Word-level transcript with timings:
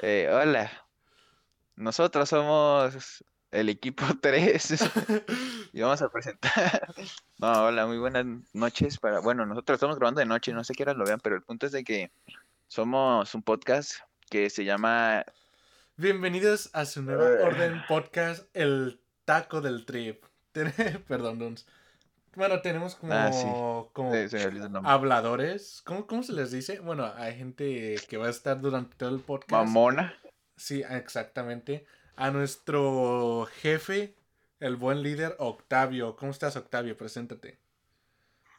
Eh, 0.00 0.28
hola, 0.32 0.70
nosotros 1.76 2.28
somos 2.28 3.24
el 3.50 3.68
equipo 3.68 4.04
3 4.22 4.84
y 5.72 5.80
vamos 5.80 6.02
a 6.02 6.08
presentar. 6.10 6.94
No, 7.38 7.64
hola, 7.64 7.86
muy 7.88 7.98
buenas 7.98 8.24
noches 8.52 8.98
para. 8.98 9.18
Bueno, 9.18 9.44
nosotros 9.44 9.74
estamos 9.76 9.96
grabando 9.96 10.20
de 10.20 10.26
noche, 10.26 10.52
no 10.52 10.62
sé 10.62 10.74
qué 10.74 10.84
hora 10.84 10.94
lo 10.94 11.04
vean, 11.04 11.18
pero 11.18 11.34
el 11.34 11.42
punto 11.42 11.66
es 11.66 11.72
de 11.72 11.82
que 11.82 12.12
somos 12.68 13.34
un 13.34 13.42
podcast 13.42 13.94
que 14.30 14.48
se 14.48 14.64
llama. 14.64 15.24
Bienvenidos 15.96 16.70
a 16.72 16.84
su 16.84 17.02
nueva 17.02 17.28
Eh. 17.28 17.42
orden 17.42 17.82
podcast, 17.88 18.44
el 18.54 19.00
taco 19.24 19.60
del 19.60 19.84
trip. 19.84 20.24
Perdón, 21.08 21.40
Duns. 21.40 21.66
Bueno, 22.34 22.60
tenemos 22.62 22.94
como, 22.94 23.12
Ah, 23.12 23.32
sí. 23.32 23.44
como 23.92 24.12
habladores. 24.88 25.82
¿Cómo, 25.84 26.06
¿Cómo 26.06 26.22
se 26.22 26.32
les 26.32 26.50
dice? 26.50 26.78
Bueno, 26.80 27.12
hay 27.16 27.36
gente 27.36 27.96
que 28.08 28.16
va 28.16 28.26
a 28.26 28.30
estar 28.30 28.60
durante 28.60 28.96
todo 28.96 29.10
el 29.14 29.20
podcast. 29.20 29.50
Mamona. 29.52 30.14
Sí, 30.56 30.82
exactamente. 30.88 31.84
A 32.16 32.30
nuestro 32.30 33.48
jefe, 33.60 34.14
el 34.60 34.76
buen 34.76 35.02
líder 35.02 35.36
Octavio. 35.38 36.16
¿Cómo 36.16 36.30
estás, 36.32 36.56
Octavio? 36.56 36.96
Preséntate. 36.96 37.58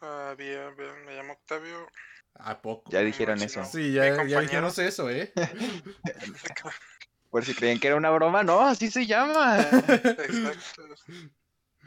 Ah, 0.01 0.35
bien, 0.37 0.75
bien, 0.77 1.05
me 1.05 1.15
llamo 1.15 1.33
Octavio. 1.33 1.87
¿A 2.35 2.61
poco? 2.61 2.91
Ya 2.91 2.99
dijeron 3.01 3.41
eso. 3.41 3.61
no. 3.61 3.65
Sí, 3.65 3.93
ya, 3.93 4.25
ya 4.25 4.41
dijimos 4.41 4.77
eso, 4.79 5.09
¿eh? 5.09 5.31
Por 7.31 7.45
si 7.45 7.53
creían 7.55 7.79
que 7.79 7.87
era 7.87 7.95
una 7.95 8.09
broma, 8.11 8.43
no, 8.43 8.61
así 8.61 8.91
se 8.91 9.05
llama. 9.07 9.59
Exacto. 9.87 10.83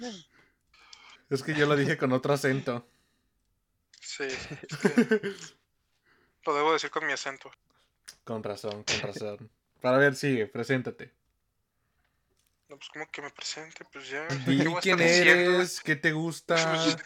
Es 1.30 1.42
que 1.42 1.54
yo 1.54 1.66
lo 1.66 1.76
dije 1.76 1.96
con 1.96 2.12
otro 2.12 2.32
acento. 2.34 2.86
Sí, 4.00 4.24
es 4.24 4.46
que 4.76 5.32
lo 6.44 6.54
debo 6.54 6.72
decir 6.72 6.90
con 6.90 7.06
mi 7.06 7.12
acento. 7.12 7.50
Con 8.24 8.42
razón, 8.42 8.84
con 8.84 9.00
razón. 9.00 9.50
Para 9.80 9.98
ver, 9.98 10.14
sigue, 10.14 10.46
preséntate. 10.46 11.12
No, 12.68 12.76
pues 12.76 12.88
como 12.88 13.08
que 13.10 13.22
me 13.22 13.30
presente, 13.30 13.84
pues 13.92 14.08
ya. 14.08 14.26
Di 14.46 14.58
¿qué 14.58 14.68
voy 14.68 14.78
a 14.78 14.80
quién 14.80 15.00
eres, 15.00 15.80
qué 15.80 15.94
te 15.96 16.10
gusta. 16.12 16.56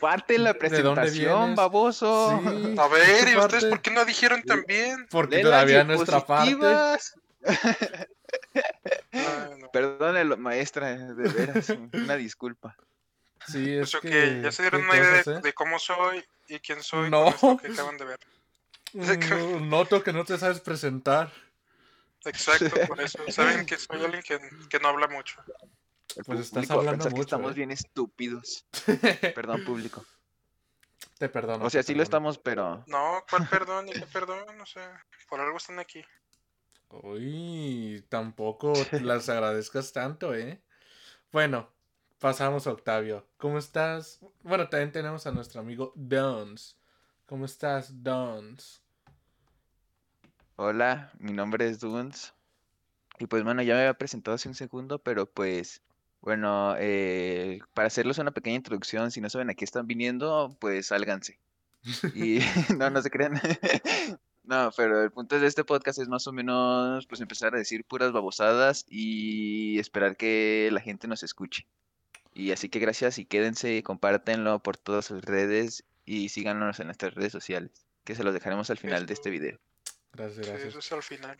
Parte 0.00 0.38
la 0.38 0.52
¿De 0.54 0.58
dónde 0.58 0.58
presentación, 0.58 1.38
vienes? 1.40 1.56
baboso. 1.56 2.40
Sí, 2.42 2.74
A 2.78 2.88
ver, 2.88 3.28
¿y 3.28 3.34
parte. 3.34 3.56
ustedes 3.56 3.64
por 3.66 3.82
qué 3.82 3.90
no 3.90 4.04
dijeron 4.06 4.42
también? 4.42 5.06
Porque 5.10 5.36
Lee 5.36 5.42
las 5.42 5.52
todavía 5.52 5.84
nuestra 5.84 6.24
parte. 6.24 6.56
Ah, 9.12 9.50
no. 9.58 9.68
Perdónelo, 9.72 10.36
maestra, 10.38 10.96
de 10.96 11.28
veras, 11.28 11.70
una 11.92 12.16
disculpa. 12.16 12.76
Sí, 13.46 13.74
es 13.74 13.90
Pues 13.90 13.94
ok, 13.96 14.02
que. 14.02 14.40
ya 14.42 14.52
se 14.52 14.62
dieron 14.62 14.82
¿qué 14.82 14.86
una 14.88 14.96
idea 14.96 15.22
de, 15.22 15.32
eh? 15.32 15.40
de 15.42 15.52
cómo 15.54 15.78
soy 15.78 16.24
y 16.48 16.58
quién 16.60 16.82
soy 16.82 17.10
No. 17.10 17.34
que 17.60 17.68
acaban 17.72 17.96
de 17.96 18.04
ver. 18.04 18.20
Noto 19.62 20.02
que 20.02 20.12
no 20.12 20.24
te 20.24 20.36
sabes 20.38 20.60
presentar. 20.60 21.32
Exacto, 22.24 22.70
por 22.88 23.00
eso. 23.00 23.18
Saben 23.30 23.64
que 23.66 23.76
soy 23.78 24.02
alguien 24.04 24.22
que, 24.22 24.38
que 24.68 24.78
no 24.80 24.88
habla 24.88 25.08
mucho. 25.08 25.42
El 26.16 26.24
Pues 26.24 26.40
estás 26.40 26.70
hablando 26.70 27.04
que 27.04 27.10
mucho, 27.10 27.22
estamos 27.22 27.52
¿eh? 27.52 27.54
bien 27.54 27.70
estúpidos. 27.70 28.66
Perdón, 29.34 29.64
público. 29.64 30.04
Te 31.18 31.28
perdono. 31.28 31.64
O 31.64 31.70
sea, 31.70 31.82
sí 31.82 31.94
lo 31.94 32.02
estamos, 32.02 32.38
pero 32.38 32.82
No, 32.86 33.24
¿cuál 33.28 33.46
perdón 33.48 33.88
y 33.88 33.92
qué 33.92 34.06
perdón? 34.06 34.60
O 34.60 34.66
sea, 34.66 35.04
por 35.28 35.40
algo 35.40 35.56
están 35.58 35.78
aquí. 35.78 36.04
Uy, 36.88 38.04
tampoco 38.08 38.72
las 39.02 39.28
agradezcas 39.28 39.92
tanto, 39.92 40.34
¿eh? 40.34 40.60
Bueno, 41.30 41.70
pasamos 42.20 42.66
a 42.66 42.72
Octavio. 42.72 43.26
¿Cómo 43.38 43.58
estás? 43.58 44.20
Bueno, 44.42 44.68
también 44.68 44.92
tenemos 44.92 45.26
a 45.26 45.32
nuestro 45.32 45.60
amigo 45.60 45.92
Dons. 45.96 46.78
¿Cómo 47.26 47.46
estás, 47.46 48.02
Dons? 48.02 48.82
hola, 50.56 51.10
mi 51.18 51.32
nombre 51.32 51.66
es 51.66 51.80
Dunes. 51.80 52.34
Y 53.18 53.26
pues 53.26 53.42
bueno, 53.44 53.62
ya 53.62 53.74
me 53.74 53.80
había 53.80 53.94
presentado 53.94 54.34
hace 54.34 54.48
un 54.48 54.54
segundo, 54.54 54.98
pero 54.98 55.24
pues 55.24 55.80
bueno, 56.20 56.74
eh, 56.78 57.60
para 57.72 57.88
hacerles 57.88 58.18
una 58.18 58.32
pequeña 58.32 58.56
introducción, 58.56 59.10
si 59.10 59.22
no 59.22 59.30
saben 59.30 59.48
a 59.48 59.54
qué 59.54 59.64
están 59.64 59.86
viniendo, 59.86 60.54
pues 60.60 60.88
sálganse. 60.88 61.38
Y 62.14 62.40
no, 62.78 62.90
no 62.90 63.02
se 63.02 63.10
crean. 63.10 63.40
No, 64.42 64.72
pero 64.76 65.04
el 65.04 65.12
punto 65.12 65.38
de 65.38 65.46
este 65.46 65.62
podcast 65.62 66.00
es 66.00 66.08
más 66.08 66.26
o 66.26 66.32
menos 66.32 67.06
pues 67.06 67.20
empezar 67.20 67.54
a 67.54 67.58
decir 67.58 67.84
puras 67.84 68.10
babosadas 68.10 68.84
y 68.88 69.78
esperar 69.78 70.16
que 70.16 70.70
la 70.72 70.80
gente 70.80 71.06
nos 71.06 71.22
escuche. 71.22 71.68
Y 72.40 72.52
así 72.52 72.70
que 72.70 72.78
gracias 72.78 73.18
y 73.18 73.26
quédense, 73.26 73.82
compártenlo 73.82 74.62
por 74.62 74.78
todas 74.78 75.04
sus 75.04 75.22
redes 75.22 75.84
y 76.06 76.30
síganos 76.30 76.80
en 76.80 76.86
nuestras 76.86 77.14
redes 77.14 77.32
sociales, 77.32 77.70
que 78.02 78.14
se 78.14 78.24
los 78.24 78.32
dejaremos 78.32 78.70
al 78.70 78.78
final 78.78 79.04
de 79.04 79.12
este 79.12 79.28
video. 79.28 79.58
Gracias, 80.14 80.46
Sí, 80.46 80.50
gracias. 80.50 80.68
eso 80.70 80.78
es 80.78 80.92
al 80.92 81.02
final. 81.02 81.36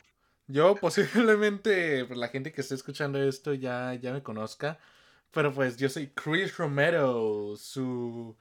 Yo 0.47 0.75
posiblemente 0.77 2.05
pues, 2.05 2.19
la 2.19 2.28
gente 2.28 2.53
que 2.53 2.60
esté 2.60 2.75
escuchando 2.75 3.19
esto 3.22 3.55
ya, 3.55 3.94
ya 3.94 4.12
me 4.12 4.22
conozca. 4.22 4.78
Pero 5.31 5.55
pues 5.55 5.78
yo 5.78 5.89
soy 5.89 6.09
Chris 6.09 6.59
Romero, 6.59 7.55
su, 7.56 8.37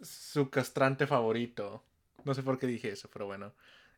su 0.00 0.48
castrante 0.48 1.06
favorito. 1.06 1.84
No 2.24 2.32
sé 2.32 2.42
por 2.42 2.58
qué 2.58 2.66
dije 2.66 2.88
eso, 2.88 3.10
pero 3.12 3.26
bueno. 3.26 3.52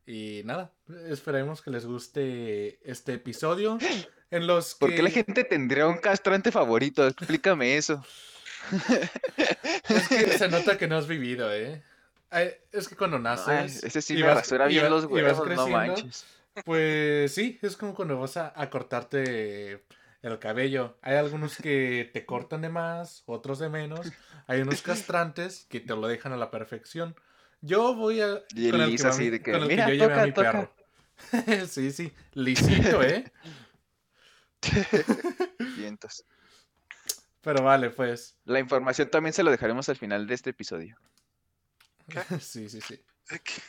Y 0.07 0.43
nada, 0.45 0.73
esperemos 1.09 1.63
que 1.63 1.71
les 1.71 1.87
guste 1.87 2.81
este 2.91 3.15
episodio. 3.15 3.79
En 4.31 4.47
los 4.47 4.75
que... 4.75 4.81
¿Por 4.81 4.95
qué 4.95 5.03
la 5.03 5.11
gente 5.11 5.45
tendría 5.45 5.87
un 5.87 5.99
castrante 5.99 6.51
favorito? 6.51 7.07
Explícame 7.07 7.77
eso. 7.77 8.05
Es 9.89 10.09
que 10.09 10.39
se 10.39 10.49
nota 10.51 10.77
que 10.77 10.89
no 10.89 10.97
has 10.97 11.07
vivido, 11.07 11.53
¿eh? 11.53 11.83
Es 12.73 12.89
que 12.89 12.97
cuando 12.97 13.19
naces... 13.19 13.83
ese 13.85 14.03
sí 14.03 14.15
me 14.15 14.23
vas- 14.23 14.37
rasura 14.37 14.67
bien 14.67 14.91
los 14.91 15.05
huevos, 15.07 15.49
no 15.49 15.69
manches. 15.69 16.27
Pues 16.65 17.35
sí, 17.35 17.59
es 17.63 17.77
como 17.77 17.95
cuando 17.95 18.19
vas 18.19 18.37
a, 18.37 18.53
a 18.57 18.71
cortarte 18.71 19.83
el 20.23 20.39
cabello. 20.39 20.97
Hay 21.03 21.17
algunos 21.17 21.57
que 21.57 22.11
te 22.13 22.25
cortan 22.25 22.63
de 22.63 22.69
más, 22.71 23.23
otros 23.27 23.59
de 23.59 23.69
menos. 23.69 24.13
Hay 24.47 24.63
unos 24.63 24.81
castrantes 24.83 25.67
que 25.69 25.81
te 25.81 25.95
lo 25.95 26.07
dejan 26.09 26.33
a 26.33 26.37
la 26.37 26.51
perfección. 26.51 27.15
Yo 27.61 27.95
voy 27.95 28.21
a 28.21 28.43
Y 28.55 28.71
con 28.71 28.81
el 28.81 28.91
el 28.91 28.97
que, 28.97 29.03
va 29.05 29.17
de 29.17 29.41
que, 29.43 29.53
con 29.53 29.63
el 29.63 29.69
"Mira, 29.69 29.89
yo 29.89 29.95
llevé 29.95 30.15
a 30.15 30.25
mi 30.25 30.33
toca". 30.33 30.53
perro. 30.53 30.73
sí, 31.69 31.91
sí, 31.93 32.13
lisito, 32.35 33.03
¿eh? 33.03 33.25
Vientos. 35.77 36.25
Pero 37.43 37.63
vale, 37.63 37.91
pues. 37.91 38.37
La 38.45 38.59
información 38.59 39.09
también 39.11 39.33
se 39.33 39.43
lo 39.43 39.51
dejaremos 39.51 39.89
al 39.89 39.97
final 39.97 40.27
de 40.27 40.35
este 40.35 40.51
episodio. 40.51 40.97
sí, 42.41 42.69
sí, 42.69 42.81
sí. 42.81 43.01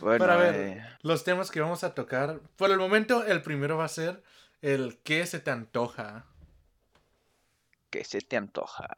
Bueno, 0.00 0.18
Pero 0.18 0.32
a 0.32 0.36
ver, 0.36 0.54
eh, 0.54 0.86
los 1.00 1.24
temas 1.24 1.50
que 1.50 1.60
vamos 1.60 1.84
a 1.84 1.94
tocar. 1.94 2.40
Por 2.56 2.70
el 2.70 2.76
momento, 2.76 3.24
el 3.24 3.40
primero 3.40 3.78
va 3.78 3.86
a 3.86 3.88
ser 3.88 4.22
el 4.60 4.98
¿qué 4.98 5.24
se 5.24 5.40
te 5.40 5.50
antoja? 5.50 6.26
¿qué 7.92 8.04
se 8.04 8.22
te 8.22 8.36
antoja? 8.36 8.88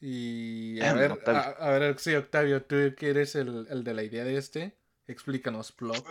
Y 0.00 0.80
a 0.82 0.92
ver, 0.92 1.12
a, 1.26 1.40
a 1.40 1.70
ver, 1.70 1.98
sí, 1.98 2.14
Octavio, 2.14 2.62
tú 2.64 2.94
que 2.96 3.08
eres 3.08 3.34
el, 3.36 3.66
el 3.70 3.84
de 3.84 3.94
la 3.94 4.02
idea 4.02 4.24
de 4.24 4.36
este, 4.36 4.76
explícanos, 5.06 5.74
blogs. 5.74 6.02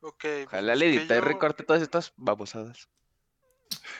Ok. 0.00 0.20
pues 0.20 0.46
Ojalá 0.46 0.74
le 0.74 0.86
edita 0.88 1.16
y 1.16 1.20
recorte 1.20 1.62
todas 1.64 1.82
estas 1.82 2.12
babosadas. 2.16 2.88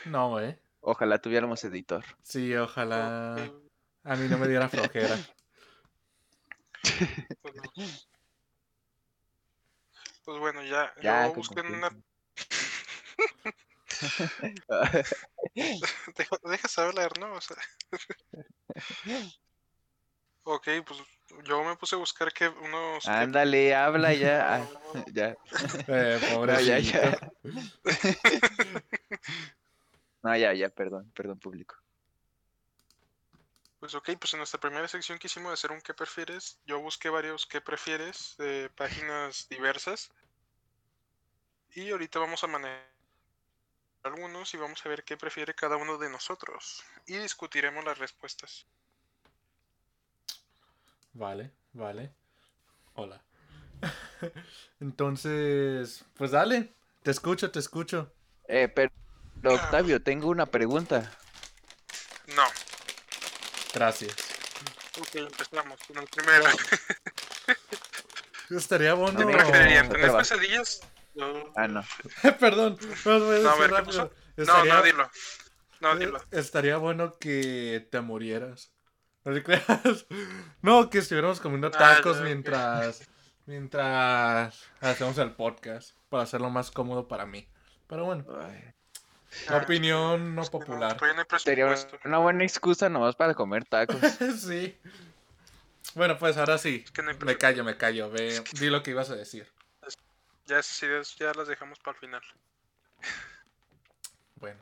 No, 0.05 0.39
eh. 0.39 0.59
Ojalá 0.79 1.19
tuviéramos 1.21 1.63
editor. 1.63 2.03
Sí, 2.23 2.55
ojalá 2.55 3.35
a 4.03 4.15
mí 4.15 4.27
no 4.27 4.37
me 4.37 4.47
diera 4.47 4.67
flojera. 4.67 5.15
pues 7.41 7.55
no. 7.55 7.63
Pues 10.23 10.39
bueno, 10.39 10.63
ya, 10.63 10.93
Ya, 11.01 11.27
yo 11.27 11.33
con 11.33 11.37
busqué 11.37 11.59
en 11.61 11.75
una... 11.75 11.89
Deja, 15.53 16.37
dejas 16.43 16.79
hablar, 16.79 17.19
¿no? 17.19 17.33
O 17.33 17.41
sea... 17.41 17.57
ok, 20.43 20.67
pues 20.85 20.99
yo 21.43 21.63
me 21.63 21.75
puse 21.75 21.95
a 21.95 21.99
buscar 21.99 22.31
que 22.33 22.47
unos... 22.47 23.03
que- 23.03 23.09
Ándale, 23.11 23.75
habla 23.75 24.13
ya. 24.13 24.55
Ah, 24.55 24.67
ya. 25.13 25.35
Eh, 25.87 26.19
No, 26.47 26.59
ya, 26.59 26.79
ya. 26.79 27.17
No, 30.23 30.35
ya, 30.37 30.53
ya, 30.53 30.69
perdón, 30.69 31.11
perdón, 31.15 31.39
público. 31.39 31.75
Pues 33.79 33.95
ok, 33.95 34.11
pues 34.19 34.33
en 34.33 34.37
nuestra 34.37 34.59
primera 34.59 34.87
sección 34.87 35.17
que 35.17 35.25
hicimos 35.25 35.49
de 35.49 35.53
hacer 35.55 35.71
un 35.71 35.81
¿qué 35.81 35.95
prefieres? 35.95 36.59
Yo 36.67 36.79
busqué 36.79 37.09
varios 37.09 37.47
¿qué 37.47 37.59
prefieres? 37.61 38.35
de 38.37 38.69
páginas 38.75 39.47
diversas. 39.49 40.11
Y 41.73 41.89
ahorita 41.89 42.19
vamos 42.19 42.43
a 42.43 42.47
manejar 42.47 42.85
algunos 44.03 44.53
y 44.53 44.57
vamos 44.57 44.85
a 44.85 44.89
ver 44.89 45.03
qué 45.03 45.17
prefiere 45.17 45.55
cada 45.55 45.77
uno 45.77 45.97
de 45.97 46.09
nosotros. 46.11 46.83
Y 47.07 47.17
discutiremos 47.17 47.83
las 47.83 47.97
respuestas. 47.97 48.67
Vale, 51.13 51.51
vale. 51.73 52.13
Hola. 52.93 53.21
Entonces, 54.79 56.05
pues 56.15 56.31
dale, 56.31 56.73
te 57.03 57.11
escucho, 57.11 57.51
te 57.51 57.59
escucho. 57.59 58.13
Eh, 58.47 58.67
pero, 58.67 58.91
Octavio, 59.43 60.01
tengo 60.01 60.27
una 60.29 60.45
pregunta. 60.45 61.11
No. 62.35 62.43
Gracias. 63.73 64.15
Ok, 64.99 65.15
empezamos 65.15 65.79
con 65.87 65.97
el 65.97 66.07
primero. 66.07 66.45
Estaría 68.49 68.93
bueno. 68.93 69.19
¿Qué 69.19 69.25
¿Qué 69.25 70.07
No, 70.07 70.13
va. 70.13 70.19
pesadillas? 70.19 70.81
No, 71.15 71.53
Ah, 71.55 71.67
no. 71.67 71.83
Perdón, 72.39 72.77
no, 73.05 73.11
a 73.11 73.19
No, 73.19 73.57
ver, 73.57 73.71
¿qué 73.73 73.83
pasó? 73.83 74.11
no, 74.37 74.43
Estaría- 74.43 74.73
no, 74.75 74.83
dilo. 74.83 75.11
No, 75.79 75.93
eh, 75.93 75.97
dilo. 75.99 76.21
Estaría 76.31 76.77
bueno 76.77 77.17
que 77.17 77.87
te 77.91 78.01
murieras. 78.01 78.70
No 79.23 79.33
te 79.33 79.43
creas. 79.43 80.05
No, 80.61 80.89
que 80.89 80.99
estuviéramos 80.99 81.39
comiendo 81.39 81.67
Ah, 81.67 81.71
tacos 81.71 82.21
mientras. 82.21 83.07
Mientras 83.45 84.69
hacemos 84.79 85.17
el 85.17 85.31
podcast. 85.33 85.95
Para 86.09 86.23
hacerlo 86.23 86.49
más 86.49 86.71
cómodo 86.71 87.07
para 87.07 87.25
mí. 87.25 87.47
Pero 87.87 88.05
bueno, 88.05 88.25
Ay, 88.41 88.73
opinión 89.55 90.35
no 90.35 90.41
Es 90.41 90.49
popular. 90.49 90.97
Sería 91.39 91.67
presupuesto. 91.67 92.07
una 92.07 92.17
buena 92.19 92.43
excusa 92.43 92.89
nomás 92.89 93.15
para 93.15 93.33
comer 93.33 93.65
tacos. 93.65 93.99
sí. 94.39 94.77
Bueno, 95.95 96.17
pues 96.17 96.37
ahora 96.37 96.57
sí. 96.57 96.83
Es 96.85 96.91
que 96.91 97.01
no 97.01 97.11
Me 97.25 97.37
callo, 97.37 97.63
me 97.63 97.77
callo. 97.77 98.09
Ve, 98.09 98.43
di 98.59 98.69
lo 98.69 98.81
que 98.83 98.91
ibas 98.91 99.09
a 99.09 99.15
decir. 99.15 99.47
Ya 100.45 100.59
esas 100.59 100.81
ideas 100.83 101.15
ya 101.17 101.33
las 101.33 101.47
dejamos 101.47 101.79
para 101.79 101.95
el 101.95 101.99
final. 101.99 102.21
Bueno. 104.35 104.59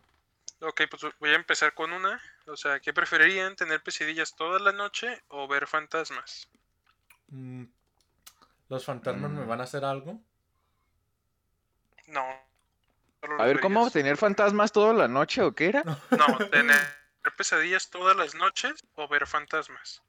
Ok, 0.62 0.82
pues 0.90 1.04
voy 1.20 1.30
a 1.30 1.36
empezar 1.36 1.74
con 1.74 1.94
una. 1.94 2.22
O 2.52 2.58
sea, 2.58 2.80
¿qué 2.80 2.94
preferirían? 2.94 3.56
¿Tener 3.56 3.82
pesadillas 3.82 4.36
toda 4.36 4.60
la 4.60 4.72
noche 4.72 5.24
o 5.30 5.48
ver 5.48 5.68
fantasmas? 5.68 6.50
mm, 7.30 7.64
¿Los 8.70 8.86
fantasmas 8.86 9.32
me 9.32 9.46
Mm. 9.46 9.48
van 9.48 9.62
a 9.62 9.64
hacer 9.64 9.86
algo? 9.86 10.22
No. 12.08 12.26
A 13.38 13.46
ver, 13.46 13.60
¿cómo 13.60 13.90
tener 13.90 14.18
fantasmas 14.18 14.72
toda 14.72 14.94
la 14.94 15.08
noche 15.08 15.42
o 15.42 15.54
qué 15.54 15.68
era? 15.70 15.84
No, 15.84 16.38
tener 16.52 16.78
pesadillas 17.38 17.90
todas 17.90 18.16
las 18.16 18.36
noches 18.36 18.74
o 18.96 19.08
ver 19.08 19.28
fantasmas. 19.28 20.02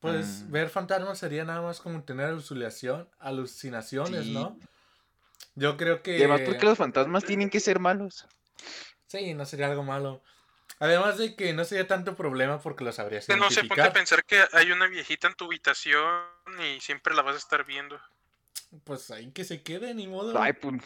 Pues 0.00 0.44
Mm. 0.48 0.52
ver 0.52 0.68
fantasmas 0.68 1.18
sería 1.18 1.44
nada 1.44 1.62
más 1.62 1.80
como 1.80 2.02
tener 2.04 2.26
alucinación, 2.26 3.08
alucinaciones, 3.20 4.26
Sí. 4.26 4.34
¿no? 4.34 4.58
Yo 5.54 5.76
creo 5.76 6.02
que... 6.02 6.18
Y 6.18 6.22
además, 6.22 6.40
¿por 6.40 6.56
qué 6.56 6.66
los 6.66 6.78
fantasmas 6.78 7.24
tienen 7.24 7.50
que 7.50 7.60
ser 7.60 7.78
malos? 7.78 8.26
Sí, 9.06 9.34
no 9.34 9.44
sería 9.44 9.66
algo 9.70 9.82
malo. 9.84 10.22
Además 10.82 11.16
de 11.16 11.36
que 11.36 11.52
no 11.52 11.64
sería 11.64 11.86
tanto 11.86 12.16
problema 12.16 12.60
porque 12.60 12.82
lo 12.82 12.90
sabrías 12.90 13.28
Que 13.28 13.36
no 13.36 13.52
se 13.52 13.62
ponte 13.62 13.82
a 13.82 13.92
pensar 13.92 14.24
que 14.24 14.44
hay 14.52 14.72
una 14.72 14.88
viejita 14.88 15.28
en 15.28 15.34
tu 15.34 15.44
habitación 15.44 16.24
y 16.58 16.80
siempre 16.80 17.14
la 17.14 17.22
vas 17.22 17.36
a 17.36 17.38
estar 17.38 17.64
viendo. 17.64 18.00
Pues 18.82 19.08
ahí 19.12 19.30
que 19.30 19.44
se 19.44 19.62
quede, 19.62 19.94
ni 19.94 20.08
modo. 20.08 20.36
Ay, 20.42 20.54
pues. 20.54 20.82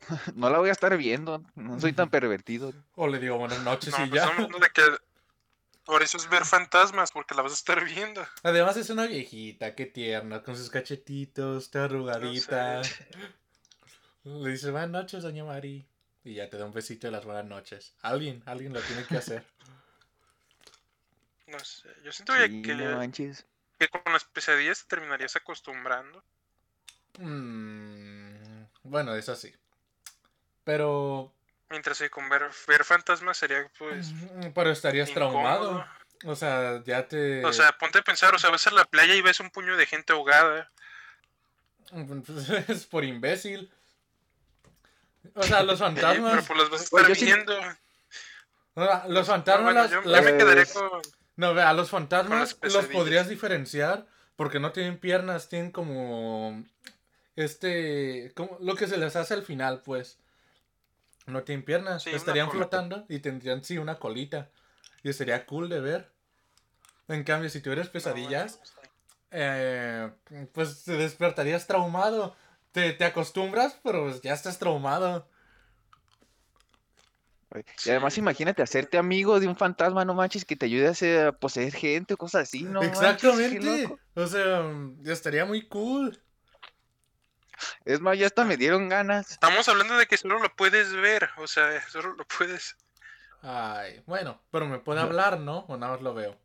No 0.34 0.50
la 0.50 0.58
voy 0.58 0.70
a 0.70 0.72
estar 0.72 0.96
viendo. 0.96 1.44
No 1.54 1.78
soy 1.78 1.92
tan 1.92 2.10
pervertido. 2.10 2.72
O 2.96 3.06
le 3.06 3.20
digo 3.20 3.38
buenas 3.38 3.60
noches 3.60 3.96
No, 3.96 4.04
y 4.04 4.08
pues 4.08 4.20
ya. 4.20 4.34
de 4.36 4.70
que 4.74 4.82
por 5.84 6.02
eso 6.02 6.16
es 6.16 6.28
ver 6.28 6.44
fantasmas, 6.44 7.12
porque 7.12 7.36
la 7.36 7.42
vas 7.42 7.52
a 7.52 7.54
estar 7.54 7.84
viendo. 7.84 8.26
Además 8.42 8.76
es 8.78 8.90
una 8.90 9.06
viejita, 9.06 9.76
qué 9.76 9.86
tierna, 9.86 10.42
con 10.42 10.56
sus 10.56 10.70
cachetitos, 10.70 11.70
toda 11.70 11.84
arrugadita. 11.84 12.82
Le 14.24 14.50
dice 14.50 14.72
buenas 14.72 14.90
noches, 14.90 15.22
doña 15.22 15.44
Mari. 15.44 15.86
Y 16.24 16.34
ya 16.34 16.50
te 16.50 16.58
da 16.58 16.66
un 16.66 16.72
besito 16.72 17.06
de 17.06 17.12
las 17.12 17.24
buenas 17.24 17.46
noches. 17.46 17.94
Alguien, 18.02 18.42
alguien 18.46 18.72
lo 18.72 18.80
tiene 18.80 19.04
que 19.04 19.16
hacer. 19.16 19.44
No 21.46 21.58
sé, 21.60 21.88
yo 22.04 22.12
siento 22.12 22.32
que- 22.34 22.46
Sí, 22.46 22.62
que, 22.62 22.74
no 22.74 22.96
manches. 22.96 23.46
que 23.78 23.88
con 23.88 24.02
las 24.12 24.24
pesadillas 24.24 24.82
te 24.82 24.88
terminarías 24.88 25.34
acostumbrando. 25.36 26.22
Mm, 27.18 28.64
bueno, 28.84 29.14
es 29.16 29.28
así. 29.28 29.52
Pero... 30.64 31.32
Mientras 31.70 31.98
que 31.98 32.10
con 32.10 32.28
ver, 32.28 32.50
ver 32.66 32.84
fantasmas 32.84 33.36
sería 33.38 33.70
pues 33.78 34.10
mm, 34.12 34.52
Pero 34.54 34.70
estarías 34.70 35.10
traumado. 35.12 35.70
incómodo. 35.70 35.86
O 36.26 36.36
sea, 36.36 36.82
ya 36.84 37.08
te... 37.08 37.44
O 37.44 37.52
sea, 37.52 37.72
ponte 37.78 37.98
a 37.98 38.02
pensar, 38.02 38.34
o 38.34 38.38
sea, 38.38 38.50
vas 38.50 38.66
a 38.66 38.70
la 38.72 38.84
playa 38.84 39.14
y 39.14 39.22
ves 39.22 39.40
un 39.40 39.50
puño 39.50 39.76
de 39.76 39.86
gente 39.86 40.12
ahogada. 40.12 40.70
es 42.68 42.86
por 42.86 43.04
imbécil. 43.04 43.72
O 45.34 45.42
sea, 45.42 45.62
los 45.62 45.78
Sí, 45.78 45.84
pero 45.94 46.00
fantasmas... 46.02 46.46
pues 46.46 46.58
las 46.60 46.70
vas 46.70 46.80
a 46.86 46.88
Pues 46.90 47.02
estar 47.02 47.16
sí- 47.16 47.24
viendo. 47.26 47.58
o 48.74 48.84
sea, 48.84 49.04
los 49.08 49.26
No, 49.28 49.32
fantasmas 49.34 49.64
bueno, 49.64 49.82
las- 49.82 49.90
yo, 49.90 50.02
me 50.02 50.36
quedaré 50.38 50.66
Pues- 50.66 50.72
con... 50.72 51.02
No, 51.36 51.54
ve, 51.54 51.62
a 51.62 51.72
los 51.72 51.88
fantasmas 51.90 52.58
los 52.62 52.86
podrías 52.86 53.28
diferenciar 53.28 54.06
porque 54.36 54.60
no 54.60 54.72
tienen 54.72 54.98
piernas, 54.98 55.48
tienen 55.48 55.70
como 55.70 56.64
este, 57.36 58.32
como 58.34 58.58
lo 58.60 58.74
que 58.74 58.86
se 58.86 58.98
les 58.98 59.16
hace 59.16 59.34
al 59.34 59.42
final, 59.42 59.80
pues. 59.82 60.18
No 61.26 61.42
tienen 61.44 61.64
piernas, 61.64 62.02
Sí, 62.02 62.10
estarían 62.10 62.50
flotando 62.50 63.06
y 63.08 63.20
tendrían 63.20 63.62
sí 63.64 63.78
una 63.78 63.98
colita 63.98 64.50
y 65.02 65.12
sería 65.12 65.46
cool 65.46 65.68
de 65.68 65.80
ver. 65.80 66.10
En 67.08 67.24
cambio, 67.24 67.48
si 67.48 67.60
tuvieras 67.60 67.88
pesadillas, 67.88 68.56
No, 68.58 68.62
bueno, 68.76 68.90
eh, 69.30 70.10
pues 70.52 70.84
te 70.84 70.92
despertarías 70.92 71.66
traumado. 71.66 72.36
Te, 72.72 72.92
te 72.92 73.04
acostumbras, 73.04 73.78
pero 73.82 74.04
pues 74.04 74.20
ya 74.22 74.32
estás 74.32 74.58
traumado. 74.58 75.28
Y 77.84 77.90
además, 77.90 78.16
imagínate 78.16 78.62
hacerte 78.62 78.96
amigo 78.96 79.40
de 79.40 79.48
un 79.48 79.56
fantasma, 79.56 80.04
no 80.04 80.14
manches, 80.14 80.44
que 80.44 80.54
te 80.54 80.66
ayude 80.66 80.86
a, 80.86 80.90
hacer- 80.90 81.26
a 81.26 81.32
poseer 81.32 81.72
gente 81.72 82.14
o 82.14 82.16
cosas 82.16 82.42
así, 82.42 82.62
no 82.62 82.82
Exactamente. 82.82 83.86
O 84.14 84.26
sea, 84.26 84.62
ya 85.00 85.12
estaría 85.12 85.44
muy 85.44 85.66
cool. 85.66 86.22
Es 87.84 88.00
más, 88.00 88.16
ya 88.18 88.26
hasta 88.26 88.44
me 88.44 88.56
dieron 88.56 88.88
ganas. 88.88 89.32
Estamos 89.32 89.68
hablando 89.68 89.96
de 89.96 90.06
que 90.06 90.16
solo 90.16 90.38
lo 90.38 90.54
puedes 90.54 90.92
ver, 90.92 91.28
o 91.38 91.46
sea, 91.46 91.80
solo 91.88 92.14
lo 92.14 92.24
puedes... 92.38 92.76
Ay, 93.42 94.02
bueno, 94.06 94.40
pero 94.50 94.66
me 94.66 94.78
puede 94.78 95.00
hablar, 95.00 95.40
¿no? 95.40 95.60
O 95.60 95.76
nada 95.76 95.94
más 95.94 96.02
lo 96.02 96.14
veo. 96.14 96.38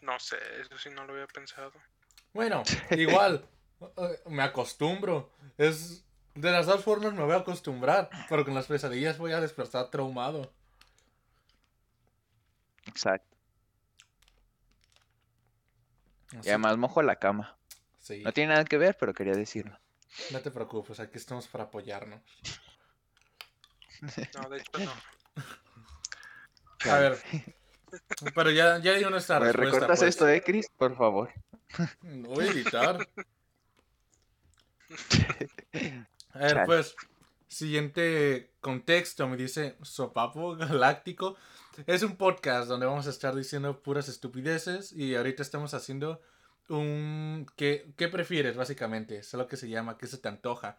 No 0.00 0.18
sé, 0.18 0.36
eso 0.60 0.76
sí 0.78 0.90
no 0.90 1.06
lo 1.06 1.12
había 1.14 1.26
pensado. 1.28 1.72
Bueno, 2.34 2.62
igual, 2.90 3.48
me 4.26 4.42
acostumbro. 4.42 5.30
Es 5.58 6.04
de 6.34 6.50
las 6.50 6.66
dos 6.66 6.82
formas 6.82 7.12
me 7.12 7.22
voy 7.22 7.32
a 7.32 7.38
acostumbrar, 7.38 8.08
pero 8.28 8.44
con 8.44 8.54
las 8.54 8.66
pesadillas 8.66 9.18
voy 9.18 9.32
a 9.32 9.40
despertar 9.40 9.90
traumado. 9.90 10.52
Exacto. 12.86 13.36
Así 16.38 16.48
Y 16.48 16.48
además 16.48 16.76
mojo 16.78 17.02
la 17.02 17.16
cama. 17.16 17.56
sí, 18.00 18.22
No 18.24 18.32
tiene 18.32 18.52
nada 18.54 18.64
que 18.64 18.78
ver, 18.78 18.96
pero 18.98 19.12
quería 19.14 19.34
decirlo. 19.34 19.78
no 20.30 20.40
te 20.40 20.50
preocupes, 20.50 21.00
aquí 21.00 21.18
estamos 21.18 21.46
para 21.48 21.64
apoyarnos. 21.64 22.20
No, 24.34 24.48
de 24.48 24.58
hecho 24.58 24.78
no. 24.78 24.92
A 26.90 26.98
ver, 26.98 27.16
pero 28.34 28.50
ya, 28.50 28.78
ya 28.80 28.94
di 28.94 29.04
nuestra 29.04 29.38
¿Me 29.38 29.52
respuesta. 29.52 29.74
recortas 29.74 29.98
pues. 30.00 30.08
esto, 30.08 30.28
eh, 30.28 30.42
Chris? 30.42 30.66
Por 30.76 30.96
favor. 30.96 31.30
Voy 32.02 32.48
a 32.48 32.50
editar. 32.50 33.08
A 36.34 36.38
ver, 36.38 36.62
Chale. 36.64 36.66
pues, 36.66 36.94
siguiente 37.48 38.50
contexto, 38.60 39.28
me 39.28 39.36
dice 39.36 39.76
Sopapo 39.82 40.56
Galáctico. 40.56 41.36
Es 41.86 42.02
un 42.02 42.16
podcast 42.16 42.68
donde 42.68 42.86
vamos 42.86 43.06
a 43.06 43.10
estar 43.10 43.34
diciendo 43.34 43.82
puras 43.82 44.08
estupideces 44.08 44.92
y 44.92 45.14
ahorita 45.14 45.42
estamos 45.42 45.74
haciendo 45.74 46.20
un... 46.68 47.46
¿Qué, 47.56 47.92
qué 47.96 48.08
prefieres, 48.08 48.56
básicamente? 48.56 49.18
Es 49.18 49.32
lo 49.34 49.46
que 49.46 49.56
se 49.56 49.68
llama, 49.68 49.98
¿qué 49.98 50.06
se 50.06 50.18
te 50.18 50.28
antoja? 50.28 50.78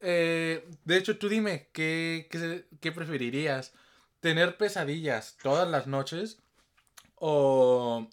Eh, 0.00 0.68
de 0.84 0.96
hecho, 0.96 1.18
tú 1.18 1.28
dime, 1.28 1.68
¿qué, 1.72 2.28
qué, 2.30 2.66
qué 2.80 2.92
preferirías? 2.92 3.72
¿Tener 4.20 4.56
pesadillas 4.56 5.36
todas 5.42 5.68
las 5.68 5.86
noches 5.86 6.38
o, 7.16 8.08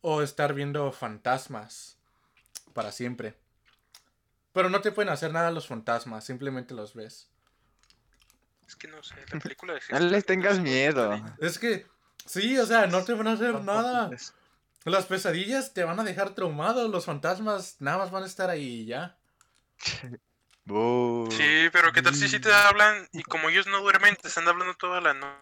o 0.00 0.22
estar 0.22 0.54
viendo 0.54 0.92
fantasmas 0.92 1.98
para 2.74 2.92
siempre? 2.92 3.41
Pero 4.52 4.68
no 4.68 4.80
te 4.80 4.92
pueden 4.92 5.12
hacer 5.12 5.32
nada 5.32 5.50
los 5.50 5.66
fantasmas, 5.66 6.24
simplemente 6.24 6.74
los 6.74 6.94
ves. 6.94 7.28
Es 8.66 8.76
que 8.76 8.88
no 8.88 9.02
sé, 9.02 9.14
la 9.32 9.40
película 9.40 9.74
de 9.74 9.80
No 9.90 9.98
les 10.00 10.24
tengas 10.24 10.58
miedo. 10.58 11.22
Es 11.38 11.58
que, 11.58 11.86
sí, 12.26 12.58
o 12.58 12.66
sea, 12.66 12.86
no 12.86 13.04
te 13.04 13.14
van 13.14 13.28
a 13.28 13.32
hacer 13.32 13.60
nada. 13.62 14.10
Las 14.84 15.06
pesadillas 15.06 15.72
te 15.74 15.84
van 15.84 16.00
a 16.00 16.04
dejar 16.04 16.34
traumado, 16.34 16.88
los 16.88 17.04
fantasmas 17.04 17.76
nada 17.78 17.98
más 17.98 18.10
van 18.10 18.24
a 18.24 18.26
estar 18.26 18.50
ahí 18.50 18.82
y 18.82 18.86
ya. 18.86 19.16
Sí, 20.64 21.68
pero 21.72 21.92
¿qué 21.92 22.02
tal 22.02 22.14
si 22.14 22.28
sí 22.28 22.38
te 22.38 22.52
hablan 22.52 23.08
y 23.12 23.24
como 23.24 23.48
ellos 23.48 23.66
no 23.66 23.80
duermen, 23.80 24.14
te 24.14 24.28
están 24.28 24.46
hablando 24.46 24.74
toda 24.74 25.00
la 25.00 25.12
noche? 25.12 25.36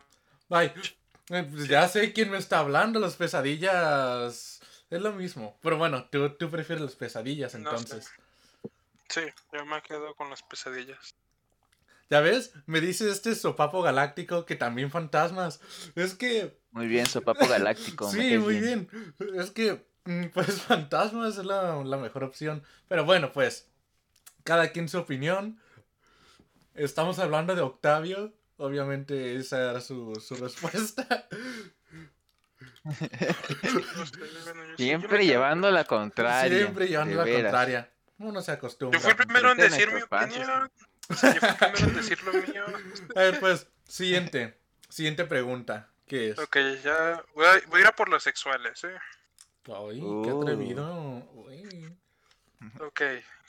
Ay, 0.49 0.73
eh, 1.29 1.47
pues 1.49 1.69
ya 1.69 1.87
sé 1.89 2.15
quién 2.15 2.31
me 2.31 2.39
está 2.39 2.61
hablando, 2.61 2.99
las 2.99 3.17
pesadillas 3.17 4.61
es 4.89 5.01
lo 5.01 5.13
mismo. 5.13 5.59
Pero 5.63 5.77
bueno, 5.77 6.09
tú, 6.11 6.31
tú 6.31 6.51
prefieres 6.51 6.83
las 6.83 6.97
pesadillas 6.97 7.55
No 7.55 7.71
sé. 7.71 7.77
entonces. 7.77 8.13
Sí, 9.11 9.23
yo 9.53 9.67
me 9.67 9.83
quedo 9.83 10.15
con 10.15 10.31
las 10.31 10.43
pesadillas. 10.45 11.17
¿Ya 12.09 12.21
ves? 12.21 12.53
Me 12.67 12.81
dice 12.81 13.11
este 13.11 13.35
sopapo 13.35 13.83
galáctico 13.83 14.47
que 14.47 14.55
también 14.55 14.91
fantasmas. 14.93 15.61
Es 15.97 16.15
que 16.15 16.57
Muy 16.71 16.87
bien, 16.87 17.07
sopapo 17.07 17.47
galáctico. 17.49 18.09
Sí, 18.11 18.39
muy 18.39 18.61
bien. 18.61 18.89
Es 19.35 19.51
que, 19.51 19.85
mm, 20.05 20.27
pues, 20.27 20.63
fantasmas 20.63 21.39
es 21.39 21.45
la, 21.45 21.83
la 21.85 21.97
mejor 21.97 22.23
opción. 22.23 22.63
Pero 22.89 23.05
bueno, 23.05 23.33
pues, 23.33 23.69
cada 24.45 24.71
quien 24.71 24.89
su 24.89 24.99
opinión. 24.99 25.61
Estamos 26.75 27.19
hablando 27.19 27.57
de 27.57 27.63
Octavio. 27.63 28.33
Obviamente 28.59 29.35
esa 29.37 29.71
era 29.71 29.81
su, 29.81 30.15
su 30.21 30.37
respuesta. 30.37 31.29
Siempre 34.77 35.27
llevando 35.27 35.71
la 35.71 35.85
contraria. 35.85 36.59
Siempre 36.59 36.87
llevando 36.87 37.17
la 37.17 37.25
veras. 37.25 37.43
contraria. 37.43 37.91
Uno 38.21 38.43
se 38.43 38.53
acostumbra. 38.53 38.99
Yo 38.99 39.03
fui 39.03 39.11
el 39.11 39.17
primero 39.17 39.51
en 39.51 39.57
decir 39.59 39.91
mi 39.93 40.03
opinión. 40.03 40.71
O 41.09 41.15
sea, 41.15 41.35
yo 41.35 41.41
fui 41.41 41.49
el 41.49 41.57
primero 41.57 41.87
en 41.89 41.95
decir 41.97 42.23
lo 42.23 42.33
mío. 42.35 42.65
A 43.17 43.21
ver, 43.21 43.41
pues, 43.41 43.67
siguiente. 43.89 44.59
Siguiente 44.89 45.25
pregunta. 45.25 45.89
¿Qué 46.07 46.31
es? 46.31 46.39
Ok, 46.39 46.57
ya 46.85 47.25
voy 47.35 47.47
a, 47.47 47.61
voy 47.69 47.79
a 47.79 47.81
ir 47.83 47.87
a 47.87 47.97
por 47.97 48.09
las 48.09 48.23
sexuales, 48.23 48.85
¿eh? 48.85 48.99
Ay, 49.67 50.01
qué 50.25 50.31
atrevido. 50.31 51.25
Uy. 51.33 51.97
Ok, 52.81 53.01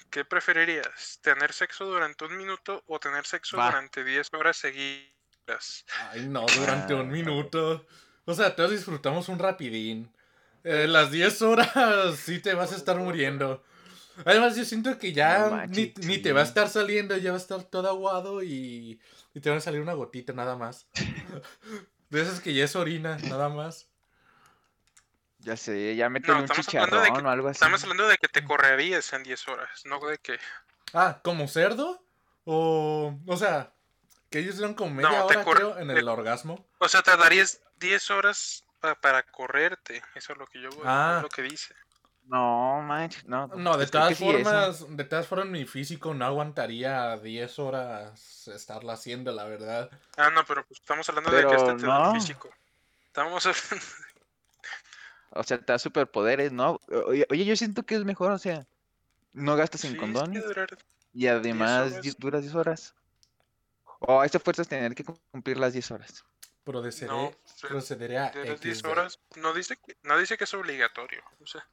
¿qué 0.10 0.24
preferirías? 0.24 1.20
¿Tener 1.22 1.52
sexo 1.52 1.86
durante 1.86 2.24
un 2.26 2.38
minuto 2.38 2.84
o 2.88 3.00
tener 3.00 3.26
sexo 3.26 3.58
Va. 3.58 3.66
durante 3.68 4.04
10 4.04 4.34
horas 4.34 4.58
seguidas? 4.58 5.86
Ay, 6.12 6.28
no, 6.28 6.46
durante 6.56 6.94
Ah, 6.94 6.98
un 6.98 7.10
minuto. 7.10 7.86
O 8.26 8.34
sea, 8.34 8.56
todos 8.56 8.72
disfrutamos 8.72 9.28
un 9.28 9.40
rapidín. 9.40 10.14
Eh, 10.64 10.88
las 10.88 11.12
10 11.12 11.42
horas 11.42 11.72
sí 12.24 12.40
te 12.40 12.54
vas 12.54 12.72
a 12.72 12.76
estar 12.78 12.96
muriendo. 12.98 13.64
Además, 14.26 14.56
yo 14.56 14.66
siento 14.66 14.98
que 14.98 15.14
ya 15.14 15.40
No 15.40 15.52
manches, 15.52 15.98
ni, 16.00 16.06
ni 16.06 16.18
te 16.20 16.34
va 16.34 16.42
a 16.42 16.44
estar 16.44 16.70
saliendo, 16.70 17.16
ya 17.18 17.32
va 17.32 17.38
a 17.38 17.42
estar 17.42 17.64
todo 17.64 17.88
aguado 17.90 18.44
y, 18.44 19.00
y 19.34 19.40
te 19.40 19.50
va 19.50 19.58
a 19.58 19.62
salir 19.62 19.82
una 19.82 19.94
gotita 19.94 20.34
nada 20.34 20.56
más. 20.56 20.88
De 22.10 22.22
esas 22.22 22.40
que 22.42 22.54
ya 22.54 22.66
es 22.66 22.76
orina, 22.76 23.18
nada 23.30 23.48
más. 23.50 23.88
Ya 25.40 25.58
sé, 25.58 25.96
ya 25.96 26.08
un 26.08 26.18
estamos 26.18 26.50
hablando 26.50 26.54
de 26.54 26.62
chicharrón 26.64 27.16
que- 27.16 27.22
o 27.26 27.30
algo 27.30 27.48
así. 27.48 27.56
Estamos 27.56 27.82
hablando 27.84 28.08
de 28.08 28.18
que 28.18 28.28
te 28.28 28.44
correrías 28.44 29.12
en 29.14 29.24
10 29.24 29.48
horas, 29.48 29.70
no 29.86 30.00
de 30.06 30.18
que... 30.20 30.38
Ah, 30.94 31.20
¿como 31.24 31.48
cerdo? 31.48 32.04
O, 32.44 33.18
o 33.26 33.38
sea, 33.38 33.72
que 34.30 34.40
ellos 34.40 34.58
dieron 34.58 34.76
como 34.76 34.92
media 34.96 35.10
No, 35.10 35.26
hora, 35.26 35.44
creo, 35.46 35.78
en 35.80 35.88
te- 35.88 36.00
el 36.00 36.08
orgasmo. 36.10 36.68
O 36.80 36.88
sea, 36.90 37.02
tardarías 37.02 37.60
10 37.80 38.12
horas 38.12 38.66
pa- 38.82 38.94
para 38.96 39.24
correrte. 39.24 40.04
Eso 40.16 40.34
es 40.34 40.38
lo 40.38 40.46
que 40.46 40.62
yo... 40.62 40.70
Ah. 40.86 41.16
es 41.18 41.24
lo 41.24 41.30
que 41.30 41.42
dice. 41.44 41.74
No, 42.26 42.82
manches, 42.82 43.26
no. 43.26 43.48
No, 43.48 43.72
de 43.72 43.78
pues 43.80 43.92
todas 43.92 44.18
sí, 44.18 44.24
formas, 44.24 44.86
de 44.96 45.04
todas 45.04 45.28
formas 45.28 45.48
mi 45.48 45.66
físico 45.66 46.14
no 46.14 46.26
aguantaría 46.26 47.18
10 47.18 47.60
horas 47.60 48.48
estarla 48.48 48.94
haciendo, 48.94 49.32
la 49.34 49.44
verdad. 49.46 49.90
Ah, 50.18 50.30
no, 50.30 50.46
pero 50.46 50.66
pues 50.66 50.80
estamos 50.80 51.08
hablando 51.10 51.32
de 51.32 51.46
que 51.46 51.56
este 51.56 51.74
te 51.74 51.86
da 51.88 52.06
el 52.08 52.12
físico. 52.14 52.50
Estamos 53.08 53.46
hablando... 53.46 53.86
O 55.32 55.44
sea, 55.44 55.58
te 55.58 55.72
da 55.72 55.80
superpoderes, 55.80 56.52
¿no? 56.52 56.80
Oye, 57.08 57.26
oye, 57.30 57.46
yo 57.46 57.56
siento 57.56 57.84
que 57.84 57.96
es 57.96 58.04
mejor, 58.04 58.32
o 58.32 58.38
sea, 58.38 58.66
no 59.34 59.56
gastas 59.56 59.86
en 59.86 59.94
Sí, 59.94 59.98
condones 59.98 60.44
durar- 60.44 60.78
y 61.14 61.28
además 61.28 61.92
horas. 61.92 62.02
di- 62.02 62.16
duras 62.18 62.42
10 62.42 62.56
horas. 62.56 62.96
O 64.00 64.20
a 64.22 64.26
esta 64.26 64.40
fuerza 64.40 64.62
es 64.64 64.68
tener 64.68 64.94
que 64.94 65.06
cumplir 65.32 65.58
las 65.58 65.74
10 65.74 65.90
horas. 65.92 66.24
Procederé, 66.64 67.12
No, 67.14 67.32
procederé 67.68 68.18
a 68.18 68.30
de 68.32 68.46
las 68.46 68.62
10 68.62 68.80
XD. 68.80 68.88
horas 68.90 69.20
no 69.38 69.54
dice, 69.54 69.78
que, 69.78 69.96
no 70.04 70.18
dice 70.18 70.38
que 70.38 70.44
es 70.44 70.54
obligatorio. 70.54 71.24
O 71.42 71.48
sea, 71.48 71.66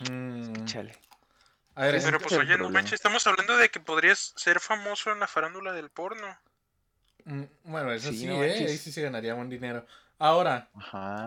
Mm, 0.00 0.64
Chale. 0.66 0.92
a 1.74 1.86
ver, 1.86 2.02
pero 2.02 2.16
es 2.18 2.22
pues 2.22 2.34
oye, 2.34 2.56
no 2.58 2.70
manches, 2.70 2.94
estamos 2.94 3.26
hablando 3.26 3.56
de 3.56 3.70
que 3.70 3.80
podrías 3.80 4.32
ser 4.36 4.60
famoso 4.60 5.10
en 5.12 5.20
la 5.20 5.26
farándula 5.26 5.72
del 5.72 5.90
porno. 5.90 6.38
mm, 7.24 7.42
bueno, 7.64 7.92
eso 7.92 8.10
sí, 8.10 8.18
Sí, 8.20 8.26
no 8.26 8.34
eh, 8.42 8.48
manches. 8.48 8.70
ahí 8.70 8.78
sí 8.78 8.92
se 8.92 9.02
ganaría 9.02 9.34
buen 9.34 9.48
dinero. 9.48 9.86
Ahora, 10.18 10.68
Ajá. 10.74 11.26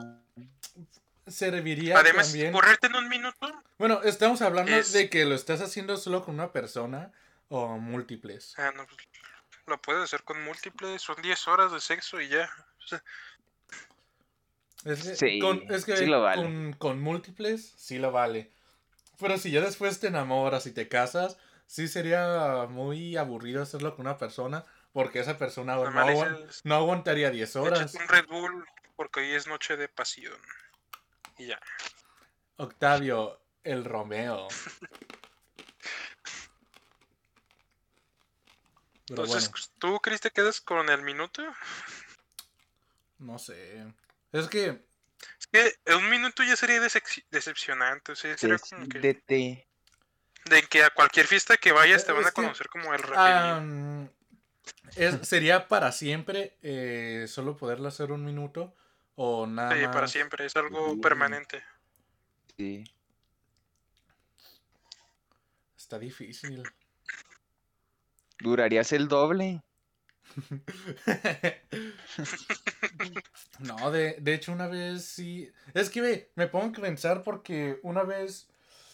serviría 1.27 1.97
Además, 1.97 2.27
también... 2.27 2.51
correrte 2.53 2.87
en 2.87 2.95
un 2.95 3.07
minuto, 3.09 3.63
Bueno, 3.77 4.01
estamos 4.03 4.41
hablando 4.41 4.71
es- 4.71 4.93
de 4.93 5.09
que 5.09 5.25
lo 5.25 5.35
estás 5.35 5.61
haciendo 5.61 5.97
solo 5.97 6.23
con 6.23 6.35
una 6.35 6.51
persona 6.51 7.11
o 7.49 7.77
múltiples. 7.77 8.53
ah, 8.57 8.71
no, 8.75 8.85
pues, 8.85 8.97
lo 9.67 9.81
puedes 9.81 10.03
hacer 10.03 10.23
con 10.23 10.43
múltiples, 10.43 11.01
son 11.01 11.21
10 11.21 11.47
horas 11.47 11.71
de 11.71 11.79
sexo 11.79 12.19
y 12.19 12.27
ya. 12.29 12.49
O 12.83 12.87
sea, 12.87 13.03
Es 14.85 15.03
que, 15.03 15.15
Sí, 15.15 15.39
con, 15.39 15.61
es 15.69 15.85
que 15.85 15.97
sí 15.97 16.05
lo 16.05 16.21
vale. 16.21 16.41
con, 16.41 16.73
con 16.73 17.01
múltiples 17.01 17.73
sí 17.77 17.99
lo 17.99 18.11
vale. 18.11 18.51
Pero 19.19 19.37
si 19.37 19.51
ya 19.51 19.61
después 19.61 19.99
te 19.99 20.07
enamoras 20.07 20.65
y 20.65 20.71
te 20.71 20.87
casas, 20.87 21.37
sí 21.67 21.87
sería 21.87 22.67
muy 22.69 23.17
aburrido 23.17 23.61
hacerlo 23.61 23.95
con 23.95 24.07
una 24.07 24.17
persona 24.17 24.65
porque 24.93 25.19
esa 25.19 25.37
persona 25.37 25.75
no, 26.63 26.75
aguantaría 26.75 27.29
10 27.29 27.55
horas. 27.57 27.93
un 27.93 28.07
Red 28.07 28.27
Bull 28.27 28.65
porque 28.95 29.19
hoy 29.21 29.31
es 29.33 29.47
noche 29.47 29.77
de 29.77 29.87
pasión. 29.87 30.39
Y 31.37 31.47
ya. 31.47 31.59
Octavio, 32.57 33.39
el 33.63 33.85
Romeo. 33.85 34.47
Pero 39.07 39.23
Entonces, 39.23 39.49
bueno, 39.49 39.65
¿tú, 39.79 39.99
Chris, 40.01 40.21
te 40.21 40.29
quedas 40.31 40.61
con 40.61 40.89
el 40.89 41.01
minuto? 41.01 41.43
no 43.17 43.39
sé. 43.39 43.91
Es 44.31 44.47
que 44.47 44.88
Es 45.39 45.47
que 45.47 45.93
un 45.95 46.09
minuto 46.09 46.43
ya 46.43 46.55
sería 46.55 46.79
decep- 46.81 47.25
decepcionante. 47.31 48.13
O 48.13 48.15
sea, 48.15 48.37
sería 48.37 48.57
como 48.57 48.87
que... 48.87 48.99
De 50.45 50.63
que 50.63 50.83
a 50.83 50.89
cualquier 50.89 51.27
fiesta 51.27 51.57
que 51.57 51.71
vayas 51.71 52.05
te 52.05 52.11
Eh, 52.11 52.15
van 52.15 52.23
a 52.25 52.29
que- 52.29 52.33
conocer 52.33 52.69
como 52.69 52.93
el 52.93 53.01
es- 54.95 55.27
sería 55.27 55.67
para 55.67 55.91
siempre 55.91 56.57
eh, 56.61 57.25
solo 57.27 57.57
poderlo 57.57 57.87
hacer 57.89 58.11
un 58.11 58.23
minuto 58.23 58.75
o 59.15 59.45
nada 59.45 59.75
Sí, 59.75 59.85
para 59.87 60.07
siempre, 60.07 60.45
es 60.45 60.55
algo 60.55 60.93
Sí. 60.93 60.99
permanente. 61.01 61.63
Sí. 62.57 62.83
Está 65.77 65.99
difícil. 65.99 66.63
Durarías 68.39 68.91
el 68.93 69.07
doble. 69.07 69.61
No, 73.59 73.91
de, 73.91 74.15
de 74.19 74.33
hecho 74.33 74.53
una 74.53 74.67
vez 74.67 75.03
sí... 75.03 75.51
Es 75.73 75.89
que 75.89 76.01
ve, 76.01 76.31
me 76.35 76.47
pongo 76.47 76.77
a 76.77 76.81
pensar 76.81 77.23
porque 77.23 77.79
una 77.83 78.03
vez 78.03 78.47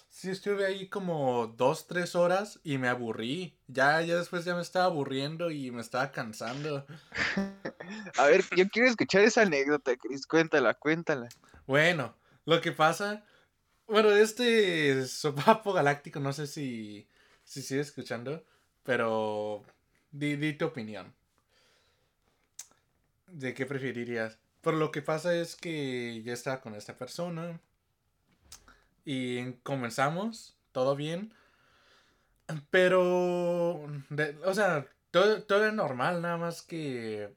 sí 0.10 0.32
estuve 0.32 0.66
ahí 0.66 0.88
como 0.88 1.48
dos, 1.48 1.88
tres 1.88 2.16
horas 2.16 2.60
y 2.64 2.78
me 2.78 2.88
aburrí. 2.88 3.58
Ya, 3.68 4.02
ya 4.02 4.18
después 4.18 4.46
ya 4.46 4.56
me 4.56 4.62
estaba 4.62 4.86
aburriendo 4.86 5.52
y 5.52 5.72
me 5.72 5.82
estaba 5.82 6.12
cansando. 6.12 6.86
A 8.18 8.26
ver, 8.26 8.44
yo 8.56 8.68
quiero 8.70 8.88
escuchar 8.88 9.22
esa 9.22 9.42
anécdota, 9.42 9.96
Chris. 9.98 10.26
Cuéntala, 10.26 10.74
cuéntala. 10.74 11.28
Bueno, 11.68 12.16
lo 12.46 12.62
que 12.62 12.72
pasa... 12.72 13.26
Bueno, 13.88 14.10
este 14.10 15.06
sopapo 15.06 15.74
galáctico, 15.74 16.20
no 16.20 16.34
sé 16.34 16.48
si, 16.48 17.08
si 17.44 17.62
sigue 17.62 17.82
escuchando, 17.82 18.44
pero 18.84 19.64
di, 20.12 20.38
di 20.38 20.54
tu 20.54 20.66
opinión. 20.66 21.14
¿De 23.42 23.54
qué 23.54 23.66
preferirías? 23.68 24.40
Pero 24.62 24.78
lo 24.78 24.92
que 24.92 25.02
pasa 25.04 25.36
es 25.36 25.56
que 25.56 26.24
ya 26.24 26.34
estaba 26.34 26.62
con 26.62 26.74
esta 26.74 26.98
persona 26.98 27.60
y 29.06 29.54
comenzamos, 29.64 30.58
todo 30.72 30.96
bien, 30.96 31.34
pero, 32.70 33.86
de- 34.10 34.38
o 34.46 34.54
sea, 34.54 34.88
todo, 35.12 35.44
todo 35.44 35.64
era 35.64 35.72
normal, 35.72 36.22
nada 36.22 36.38
más 36.38 36.62
que 36.62 37.34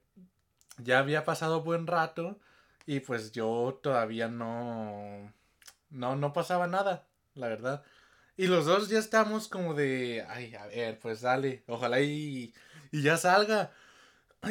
ya 0.79 1.01
había 1.01 1.25
pasado 1.25 1.63
buen 1.63 1.87
rato 1.87 2.41
y 2.87 3.01
pues 3.01 3.33
yo 3.33 3.81
todavía 3.83 4.29
no, 4.29 5.33
no, 5.91 6.17
no 6.17 6.33
pasaba 6.33 6.67
nada, 6.67 7.07
la 7.35 7.49
verdad. 7.49 7.85
Y 8.37 8.47
los 8.49 8.67
dos 8.67 8.89
ya 8.91 8.99
estamos 9.01 9.49
como 9.49 9.75
de, 9.75 10.27
ay, 10.29 10.55
a 10.57 10.67
ver, 10.67 10.99
pues 11.01 11.23
dale, 11.23 11.65
ojalá 11.69 12.01
y, 12.01 12.55
y 12.93 13.03
ya 13.03 13.17
salga. 13.19 13.73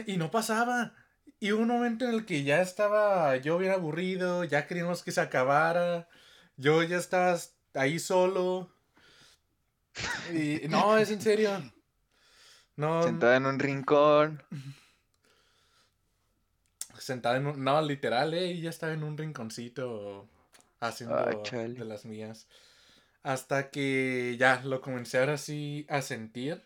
Y 0.08 0.18
no 0.18 0.32
pasaba. 0.32 0.94
Y 1.40 1.52
hubo 1.52 1.62
un 1.62 1.68
momento 1.68 2.06
en 2.06 2.16
el 2.16 2.26
que 2.26 2.44
ya 2.44 2.62
estaba 2.62 3.36
yo 3.38 3.58
bien 3.58 3.72
aburrido, 3.72 4.44
ya 4.44 4.66
queríamos 4.66 5.04
que 5.04 5.12
se 5.12 5.22
acabara. 5.22 6.08
Yo 6.58 6.82
ya 6.84 6.98
estaba 6.98 7.38
ahí 7.76 8.00
solo. 8.00 8.72
Y 10.34 10.68
no, 10.68 10.98
es 10.98 11.12
en 11.12 11.22
serio. 11.22 11.52
No, 12.76 13.04
Sentada 13.04 13.38
en 13.38 13.46
un 13.46 13.60
rincón. 13.60 14.44
sentada 17.00 17.38
en 17.38 17.48
un... 17.48 17.64
No, 17.64 17.82
literal, 17.82 18.34
eh, 18.34 18.52
ella 18.52 18.70
estaba 18.70 18.94
en 18.94 19.04
un 19.04 19.18
rinconcito 19.18 20.28
haciendo 20.80 21.16
Ah, 21.18 21.26
de 21.26 21.86
las 21.86 22.06
mías. 22.06 22.48
Hasta 23.24 23.70
que 23.70 24.36
ya 24.40 24.62
lo 24.64 24.82
comencé 24.82 25.20
ahora 25.20 25.38
sí 25.38 25.86
a 25.90 26.02
sentir, 26.02 26.64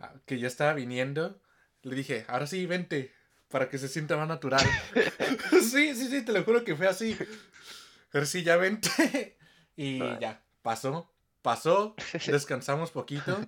ah, 0.00 0.12
que 0.26 0.38
ya 0.38 0.46
estaba 0.48 0.74
viniendo. 0.74 1.40
Le 1.82 1.96
dije, 1.96 2.24
ahora 2.28 2.46
sí, 2.46 2.66
vente, 2.66 3.12
para 3.52 3.68
que 3.68 3.78
se 3.78 3.88
sienta 3.88 4.16
más 4.16 4.26
natural. 4.26 4.64
sí, 5.60 5.94
sí, 5.94 6.08
sí, 6.08 6.24
te 6.24 6.32
lo 6.32 6.42
juro 6.42 6.64
que 6.64 6.74
fue 6.74 6.88
así. 6.88 7.16
Vente. 8.12 9.36
y 9.76 9.98
ya, 10.18 10.42
pasó, 10.62 11.12
pasó, 11.42 11.94
descansamos 12.26 12.90
poquito. 12.90 13.38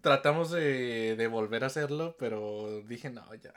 Tratamos 0.00 0.50
de, 0.50 1.16
de 1.16 1.26
volver 1.26 1.64
a 1.64 1.66
hacerlo, 1.66 2.16
pero 2.18 2.82
dije, 2.86 3.10
no, 3.10 3.34
ya. 3.34 3.52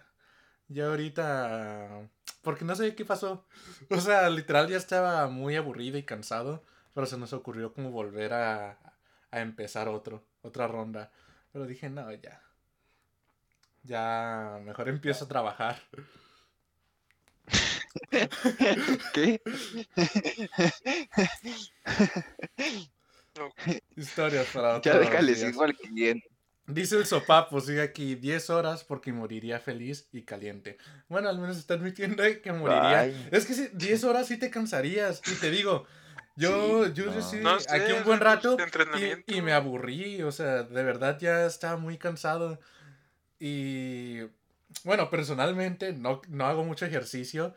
Ya 0.67 0.88
ahorita... 0.88 2.10
Porque 2.41 2.65
no 2.65 2.75
sé 2.75 2.95
qué 2.95 3.05
pasó. 3.05 3.45
O 3.89 4.01
sea, 4.01 4.29
literal 4.29 4.67
ya 4.67 4.77
estaba 4.77 5.27
muy 5.27 5.55
aburrido 5.55 5.98
y 5.98 6.03
cansado. 6.03 6.63
Pero 6.93 7.07
se 7.07 7.17
nos 7.17 7.33
ocurrió 7.33 7.74
como 7.74 7.91
volver 7.91 8.33
a, 8.33 8.77
a 9.31 9.39
empezar 9.39 9.88
otro, 9.88 10.24
otra 10.41 10.67
ronda. 10.67 11.12
Pero 11.51 11.65
dije, 11.65 11.89
no, 11.89 12.12
ya. 12.12 12.41
Ya, 13.83 14.59
mejor 14.63 14.89
empiezo 14.89 15.25
a 15.25 15.27
trabajar. 15.27 15.81
¿Qué? 19.13 19.41
No, 23.37 23.51
Historias 23.95 24.47
para 24.53 24.81
Ya 24.81 24.91
otros 24.91 24.99
déjale, 25.09 25.33
días. 25.33 25.49
sigo 25.49 25.63
al 25.63 25.75
cliente. 25.75 26.27
Dice 26.65 26.95
el 26.95 27.05
sopapo, 27.05 27.59
sigue 27.59 27.81
aquí 27.81 28.15
10 28.15 28.49
horas 28.51 28.83
porque 28.85 29.11
moriría 29.11 29.59
feliz 29.59 30.07
y 30.13 30.23
caliente. 30.23 30.77
Bueno, 31.09 31.27
al 31.27 31.37
menos 31.39 31.57
está 31.57 31.73
admitiendo 31.73 32.23
que 32.41 32.53
moriría. 32.53 32.99
Ay. 33.01 33.29
Es 33.31 33.45
que 33.45 33.53
sí, 33.53 33.69
10 33.73 34.03
horas 34.05 34.27
sí 34.27 34.37
te 34.37 34.49
cansarías. 34.49 35.21
Y 35.29 35.35
te 35.41 35.51
digo, 35.51 35.85
yo, 36.37 36.85
Sí, 36.85 36.93
yo, 36.93 37.05
yo 37.05 37.11
no. 37.11 37.21
sí, 37.21 37.39
No 37.41 37.59
sé, 37.59 37.69
aquí 37.75 37.91
un 37.91 38.05
buen 38.05 38.21
rato 38.21 38.55
y 39.27 39.41
me 39.41 39.51
aburrí. 39.51 40.21
O 40.21 40.31
sea, 40.31 40.63
de 40.63 40.83
verdad 40.83 41.19
ya 41.19 41.45
estaba 41.45 41.75
muy 41.75 41.97
cansado. 41.97 42.59
Y 43.45 44.21
bueno, 44.85 45.09
personalmente 45.09 45.91
no, 45.91 46.21
no 46.29 46.47
hago 46.47 46.63
mucho 46.63 46.85
ejercicio. 46.85 47.53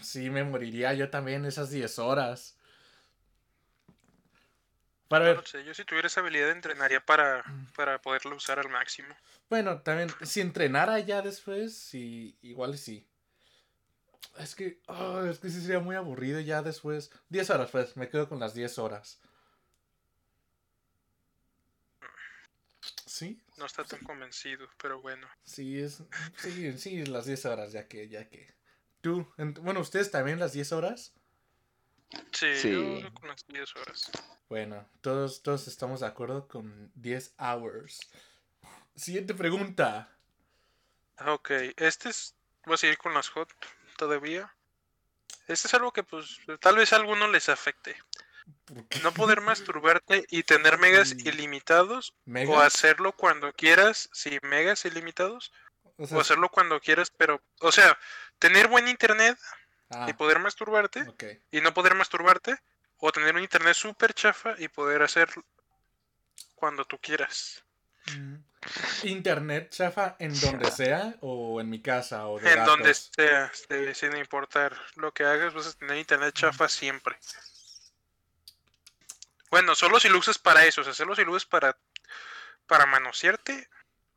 Sí, 0.00 0.28
me 0.28 0.42
moriría 0.42 0.92
yo 0.92 1.08
también 1.08 1.44
esas 1.44 1.70
10 1.70 2.00
horas. 2.00 2.58
Para 5.06 5.26
no 5.26 5.28
ver, 5.28 5.36
lo 5.36 5.46
sé, 5.46 5.64
yo 5.64 5.72
si 5.72 5.84
tuviera 5.84 6.08
esa 6.08 6.18
habilidad 6.18 6.50
entrenaría 6.50 6.98
para, 6.98 7.44
para 7.76 8.02
poderla 8.02 8.34
usar 8.34 8.58
al 8.58 8.68
máximo. 8.68 9.14
Bueno, 9.48 9.82
también, 9.82 10.10
si 10.22 10.40
entrenara 10.40 10.98
ya 10.98 11.22
después, 11.22 11.76
sí, 11.76 12.36
igual 12.42 12.76
sí. 12.76 13.06
Es 14.40 14.56
que, 14.56 14.80
ah, 14.88 15.24
es 15.30 15.38
que 15.38 15.48
sí 15.48 15.60
sería 15.60 15.78
muy 15.78 15.94
aburrido 15.94 16.40
ya 16.40 16.60
después. 16.60 17.12
10 17.28 17.50
horas, 17.50 17.70
pues, 17.70 17.96
me 17.96 18.08
quedo 18.08 18.28
con 18.28 18.40
las 18.40 18.52
10 18.52 18.80
horas. 18.80 19.20
¿Sí? 23.06 23.40
No 23.64 23.66
está 23.68 23.82
tan 23.82 24.00
convencido, 24.00 24.68
pero 24.76 25.00
bueno. 25.00 25.26
Sí, 25.42 25.80
es, 25.80 26.02
sí, 26.36 26.76
sí, 26.76 27.06
las 27.06 27.24
10 27.24 27.46
horas, 27.46 27.72
ya 27.72 27.88
que, 27.88 28.10
ya 28.10 28.28
que. 28.28 28.54
¿Tú? 29.00 29.26
Bueno, 29.38 29.80
¿ustedes 29.80 30.10
también 30.10 30.38
las 30.38 30.52
10 30.52 30.70
horas? 30.72 31.14
Sí, 32.30 32.54
Sí. 32.56 33.00
yo 33.00 33.14
con 33.14 33.26
las 33.28 33.46
10 33.46 33.74
horas. 33.76 34.10
Bueno, 34.50 34.86
todos, 35.00 35.42
todos 35.42 35.66
estamos 35.66 36.00
de 36.00 36.06
acuerdo 36.08 36.46
con 36.46 36.92
10 36.94 37.34
hours. 37.38 38.00
Siguiente 38.96 39.32
pregunta. 39.32 40.14
Ok, 41.26 41.50
este 41.78 42.10
es. 42.10 42.34
Voy 42.66 42.74
a 42.74 42.76
seguir 42.76 42.98
con 42.98 43.14
las 43.14 43.30
hot 43.30 43.48
todavía. 43.96 44.54
Este 45.48 45.68
es 45.68 45.72
algo 45.72 45.90
que, 45.90 46.02
pues, 46.02 46.38
tal 46.60 46.76
vez 46.76 46.92
a 46.92 46.96
algunos 46.96 47.30
les 47.30 47.48
afecte. 47.48 47.96
No 49.02 49.12
poder 49.12 49.40
masturbarte 49.40 50.24
y 50.30 50.42
tener 50.42 50.78
megas 50.78 51.10
Sí. 51.10 51.28
ilimitados. 51.28 52.14
O 52.48 52.60
hacerlo 52.60 53.12
cuando 53.12 53.52
quieras, 53.52 54.08
sí, 54.12 54.38
megas 54.42 54.84
ilimitados. 54.84 55.52
O 55.96 56.06
sea, 56.06 56.16
O 56.16 56.20
hacerlo 56.20 56.48
cuando 56.48 56.80
quieras, 56.80 57.10
pero. 57.10 57.42
O 57.60 57.70
sea, 57.70 57.96
tener 58.38 58.68
buen 58.68 58.88
internet 58.88 59.38
ah, 59.90 60.06
y 60.08 60.12
poder 60.14 60.38
masturbarte 60.38 61.04
y 61.50 61.60
no 61.60 61.74
poder 61.74 61.94
masturbarte. 61.94 62.56
O 62.98 63.12
tener 63.12 63.34
un 63.34 63.42
internet 63.42 63.74
súper 63.74 64.14
chafa 64.14 64.54
y 64.58 64.68
poder 64.68 65.02
hacerlo 65.02 65.44
cuando 66.54 66.84
tú 66.86 66.98
quieras. 66.98 67.62
Mm. 68.16 68.36
Internet, 69.02 69.70
chafa, 69.70 70.16
en 70.18 70.38
donde 70.40 70.70
sea 70.70 71.14
o 71.20 71.60
en 71.60 71.68
mi 71.68 71.82
casa 71.82 72.26
o 72.28 72.38
de 72.38 72.50
En 72.50 72.64
donde 72.64 72.94
sea, 72.94 73.52
sin 73.92 74.16
importar 74.16 74.74
lo 74.96 75.12
que 75.12 75.24
hagas, 75.24 75.52
vas 75.52 75.66
a 75.66 75.72
tener 75.74 75.98
internet 75.98 76.34
chafa 76.34 76.68
siempre. 76.68 77.16
Bueno, 79.54 79.76
solo 79.76 80.00
si 80.00 80.08
lo 80.08 80.18
usas 80.18 80.36
para 80.36 80.64
eso, 80.66 80.80
o 80.80 80.84
sea, 80.84 80.92
solo 80.92 81.14
si 81.14 81.24
lo 81.24 81.30
usas 81.30 81.46
para, 81.46 81.76
para 82.66 82.86
manosearte, 82.86 83.68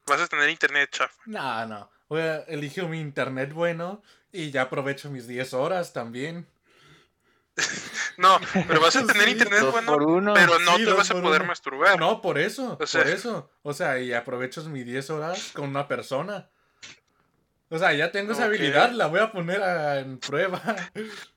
vas 0.07 0.19
a 0.19 0.25
tener 0.27 0.49
internet 0.49 0.89
chafa. 0.91 1.13
No, 1.27 1.63
no. 1.67 1.91
Voy 2.09 2.21
a 2.21 2.37
elijo 2.47 2.87
mi 2.87 2.99
internet 2.99 3.53
bueno 3.53 4.01
y 4.31 4.49
ya 4.49 4.63
aprovecho 4.63 5.11
mis 5.11 5.27
10 5.27 5.53
horas 5.53 5.93
también. 5.93 6.47
No, 8.17 8.39
pero 8.67 8.81
vas 8.81 8.95
a 8.95 9.05
tener 9.05 9.25
Sí, 9.25 9.31
internet 9.33 9.61
bueno, 9.71 9.91
por 9.93 10.01
uno. 10.01 10.33
pero 10.33 10.57
no 10.57 10.77
Sí, 10.77 10.85
te 10.85 10.91
vas 10.91 11.11
a 11.11 11.21
poder 11.21 11.41
uno. 11.41 11.49
masturbar. 11.49 11.99
No, 11.99 12.19
por 12.19 12.39
eso, 12.39 12.75
O 12.81 12.87
sea- 12.87 13.03
por 13.03 13.11
eso. 13.11 13.51
O 13.61 13.73
sea, 13.73 13.99
y 13.99 14.11
aprovecho 14.11 14.63
mis 14.63 14.87
10 14.87 15.11
horas 15.11 15.51
con 15.53 15.69
una 15.69 15.87
persona. 15.87 16.49
O 17.69 17.77
sea, 17.77 17.93
ya 17.93 18.11
tengo 18.11 18.31
esa 18.31 18.45
habilidad, 18.45 18.89
la 18.89 19.05
voy 19.05 19.19
a 19.19 19.31
poner 19.31 19.61
a- 19.61 19.99
en 19.99 20.17
prueba. 20.17 20.59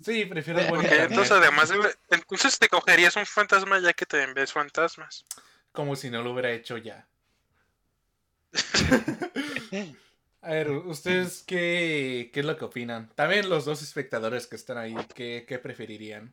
Sí, 0.00 0.24
prefiero 0.26 0.60
el 0.60 0.66
buen 0.66 0.80
Ok, 0.80 0.84
internet. 0.84 1.10
entonces 1.10 1.32
además 1.32 1.68
de... 1.68 1.76
Entonces 2.10 2.58
te 2.58 2.68
cogerías 2.68 3.16
un 3.16 3.26
fantasma 3.26 3.78
ya 3.80 3.92
que 3.92 4.06
te 4.06 4.26
ves 4.32 4.52
fantasmas. 4.52 5.24
Como 5.72 5.96
si 5.96 6.10
no 6.10 6.22
lo 6.22 6.32
hubiera 6.32 6.52
hecho 6.52 6.76
ya. 6.78 7.08
A 10.42 10.50
ver, 10.52 10.70
¿ustedes 10.70 11.42
qué, 11.46 12.30
qué 12.32 12.40
es 12.40 12.46
lo 12.46 12.56
que 12.56 12.64
opinan? 12.64 13.10
También 13.14 13.48
los 13.50 13.64
dos 13.66 13.82
espectadores 13.82 14.46
que 14.46 14.56
están 14.56 14.78
ahí, 14.78 14.94
¿qué, 15.14 15.44
qué 15.46 15.58
preferirían? 15.58 16.32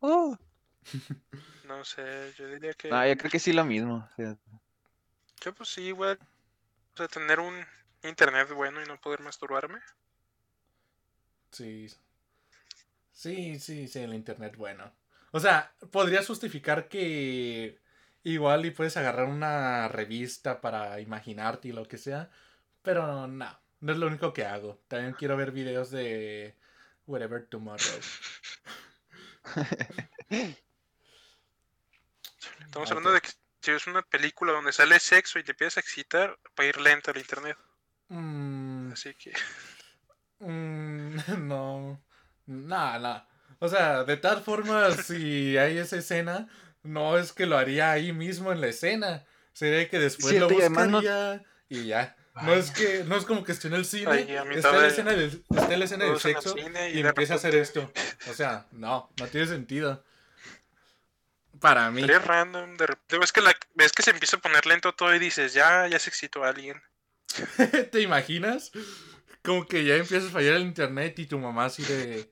Oh. 0.00 0.36
No 1.64 1.84
sé, 1.84 2.34
yo 2.36 2.48
diría 2.48 2.74
que... 2.74 2.90
No, 2.90 3.06
yo 3.06 3.16
creo 3.16 3.30
que 3.30 3.38
sí 3.38 3.52
lo 3.52 3.64
mismo. 3.64 4.06
o 4.12 4.14
sea, 4.16 4.36
Yo 5.40 5.54
pues 5.54 5.70
sí, 5.70 5.82
igual. 5.82 6.18
O 6.92 6.96
sea, 6.98 7.08
tener 7.08 7.40
un 7.40 7.64
internet 8.02 8.50
bueno 8.52 8.82
y 8.82 8.86
no 8.86 9.00
poder 9.00 9.20
masturbarme. 9.20 9.78
Sí. 11.50 11.88
Sí, 13.22 13.60
sí, 13.60 13.86
sí, 13.86 14.00
el 14.00 14.14
internet, 14.14 14.56
bueno. 14.56 14.92
O 15.30 15.38
sea, 15.38 15.72
podrías 15.92 16.26
justificar 16.26 16.88
que 16.88 17.78
igual 18.24 18.66
y 18.66 18.72
puedes 18.72 18.96
agarrar 18.96 19.28
una 19.28 19.86
revista 19.86 20.60
para 20.60 20.98
imaginarte 20.98 21.68
y 21.68 21.72
lo 21.72 21.86
que 21.86 21.98
sea, 21.98 22.30
pero 22.82 23.28
no, 23.28 23.60
no 23.78 23.92
es 23.92 23.98
lo 23.98 24.08
único 24.08 24.32
que 24.32 24.44
hago. 24.44 24.82
También 24.88 25.14
quiero 25.14 25.36
ver 25.36 25.52
videos 25.52 25.92
de 25.92 26.56
Whatever 27.06 27.46
Tomorrow. 27.46 28.00
Estamos 32.64 32.90
hablando 32.90 33.12
de 33.12 33.20
que 33.20 33.30
si 33.60 33.70
ves 33.70 33.86
una 33.86 34.02
película 34.02 34.50
donde 34.50 34.72
sale 34.72 34.98
sexo 34.98 35.38
y 35.38 35.44
te 35.44 35.52
empiezas 35.52 35.76
a 35.76 35.80
excitar, 35.80 36.40
va 36.58 36.64
a 36.64 36.66
ir 36.66 36.80
lento 36.80 37.12
el 37.12 37.18
internet. 37.18 37.56
Mm, 38.08 38.90
Así 38.90 39.14
que... 39.14 39.32
mm, 40.40 41.16
no, 41.46 42.02
no, 42.46 42.98
no. 42.98 43.26
O 43.58 43.68
sea, 43.68 44.04
de 44.04 44.16
tal 44.16 44.42
forma, 44.42 44.90
si 44.92 45.56
hay 45.56 45.78
esa 45.78 45.96
escena, 45.96 46.48
no 46.82 47.16
es 47.18 47.32
que 47.32 47.46
lo 47.46 47.56
haría 47.56 47.92
ahí 47.92 48.12
mismo 48.12 48.52
en 48.52 48.60
la 48.60 48.68
escena. 48.68 49.24
Sería 49.52 49.88
que 49.88 49.98
después 49.98 50.30
Cierto, 50.30 50.48
lo 50.48 50.56
y 50.56 50.60
además 50.60 50.88
no- 50.88 50.98
buscaría 50.98 51.42
y 51.68 51.86
ya. 51.86 52.16
No 52.42 52.54
es 52.54 52.70
que, 52.70 53.04
no 53.04 53.16
es 53.16 53.24
como 53.26 53.44
que 53.44 53.52
esté 53.52 53.68
en 53.68 53.74
el 53.74 53.84
cine, 53.84 54.10
a 54.10 54.42
está, 54.52 54.72
la 54.72 54.86
escena 54.86 55.12
del, 55.12 55.44
está 55.50 55.76
la 55.76 55.84
escena 55.84 56.06
del 56.06 56.18
sexo 56.18 56.56
y 56.56 56.62
de 56.70 57.00
empieza 57.00 57.34
a 57.34 57.36
hacer 57.36 57.54
esto. 57.54 57.92
O 58.30 58.34
sea, 58.34 58.66
no, 58.72 59.12
no 59.18 59.26
tiene 59.26 59.46
sentido. 59.46 60.02
Para 61.60 61.90
mí. 61.90 62.00
Sería 62.00 62.20
random, 62.20 62.76
de 62.76 62.86
repente 62.86 63.18
ves 63.18 63.32
que, 63.32 63.40
la, 63.42 63.54
ves 63.74 63.92
que 63.92 64.02
se 64.02 64.10
empieza 64.10 64.36
a 64.36 64.40
poner 64.40 64.64
lento 64.66 64.94
todo 64.94 65.14
y 65.14 65.18
dices, 65.18 65.52
ya, 65.52 65.86
ya 65.88 65.98
se 65.98 66.08
excitó 66.08 66.42
alguien. 66.44 66.80
¿Te 67.92 68.00
imaginas? 68.00 68.72
Como 69.42 69.66
que 69.66 69.84
ya 69.84 69.96
empieza 69.96 70.28
a 70.28 70.30
fallar 70.30 70.54
el 70.54 70.62
internet 70.62 71.18
y 71.18 71.26
tu 71.26 71.38
mamá 71.38 71.66
así 71.66 71.82
de... 71.82 72.30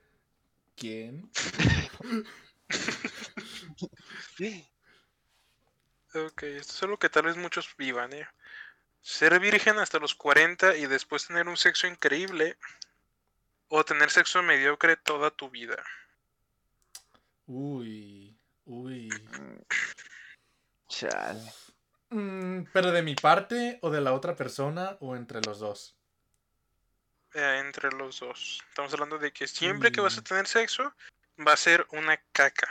¿Quién? 0.77 1.31
Ok, 6.15 6.43
esto 6.43 6.73
es 6.73 6.83
algo 6.83 6.99
que 6.99 7.09
tal 7.09 7.25
vez 7.25 7.37
muchos 7.37 7.75
vivan, 7.77 8.13
¿eh? 8.13 8.27
Ser 9.03 9.39
virgen 9.41 9.79
hasta 9.79 9.99
los 9.99 10.15
40 10.15 10.77
y 10.77 10.87
después 10.87 11.27
tener 11.27 11.49
un 11.49 11.57
sexo 11.57 11.87
increíble. 11.87 12.57
O 13.69 13.85
tener 13.85 14.11
sexo 14.11 14.43
mediocre 14.43 14.97
toda 14.97 15.31
tu 15.31 15.49
vida. 15.51 15.77
Uy, 17.47 18.37
uy. 18.65 19.09
Chale. 20.89 21.53
Mm, 22.11 22.65
¿Pero 22.73 22.91
de 22.91 23.03
mi 23.03 23.15
parte 23.15 23.79
o 23.83 23.91
de 23.91 24.01
la 24.01 24.13
otra 24.13 24.35
persona 24.35 24.97
o 25.01 25.15
entre 25.15 25.41
los 25.43 25.61
dos? 25.61 26.00
Eh, 27.35 27.59
entre 27.65 27.91
los 27.93 28.21
dos. 28.21 28.63
Estamos 28.69 28.93
hablando 28.93 29.19
de 29.19 29.33
que 29.33 29.47
siempre 29.47 29.93
que 29.93 30.01
vas 30.01 30.17
a 30.19 30.21
Mm. 30.21 30.25
tener 30.25 30.47
sexo, 30.47 30.95
va 31.47 31.53
a 31.53 31.57
ser 31.57 31.87
una 31.93 32.17
caca. 32.33 32.69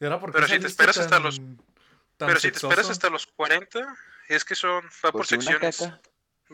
¿Y 0.00 0.04
ahora 0.04 0.20
por 0.20 0.30
qué 0.30 0.34
Pero 0.34 0.48
si 0.48 0.58
te 0.60 0.66
esperas 0.66 0.98
hasta 0.98 1.18
los- 1.18 1.40
Pero 2.18 2.38
si 2.38 2.50
te 2.50 2.56
esperas 2.56 2.88
hasta 2.90 3.10
los 3.10 3.26
40, 3.26 3.96
es 4.28 4.44
que 4.44 4.54
son. 4.54 4.84
Va 5.04 5.12
por 5.12 5.26
secciones. 5.26 5.80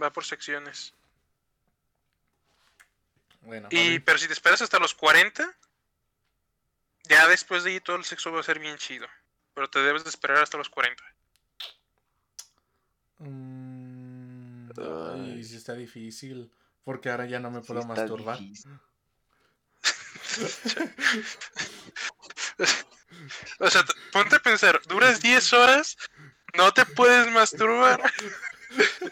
Va 0.01 0.13
por 0.13 0.25
secciones. 0.25 0.95
Bueno, 3.43 3.69
Y, 3.71 3.99
pero 4.01 4.19
si 4.19 4.27
te 4.27 4.33
esperas 4.33 4.61
hasta 4.63 4.79
los 4.79 4.95
40, 4.95 5.57
ya 7.05 7.27
después 7.29 7.65
de 7.65 7.71
ahí 7.73 7.81
todo 7.81 7.97
el 7.97 8.05
sexo 8.05 8.31
va 8.33 8.41
a 8.41 8.43
ser 8.43 8.59
bien 8.59 8.77
chido. 8.77 9.07
Pero 9.55 9.69
te 9.71 9.79
debes 9.81 10.05
de 10.05 10.11
esperar 10.11 10.39
hasta 10.43 10.57
los 10.59 10.69
40. 10.69 11.03
Mm, 13.19 14.71
Ay. 14.79 15.33
ay, 15.37 15.45
sí 15.45 15.57
está 15.57 15.75
difícil. 15.75 16.51
Porque 16.89 17.11
ahora 17.11 17.27
ya 17.27 17.39
no 17.39 17.51
me 17.51 17.61
puedo 17.61 17.85
masturbar. 17.85 18.39
O 23.59 23.69
sea, 23.69 23.85
ponte 24.11 24.37
a 24.37 24.39
pensar, 24.39 24.81
duras 24.87 25.21
10 25.21 25.53
horas, 25.53 25.99
no 26.57 26.73
te 26.73 26.87
puedes 26.87 27.31
masturbar 27.33 28.01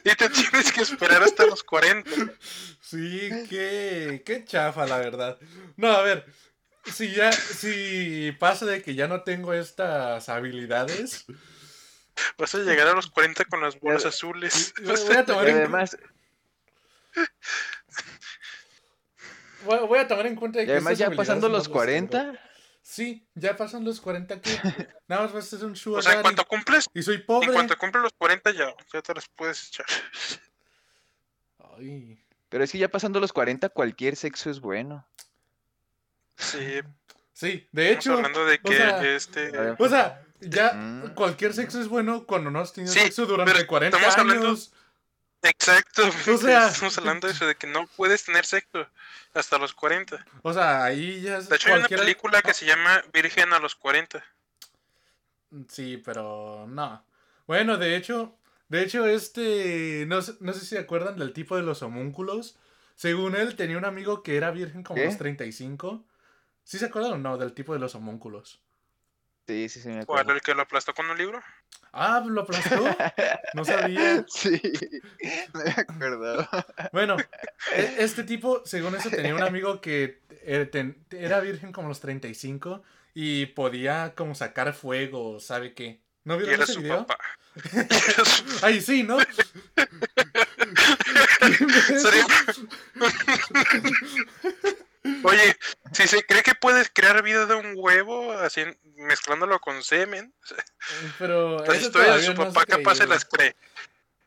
y 0.04 0.14
te 0.14 0.30
tienes 0.30 0.72
que 0.72 0.80
esperar 0.80 1.22
hasta 1.22 1.44
los 1.44 1.62
40. 1.64 2.10
Sí, 2.80 3.28
qué, 3.50 4.22
qué 4.24 4.44
chafa, 4.46 4.86
la 4.86 4.96
verdad. 4.98 5.38
No, 5.76 5.88
a 5.90 6.00
ver, 6.02 6.24
si 6.84 7.12
ya, 7.12 7.30
si 7.32 8.32
pasa 8.38 8.64
de 8.64 8.80
que 8.80 8.94
ya 8.94 9.06
no 9.06 9.22
tengo 9.22 9.52
estas 9.52 10.30
habilidades, 10.30 11.26
Vas 12.38 12.54
a 12.54 12.58
llegar 12.58 12.88
a 12.88 12.94
los 12.94 13.10
40 13.10 13.44
con 13.44 13.60
las 13.60 13.78
bolas 13.78 14.06
azules. 14.06 14.72
voy 14.82 15.16
a 15.16 15.20
Y 15.22 15.24
tomar 15.24 15.48
en, 15.48 15.56
además, 15.56 15.96
voy 19.64 19.78
voy 19.86 19.98
a 19.98 20.08
tomar 20.08 20.26
en 20.26 20.36
cuenta 20.36 20.58
de 20.58 20.64
y 20.64 20.66
que 20.66 20.72
además 20.72 20.98
ya 20.98 21.10
pasando 21.10 21.48
los 21.48 21.58
las 21.64 21.68
40, 21.68 22.20
tengo. 22.22 22.38
Sí, 22.82 23.26
ya 23.34 23.56
pasan 23.56 23.84
los 23.84 24.00
40 24.00 24.40
que 24.40 24.50
nada 25.08 25.22
más 25.22 25.32
vas 25.32 25.52
a 25.52 25.56
ser 25.56 25.66
un 25.66 25.74
sugar 25.74 26.00
O 26.00 26.02
sea, 26.02 26.14
en 26.14 26.22
cuanto 26.22 26.44
cumples, 26.46 26.86
y 26.94 27.02
soy 27.02 27.16
en 27.16 27.26
pobre. 27.26 27.52
cuanto 27.52 27.76
cumples 27.76 28.02
los 28.04 28.12
40 28.16 28.52
ya, 28.52 28.74
ya 28.92 29.02
te 29.02 29.14
las 29.14 29.28
puedes 29.28 29.68
echar. 29.68 29.86
Ay, 31.78 32.22
pero 32.48 32.62
es 32.64 32.70
que 32.70 32.78
ya 32.78 32.88
pasando 32.88 33.18
los 33.18 33.32
40 33.32 33.68
cualquier 33.70 34.14
sexo 34.14 34.50
es 34.50 34.60
bueno. 34.60 35.04
Sí, 36.36 36.80
sí, 37.32 37.66
de 37.72 37.92
estamos 37.92 38.04
hecho, 38.04 38.12
hablando 38.14 38.44
de 38.44 38.54
o 38.56 38.68
que 38.68 38.76
sea, 38.76 39.04
este... 39.16 39.52
o 39.78 39.88
sea, 39.88 40.22
ya 40.40 40.72
Mm. 40.74 41.14
cualquier 41.14 41.54
sexo 41.54 41.80
es 41.80 41.88
bueno 41.88 42.24
cuando 42.26 42.50
no 42.50 42.60
has 42.60 42.72
tenido 42.72 42.92
Sí, 42.92 43.00
sexo 43.00 43.24
durante 43.26 43.52
pero 43.52 43.66
40 43.66 43.96
estamos 43.96 44.18
hablando- 44.18 44.46
años. 44.48 44.72
Exacto, 45.48 46.02
O 46.32 46.36
sea- 46.38 46.68
estamos 46.68 46.96
hablando 46.98 47.26
de 47.26 47.32
eso, 47.32 47.46
de 47.46 47.54
que 47.54 47.66
no 47.66 47.86
puedes 47.96 48.24
tener 48.24 48.44
sexo 48.44 48.86
hasta 49.34 49.58
los 49.58 49.74
40. 49.74 50.24
O 50.42 50.52
sea, 50.52 50.84
ahí 50.84 51.20
ya 51.20 51.38
es 51.38 51.48
De 51.48 51.56
hecho, 51.56 51.68
hay 51.72 51.78
una 51.80 51.88
película 51.88 52.42
que 52.42 52.54
se 52.54 52.66
llama 52.66 53.02
Virgen 53.12 53.52
a 53.52 53.58
los 53.58 53.74
40. 53.74 54.24
Sí, 55.68 56.02
pero 56.04 56.66
no. 56.68 57.04
Bueno, 57.46 57.76
de 57.78 57.96
hecho, 57.96 58.36
de 58.68 58.82
hecho, 58.82 59.06
este, 59.06 60.04
no, 60.06 60.20
sé- 60.22 60.34
no 60.40 60.52
sé 60.52 60.60
si 60.60 60.66
se 60.66 60.78
acuerdan 60.78 61.18
del 61.18 61.32
tipo 61.32 61.56
de 61.56 61.62
los 61.62 61.82
homúnculos. 61.82 62.56
Según 62.96 63.36
él, 63.36 63.56
tenía 63.56 63.78
un 63.78 63.84
amigo 63.84 64.22
que 64.22 64.36
era 64.36 64.50
virgen 64.50 64.82
como 64.82 64.98
a 64.98 65.02
¿Qué? 65.02 65.06
los 65.06 65.18
35. 65.18 66.04
¿Sí 66.64 66.78
se 66.78 66.86
acuerdan 66.86 67.12
o 67.12 67.18
no 67.18 67.38
del 67.38 67.52
tipo 67.52 67.72
de 67.74 67.78
los 67.78 67.94
homúnculos? 67.94 68.60
Sí, 69.46 69.68
sí, 69.68 69.80
sí, 69.80 69.88
me 69.88 70.04
¿Cuál? 70.04 70.28
¿El 70.30 70.40
que 70.40 70.54
lo 70.54 70.62
aplastó 70.62 70.92
con 70.92 71.08
un 71.08 71.16
libro? 71.16 71.40
Ah, 71.92 72.20
¿lo 72.26 72.40
aplastó? 72.40 72.84
No 73.54 73.64
sabía. 73.64 74.24
Sí, 74.28 74.60
no 75.54 75.60
me 75.64 75.70
acuerdo. 75.70 76.48
Bueno, 76.92 77.16
e- 77.72 77.94
este 77.98 78.24
tipo, 78.24 78.62
según 78.64 78.96
eso, 78.96 79.08
tenía 79.08 79.34
un 79.34 79.42
amigo 79.42 79.80
que 79.80 80.20
eh, 80.30 80.94
era 81.10 81.40
virgen 81.40 81.72
como 81.72 81.86
a 81.86 81.90
los 81.90 82.00
35 82.00 82.82
y 83.14 83.46
podía 83.46 84.14
como 84.16 84.34
sacar 84.34 84.74
fuego, 84.74 85.38
¿sabe 85.38 85.74
qué? 85.74 86.02
¿No 86.24 86.34
Y 86.34 86.38
vieron 86.38 86.54
era 86.56 86.64
ese 86.64 86.72
su 86.74 86.80
video? 86.80 87.06
papá. 87.06 87.18
Ay, 88.62 88.80
sí, 88.80 89.04
¿no? 89.04 89.18
Sería- 92.02 92.26
Oye, 95.22 95.56
si 95.92 96.06
se 96.06 96.24
cree 96.24 96.42
que 96.42 96.54
puedes 96.54 96.90
crear 96.92 97.22
vida 97.22 97.46
de 97.46 97.54
un 97.54 97.74
huevo 97.76 98.32
así 98.32 98.64
mezclándolo 98.96 99.60
con 99.60 99.82
semen, 99.82 100.34
Pero 101.18 101.64
las 101.64 101.82
historias 101.82 102.16
de 102.16 102.26
su 102.26 102.34
no 102.34 102.44
papá 102.44 102.64
capaz 102.64 102.96
se 102.96 103.06
las 103.06 103.24
cree. 103.24 103.56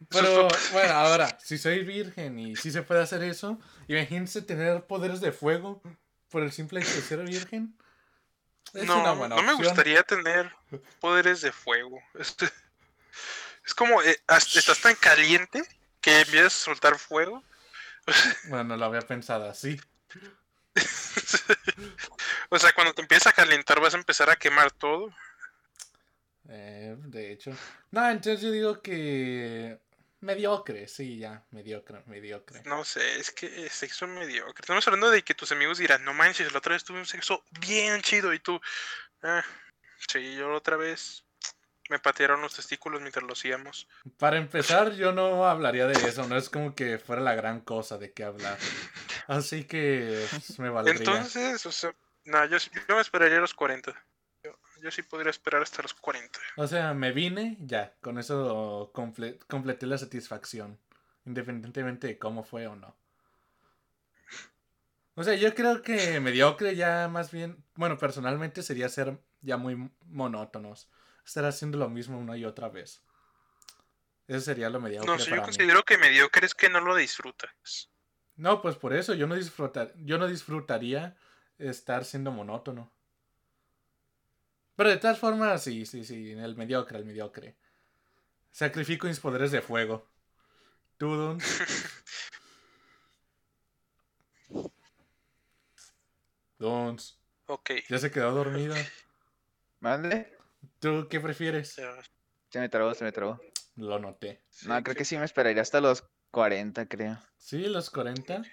Pero 0.09 0.47
bueno, 0.71 0.93
ahora, 0.93 1.37
si 1.43 1.57
soy 1.57 1.83
virgen 1.83 2.39
y 2.39 2.55
si 2.55 2.71
se 2.71 2.83
puede 2.83 3.01
hacer 3.01 3.23
eso, 3.23 3.59
imagínense 3.87 4.41
tener 4.41 4.85
poderes 4.85 5.19
de 5.19 5.31
fuego 5.31 5.81
por 6.29 6.43
el 6.43 6.51
simple 6.51 6.79
hecho 6.79 6.93
de 6.93 7.01
ser 7.01 7.19
virgen. 7.25 7.75
Es 8.73 8.85
no, 8.85 9.01
una 9.01 9.11
buena 9.13 9.35
no 9.35 9.43
me 9.43 9.55
gustaría 9.55 10.03
tener 10.03 10.51
poderes 10.99 11.41
de 11.41 11.51
fuego. 11.51 12.01
Es 13.65 13.75
como, 13.75 14.01
eh, 14.01 14.19
estás 14.55 14.79
tan 14.79 14.95
caliente 14.95 15.63
que 16.01 16.21
empiezas 16.21 16.55
a 16.55 16.65
soltar 16.65 16.97
fuego. 16.97 17.43
Bueno, 18.49 18.63
no 18.63 18.77
lo 18.77 18.85
había 18.85 19.01
pensado 19.01 19.47
así. 19.47 19.79
o 22.49 22.59
sea, 22.59 22.73
cuando 22.73 22.93
te 22.93 23.01
empiezas 23.01 23.27
a 23.27 23.35
calentar 23.35 23.79
vas 23.79 23.93
a 23.93 23.97
empezar 23.97 24.29
a 24.29 24.35
quemar 24.35 24.71
todo. 24.71 25.13
Eh, 26.49 26.95
de 26.97 27.31
hecho. 27.31 27.51
No, 27.91 28.09
entonces 28.09 28.41
yo 28.41 28.51
digo 28.51 28.81
que. 28.81 29.79
Mediocre, 30.21 30.87
sí, 30.87 31.17
ya. 31.17 31.43
Mediocre, 31.51 32.03
mediocre. 32.07 32.61
No 32.65 32.83
sé, 32.83 33.19
es 33.19 33.31
que 33.31 33.65
es 33.65 33.71
sexo 33.71 34.05
mediocre. 34.05 34.61
Estamos 34.61 34.85
hablando 34.87 35.09
de 35.11 35.21
que 35.21 35.33
tus 35.33 35.51
amigos 35.51 35.77
dirán, 35.77 36.03
no 36.03 36.13
manches, 36.13 36.51
la 36.51 36.57
otra 36.57 36.73
vez 36.73 36.83
tuve 36.83 36.99
un 36.99 37.05
sexo 37.05 37.43
bien 37.61 38.01
chido 38.01 38.33
y 38.33 38.39
tú, 38.39 38.59
ah, 39.23 39.43
sí, 40.11 40.35
yo 40.35 40.49
la 40.49 40.57
otra 40.57 40.75
vez 40.75 41.23
me 41.89 41.99
patearon 41.99 42.41
los 42.41 42.55
testículos 42.55 43.01
mientras 43.01 43.25
lo 43.25 43.33
hacíamos. 43.33 43.87
Para 44.17 44.37
empezar, 44.37 44.93
yo 44.93 45.11
no 45.11 45.45
hablaría 45.45 45.87
de 45.87 45.93
eso. 46.07 46.27
No 46.27 46.37
es 46.37 46.49
como 46.49 46.75
que 46.75 46.99
fuera 46.99 47.21
la 47.21 47.35
gran 47.35 47.61
cosa 47.61 47.97
de 47.97 48.13
qué 48.13 48.23
hablar. 48.23 48.57
Así 49.27 49.65
que 49.65 50.25
pues, 50.29 50.59
me 50.59 50.69
valdría. 50.69 50.95
Entonces, 50.97 51.65
o 51.65 51.71
sea, 51.71 51.93
no, 52.25 52.45
yo, 52.45 52.57
yo 52.87 52.95
me 52.95 53.01
esperaría 53.01 53.37
a 53.37 53.41
los 53.41 53.53
40. 53.53 53.91
Yo, 54.43 54.57
yo 54.81 54.91
sí 54.91 55.01
podría 55.01 55.31
esperar 55.31 55.61
hasta 55.63 55.81
los 55.81 55.93
40. 55.93 56.39
O 56.57 56.67
sea, 56.67 56.93
me 56.93 57.11
vine, 57.11 57.57
ya, 57.59 57.93
con 58.01 58.19
eso 58.19 58.91
comple- 58.93 59.39
completé 59.47 59.85
la 59.87 59.97
satisfacción, 59.97 60.79
independientemente 61.25 62.07
de 62.07 62.19
cómo 62.19 62.43
fue 62.43 62.67
o 62.67 62.75
no. 62.75 62.95
O 65.15 65.23
sea, 65.23 65.33
yo 65.35 65.53
creo 65.53 65.81
que 65.81 66.19
mediocre 66.21 66.75
ya 66.75 67.09
más 67.09 67.31
bien, 67.31 67.61
bueno, 67.75 67.97
personalmente 67.97 68.63
sería 68.63 68.87
ser 68.87 69.19
ya 69.41 69.57
muy 69.57 69.91
monótonos, 70.05 70.89
estar 71.25 71.45
haciendo 71.45 71.77
lo 71.77 71.89
mismo 71.89 72.17
una 72.17 72.37
y 72.37 72.45
otra 72.45 72.69
vez. 72.69 73.03
Eso 74.27 74.41
sería 74.41 74.69
lo 74.69 74.79
mediocre 74.79 75.11
No 75.11 75.17
yo 75.17 75.25
para 75.29 75.41
mí. 75.41 75.45
considero 75.45 75.83
que 75.83 75.97
mediocre 75.97 76.45
es 76.45 76.53
que 76.53 76.69
no 76.69 76.79
lo 76.81 76.95
disfrutas. 76.95 77.89
No, 78.35 78.61
pues 78.61 78.75
por 78.77 78.93
eso 78.93 79.13
yo 79.15 79.27
no 79.27 79.35
disfrutar, 79.35 79.93
yo 79.97 80.17
no 80.17 80.27
disfrutaría 80.27 81.17
estar 81.57 82.05
siendo 82.05 82.31
monótono. 82.31 82.91
Pero 84.75 84.89
de 84.91 84.97
todas 84.97 85.19
formas, 85.19 85.63
sí, 85.63 85.85
sí, 85.85 86.05
sí, 86.05 86.31
el 86.31 86.55
mediocre, 86.55 86.97
el 86.97 87.05
mediocre. 87.05 87.57
Sacrifico 88.51 89.07
mis 89.07 89.19
poderes 89.19 89.51
de 89.51 89.61
fuego. 89.61 90.07
¿Tú, 90.97 91.15
Dun? 91.15 91.39
Duns, 96.59 97.17
Ok. 97.47 97.71
ya 97.89 97.97
se 97.97 98.11
quedó 98.11 98.31
dormido. 98.33 98.75
¿Mande? 99.79 100.37
¿Tú 100.79 101.07
qué 101.09 101.19
prefieres? 101.19 101.79
Se 102.49 102.59
me 102.59 102.69
trabó, 102.69 102.93
se 102.93 103.03
me 103.03 103.11
trabó. 103.11 103.39
Lo 103.75 103.99
noté. 103.99 104.43
sí, 104.49 104.67
No, 104.67 104.81
creo 104.83 104.95
que 104.95 105.05
sí 105.05 105.17
me 105.17 105.25
esperaría 105.25 105.61
hasta 105.61 105.81
los 105.81 106.03
40, 106.31 106.85
creo. 106.87 107.17
¿Sí, 107.37 107.67
los 107.67 107.89
40? 107.89 108.43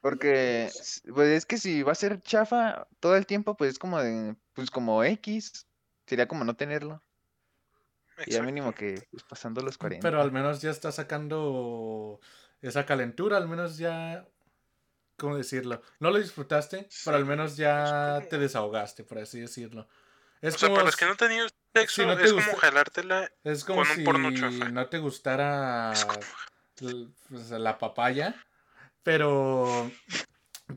Porque, 0.00 0.70
pues 1.14 1.28
es 1.28 1.46
que 1.46 1.58
si 1.58 1.82
va 1.82 1.92
a 1.92 1.96
ser 1.96 2.20
chafa 2.20 2.86
todo 3.00 3.16
el 3.16 3.26
tiempo, 3.26 3.56
pues 3.56 3.72
es 3.72 3.78
como 3.78 4.00
de, 4.00 4.36
pues 4.52 4.70
como 4.70 5.02
X. 5.02 5.66
Sería 6.06 6.28
como 6.28 6.44
no 6.44 6.54
tenerlo. 6.54 7.02
Y 8.18 8.18
ya 8.18 8.24
exacto. 8.24 8.44
mínimo 8.44 8.74
que 8.74 9.02
pues, 9.10 9.24
pasando 9.24 9.62
los 9.62 9.78
40. 9.78 10.06
Pero 10.06 10.20
al 10.20 10.30
menos 10.30 10.60
ya 10.60 10.70
está 10.70 10.92
sacando 10.92 12.20
esa 12.60 12.86
calentura, 12.86 13.36
al 13.36 13.48
menos 13.48 13.78
ya... 13.78 14.28
¿Cómo 15.16 15.36
decirlo? 15.36 15.80
No 16.00 16.10
lo 16.10 16.18
disfrutaste, 16.18 16.88
pero 17.04 17.16
al 17.16 17.24
menos 17.24 17.56
ya 17.56 18.20
te 18.28 18.36
desahogaste, 18.36 19.04
por 19.04 19.18
así 19.18 19.40
decirlo. 19.40 19.88
Es 20.44 20.56
O 20.56 20.58
sea, 20.58 20.68
como, 20.68 20.76
para 20.76 20.86
los 20.86 20.96
que 20.96 21.04
no 21.06 21.12
han 21.12 21.16
tenido 21.16 21.46
sexo, 21.74 22.02
si 22.02 22.06
no 22.06 22.16
te 22.16 22.24
es 22.24 22.32
gusta- 22.32 22.50
como 22.50 22.60
jalártela. 22.60 23.30
es 23.44 23.64
como 23.64 23.80
con 23.80 23.90
un 23.90 23.96
si 23.96 24.02
porno 24.04 24.30
chafa. 24.34 24.68
no 24.70 24.86
te 24.88 24.98
gustara 24.98 25.92
como- 26.06 26.20
pues, 27.30 27.50
la 27.50 27.78
papaya, 27.78 28.34
pero, 29.02 29.90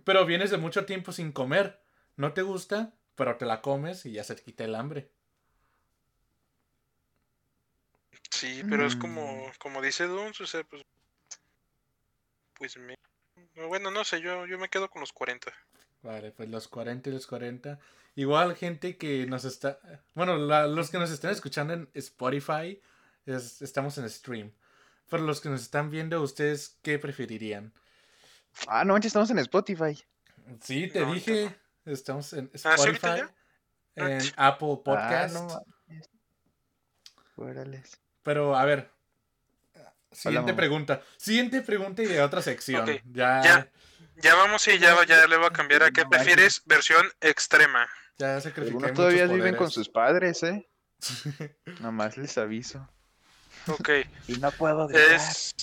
pero 0.06 0.26
vienes 0.26 0.52
de 0.52 0.58
mucho 0.58 0.86
tiempo 0.86 1.12
sin 1.12 1.32
comer. 1.34 1.82
No 2.16 2.34
te 2.34 2.44
gusta, 2.44 2.94
pero 3.16 3.36
te 3.36 3.46
la 3.46 3.62
comes 3.62 4.06
y 4.06 4.14
ya 4.14 4.24
se 4.24 4.36
te 4.36 4.44
quita 4.44 4.64
el 4.64 4.74
hambre. 4.76 5.10
Sí, 8.32 8.64
pero 8.70 8.86
es 8.86 8.96
Mm. 8.96 9.00
como, 9.00 9.52
como 9.60 9.82
dice 9.82 10.06
Duns, 10.06 10.40
o 10.42 10.48
sea, 10.48 10.64
pues. 10.64 10.84
Pues 12.54 12.78
me. 12.78 12.96
Bueno, 13.68 13.92
no 13.92 14.04
sé, 14.04 14.22
yo, 14.22 14.46
yo 14.46 14.58
me 14.60 14.70
quedo 14.70 14.90
con 14.90 15.00
los 15.02 15.12
40. 15.14 15.52
Vale, 16.04 16.32
pues 16.32 16.50
los 16.50 16.68
40 16.68 17.10
y 17.10 17.14
los 17.14 17.28
40. 17.28 17.80
Igual 18.16 18.56
gente 18.56 18.98
que 18.98 19.26
nos 19.28 19.46
está... 19.46 19.80
Bueno, 20.16 20.38
la- 20.38 20.68
los 20.68 20.90
que 20.90 20.98
nos 20.98 21.12
están 21.12 21.32
escuchando 21.32 21.74
en 21.74 21.90
Spotify, 21.94 22.82
es- 23.26 23.62
estamos 23.62 23.98
en 23.98 24.10
stream. 24.10 24.52
Pero 25.10 25.24
los 25.24 25.40
que 25.42 25.50
nos 25.50 25.62
están 25.62 25.90
viendo, 25.90 26.22
¿ustedes 26.22 26.78
qué 26.82 27.00
preferirían? 27.00 27.74
Ah, 28.68 28.84
no 28.84 28.94
manches, 28.94 29.10
estamos 29.10 29.30
en 29.30 29.40
Spotify. 29.40 29.98
Sí, 30.62 30.88
te 30.88 31.02
No, 31.02 31.14
dije, 31.14 31.56
estamos 31.86 32.34
en 32.34 32.50
Ah, 32.54 32.58
¿sí, 32.58 32.68
ahorita 32.68 33.16
Spotify, 33.18 33.34
ya? 33.96 34.16
en 34.16 34.22
Apple 34.38 34.80
Podcast. 34.84 35.36
Ah, 35.36 35.40
no. 35.40 35.66
Pero 38.24 38.56
a 38.56 38.66
ver, 38.66 38.90
siguiente 40.12 40.54
pregunta. 40.54 41.02
Siguiente 41.18 41.62
pregunta 41.62 42.02
y 42.04 42.08
de 42.08 42.22
otra 42.22 42.42
sección. 42.42 42.88
Ya. 43.12 43.70
Ya 44.18 44.36
vamos 44.36 44.68
y 44.68 44.80
ya, 44.80 45.04
ya 45.06 45.28
le 45.28 45.38
voy 45.38 45.46
a 45.48 45.52
cambiar 45.52 45.84
a 45.84 45.92
qué 45.92 46.06
prefieres, 46.06 46.62
versión 46.66 47.08
extrema. 47.22 47.88
ya 48.18 48.38
Algunos 48.38 48.94
todavía 48.94 49.26
viven 49.28 49.56
con 49.56 49.70
sus 49.72 49.90
padres, 49.90 50.42
¿eh? 50.44 50.68
Nomás 51.82 52.18
les 52.18 52.38
aviso. 52.38 52.88
Ok, 53.68 53.90
Y 54.28 54.38
no 54.38 54.52
puedo 54.52 54.90
es, 54.90 55.54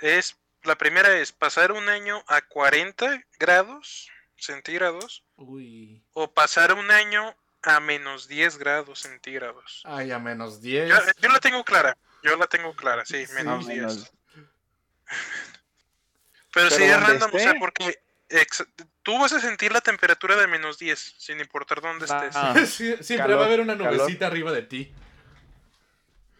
es 0.00 0.36
La 0.64 0.76
primera 0.76 1.16
es 1.18 1.32
pasar 1.32 1.72
un 1.72 1.88
año 1.88 2.22
a 2.26 2.42
40 2.42 3.22
grados 3.38 4.10
centígrados 4.36 5.24
Uy. 5.36 6.04
o 6.12 6.32
pasar 6.34 6.74
un 6.74 6.90
año 6.90 7.34
a 7.62 7.80
menos 7.80 8.28
10 8.28 8.58
grados 8.58 9.00
centígrados. 9.00 9.82
Ay, 9.86 10.10
a 10.10 10.18
menos 10.18 10.60
10. 10.60 10.88
Yo, 10.90 10.96
yo 11.20 11.28
la 11.30 11.40
tengo 11.40 11.64
clara, 11.64 11.96
yo 12.22 12.36
la 12.36 12.46
tengo 12.46 12.74
clara, 12.76 13.04
sí, 13.06 13.26
Sí. 13.26 13.32
menos 13.34 13.64
Ah, 13.66 13.72
10. 13.72 13.80
menos- 13.82 14.12
Pero, 16.56 16.70
sí 16.70 16.76
Pero 16.78 16.84
es 16.86 16.90
donde 16.92 17.06
random, 17.12 17.30
o 17.34 17.38
sea, 17.38 17.54
porque 17.60 18.00
ex- 18.30 18.64
tú 19.02 19.18
vas 19.18 19.32
a 19.34 19.40
sentir 19.40 19.72
la 19.72 19.82
temperatura 19.82 20.36
de 20.36 20.46
menos 20.46 20.78
10, 20.78 21.14
sin 21.18 21.38
importar 21.38 21.82
dónde 21.82 22.06
Ah. 22.08 22.54
estés. 22.56 22.70
Sí, 22.74 23.04
siempre 23.04 23.16
Calor, 23.26 23.38
va 23.40 23.42
a 23.42 23.46
haber 23.46 23.60
una 23.60 23.76
calor. 23.76 23.94
nubecita 23.94 24.26
arriba 24.26 24.52
de 24.52 24.62
ti. 24.62 24.92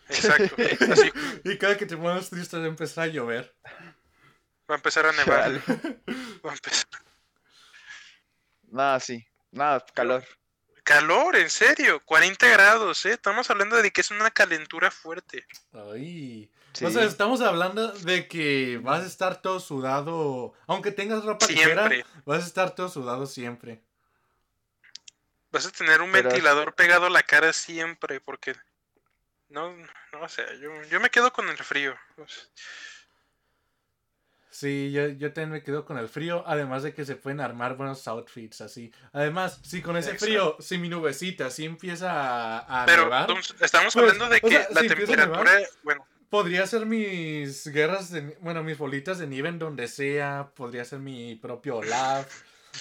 Exacto. 0.08 0.54
Así 0.92 1.12
Y 1.44 1.58
cada 1.58 1.76
que 1.76 1.84
te 1.84 1.96
pones 1.98 2.30
triste 2.30 2.56
va 2.56 2.64
a 2.64 2.68
empezar 2.68 3.04
a 3.04 3.06
llover. 3.08 3.54
va 4.70 4.74
a 4.74 4.76
empezar 4.76 5.04
a 5.06 5.12
nevar. 5.12 5.52
Va 6.44 6.50
a 6.50 6.54
empezar- 6.54 6.88
No, 8.68 8.98
sí. 9.00 9.26
No, 9.52 9.84
calor. 9.94 10.24
Calor, 10.82 11.36
en 11.36 11.50
serio, 11.50 12.00
40 12.04 12.48
grados, 12.48 13.04
¿eh? 13.06 13.12
Estamos 13.12 13.50
hablando 13.50 13.76
de 13.82 13.90
que 13.90 14.00
es 14.00 14.10
una 14.10 14.30
calentura 14.30 14.90
fuerte. 14.90 15.44
Ay. 15.72 16.48
Sí. 16.76 16.84
O 16.84 16.90
sea, 16.90 17.04
estamos 17.04 17.40
hablando 17.40 17.88
de 17.88 18.28
que 18.28 18.78
vas 18.82 19.02
a 19.02 19.06
estar 19.06 19.40
todo 19.40 19.60
sudado. 19.60 20.52
Aunque 20.66 20.92
tengas 20.92 21.24
ropa 21.24 21.46
ligera, 21.46 21.90
vas 22.26 22.44
a 22.44 22.46
estar 22.46 22.74
todo 22.74 22.90
sudado 22.90 23.24
siempre. 23.26 23.80
Vas 25.50 25.64
a 25.64 25.70
tener 25.70 26.02
un 26.02 26.12
Pero- 26.12 26.28
ventilador 26.28 26.74
pegado 26.74 27.06
a 27.06 27.10
la 27.10 27.22
cara 27.22 27.54
siempre, 27.54 28.20
porque... 28.20 28.54
No, 29.48 29.74
no 30.12 30.28
sé, 30.28 30.42
yo, 30.60 30.68
yo 30.90 31.00
me 31.00 31.08
quedo 31.08 31.32
con 31.32 31.48
el 31.48 31.56
frío. 31.56 31.94
Sí, 34.50 34.90
yo, 34.92 35.06
yo 35.08 35.32
también 35.32 35.50
me 35.52 35.62
quedo 35.62 35.84
con 35.86 35.96
el 35.96 36.08
frío, 36.10 36.42
además 36.46 36.82
de 36.82 36.92
que 36.92 37.04
se 37.06 37.16
pueden 37.16 37.40
armar 37.40 37.76
buenos 37.76 38.06
outfits 38.08 38.60
así. 38.60 38.92
Además, 39.12 39.60
si 39.62 39.80
con 39.80 39.96
ese 39.96 40.10
Exacto. 40.10 40.24
frío, 40.26 40.56
si 40.60 40.76
mi 40.78 40.88
nubecita 40.90 41.48
sí 41.50 41.64
empieza 41.64 42.10
a, 42.10 42.82
a 42.82 42.86
Pero 42.86 43.04
nevar, 43.04 43.30
estamos 43.60 43.94
Pues, 43.94 43.96
hablando 43.96 44.28
de 44.28 44.36
o 44.38 44.40
que 44.40 44.50
sea, 44.50 44.68
la 44.72 44.80
si 44.82 44.88
temperatura... 44.88 45.60
Bueno, 45.82 46.06
podría 46.30 46.64
hacer 46.64 46.86
mis 46.86 47.66
guerras, 47.68 48.10
de, 48.10 48.36
bueno, 48.40 48.62
mis 48.62 48.78
bolitas 48.78 49.18
de 49.18 49.26
nieve 49.26 49.48
en 49.48 49.58
donde 49.58 49.88
sea, 49.88 50.50
podría 50.54 50.84
ser 50.84 50.98
mi 50.98 51.36
propio 51.36 51.82
lab. 51.82 52.26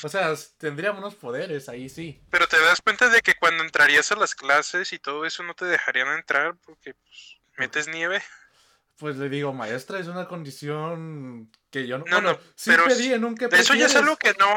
O 0.04 0.10
sea, 0.10 0.34
tendría 0.58 0.92
unos 0.92 1.16
poderes 1.16 1.70
ahí 1.70 1.88
sí. 1.88 2.22
pero 2.30 2.48
te 2.48 2.60
das 2.60 2.82
cuenta 2.82 3.10
de 3.10 3.22
que 3.22 3.36
cuando 3.36 3.64
entrarías 3.64 4.12
a 4.12 4.16
las 4.16 4.36
clases 4.36 4.92
y 4.92 5.00
todo 5.00 5.26
eso 5.26 5.44
no 5.44 5.54
te 5.54 5.66
dejarían 5.66 6.10
entrar 6.10 6.56
porque 6.66 6.94
pues, 6.94 7.38
metes 7.58 7.88
nieve. 7.88 8.22
Pues 8.98 9.18
le 9.18 9.30
digo, 9.30 9.54
maestra, 9.54 10.00
es 10.00 10.08
una 10.08 10.28
condición 10.28 11.52
que 11.70 11.88
yo 11.88 11.98
no. 11.98 12.06
No, 12.06 12.12
bueno, 12.12 12.32
no, 12.34 12.40
sí 12.56 12.70
pero 12.70 12.86
pedí 12.86 13.14
en 13.14 13.26
un 13.26 13.36
que 13.36 13.50
Eso 13.52 13.74
ya 13.74 13.86
es 13.86 13.96
algo 13.96 14.18
que 14.18 14.34
no... 14.40 14.48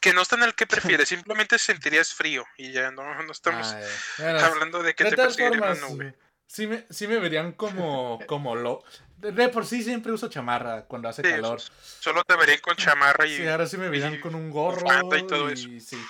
Que 0.00 0.12
no 0.12 0.22
está 0.22 0.36
en 0.36 0.44
el 0.44 0.54
que 0.54 0.64
prefieres, 0.64 1.08
simplemente 1.08 1.58
sentirías 1.58 2.14
frío 2.14 2.46
y 2.56 2.70
ya 2.70 2.92
no, 2.92 3.20
no 3.20 3.32
estamos 3.32 3.72
Ay, 3.72 3.84
bueno, 4.18 4.38
hablando 4.38 4.80
de 4.80 4.94
que 4.94 5.02
de 5.02 5.10
te 5.10 5.16
todas 5.16 5.36
perseguiría 5.36 5.72
una 5.72 5.88
nube. 5.88 6.14
Sí 6.48 6.66
me, 6.66 6.84
sí 6.90 7.06
me 7.06 7.18
verían 7.18 7.52
como, 7.52 8.18
como 8.26 8.56
lo. 8.56 8.82
De, 9.18 9.48
por 9.48 9.66
sí 9.66 9.82
siempre 9.82 10.12
uso 10.12 10.28
chamarra 10.28 10.84
cuando 10.86 11.08
hace 11.08 11.22
Sí, 11.22 11.28
calor. 11.28 11.60
Solo 11.60 12.24
te 12.24 12.36
verían 12.36 12.58
con 12.60 12.74
chamarra 12.76 13.26
y... 13.26 13.36
Sí, 13.36 13.46
ahora 13.46 13.66
sí 13.66 13.76
me 13.76 13.88
verían 13.88 14.14
y 14.14 14.20
con 14.20 14.34
un 14.34 14.50
gorro. 14.50 14.86
y 15.16 15.26
todo 15.26 15.50
y 15.50 15.52
eso. 15.52 15.68
Sí. 15.80 16.02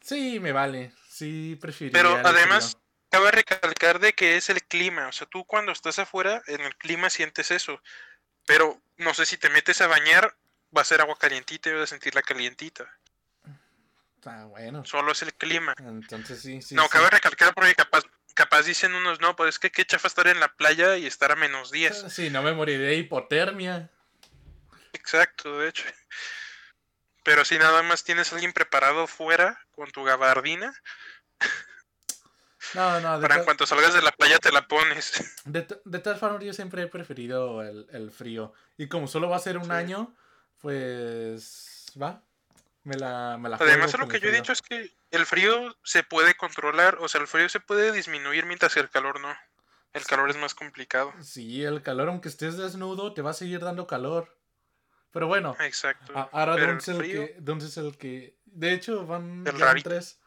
sí, 0.00 0.40
me 0.40 0.52
vale. 0.52 0.92
Sí, 1.08 1.56
preferiría. 1.60 1.98
Pero 2.00 2.20
además, 2.24 2.76
cabe 3.08 3.30
recalcar 3.30 3.98
de 4.00 4.12
que 4.12 4.36
es 4.36 4.50
el 4.50 4.62
clima. 4.62 5.08
O 5.08 5.12
sea, 5.12 5.26
tú 5.26 5.44
cuando 5.44 5.72
estás 5.72 5.98
afuera, 5.98 6.42
en 6.46 6.60
el 6.60 6.76
clima 6.76 7.08
sientes 7.08 7.50
eso. 7.50 7.80
Pero 8.46 8.80
no 8.98 9.14
sé 9.14 9.24
si 9.24 9.36
te 9.36 9.48
metes 9.48 9.80
a 9.80 9.86
bañar, 9.86 10.36
va 10.76 10.82
a 10.82 10.84
ser 10.84 11.00
agua 11.00 11.16
calientita 11.18 11.70
y 11.70 11.72
vas 11.72 11.84
a 11.84 11.86
sentirla 11.86 12.22
calientita. 12.22 12.84
Ah, 14.24 14.46
bueno. 14.46 14.84
Solo 14.84 15.12
es 15.12 15.22
el 15.22 15.32
clima. 15.34 15.74
Entonces 15.78 16.42
sí, 16.42 16.60
sí. 16.60 16.74
no, 16.74 16.82
sí. 16.84 16.88
cabe 16.90 17.10
recalcar 17.10 17.54
porque 17.54 17.74
capaz, 17.76 18.02
capaz 18.36 18.62
dicen 18.62 18.94
unos, 18.94 19.20
no, 19.20 19.34
pues 19.34 19.48
es 19.48 19.58
que 19.58 19.72
qué 19.72 19.84
chafa 19.84 20.06
estar 20.06 20.28
en 20.28 20.38
la 20.38 20.54
playa 20.54 20.96
y 20.96 21.06
estar 21.06 21.32
a 21.32 21.36
menos 21.36 21.72
10. 21.72 22.04
Ah, 22.04 22.10
Sí, 22.10 22.30
no 22.30 22.42
me 22.42 22.52
moriré 22.52 22.84
de 22.84 22.94
hipotermia. 22.96 23.90
Exacto, 24.92 25.58
de 25.58 25.68
hecho. 25.70 25.84
Pero 27.24 27.44
si 27.44 27.58
nada 27.58 27.82
más 27.82 28.04
tienes 28.04 28.30
a 28.30 28.36
alguien 28.36 28.52
preparado 28.52 29.08
fuera 29.08 29.58
con 29.72 29.90
tu 29.90 30.04
gabardina, 30.04 30.72
No, 32.74 33.00
no, 33.00 33.16
de, 33.18 33.22
para 33.22 33.34
en 33.36 33.40
to- 33.40 33.44
cuanto 33.44 33.66
salgas 33.66 33.94
de 33.94 34.02
la 34.02 34.12
playa 34.12 34.38
te 34.38 34.52
la 34.52 34.66
pones. 34.68 35.12
de, 35.44 35.66
de 35.84 35.98
todas 35.98 36.18
formas 36.20 36.42
yo 36.44 36.52
siempre 36.52 36.82
he 36.82 36.86
preferido 36.88 37.62
el, 37.62 37.86
el 37.90 38.10
frío. 38.10 38.52
Y 38.76 38.88
como 38.88 39.08
solo 39.08 39.28
va 39.28 39.36
a 39.36 39.40
ser 39.40 39.56
un 39.58 39.64
Sí. 39.66 39.70
año, 39.70 40.14
pues 40.60 41.86
va. 42.00 42.22
Me 42.86 42.94
la, 42.94 43.36
me 43.36 43.48
la 43.48 43.56
Además, 43.56 43.98
lo 43.98 44.06
que 44.06 44.20
yo 44.20 44.28
he 44.28 44.32
dicho 44.32 44.52
es 44.52 44.62
que 44.62 44.94
el 45.10 45.26
frío 45.26 45.76
se 45.82 46.04
puede 46.04 46.34
controlar, 46.36 46.98
o 47.00 47.08
sea, 47.08 47.20
el 47.20 47.26
frío 47.26 47.48
se 47.48 47.58
puede 47.58 47.90
disminuir 47.90 48.46
mientras 48.46 48.74
que 48.74 48.78
el 48.80 48.88
calor 48.88 49.18
no. 49.20 49.34
El 49.92 50.04
calor 50.04 50.30
es 50.30 50.36
más 50.36 50.54
complicado. 50.54 51.12
Sí, 51.20 51.64
el 51.64 51.82
calor, 51.82 52.08
aunque 52.08 52.28
estés 52.28 52.56
desnudo, 52.56 53.12
te 53.12 53.22
va 53.22 53.30
a 53.30 53.34
seguir 53.34 53.58
dando 53.58 53.88
calor. 53.88 54.38
Pero 55.10 55.26
bueno, 55.26 55.56
Exacto. 55.58 56.12
ahora 56.30 56.54
Pero 56.54 56.74
Duns 56.74 56.86
el 56.88 56.98
que, 57.02 57.36
es 57.66 57.76
el 57.76 57.96
que... 57.98 58.36
De 58.44 58.72
hecho, 58.72 59.04
van, 59.04 59.42
tres. 59.82 60.20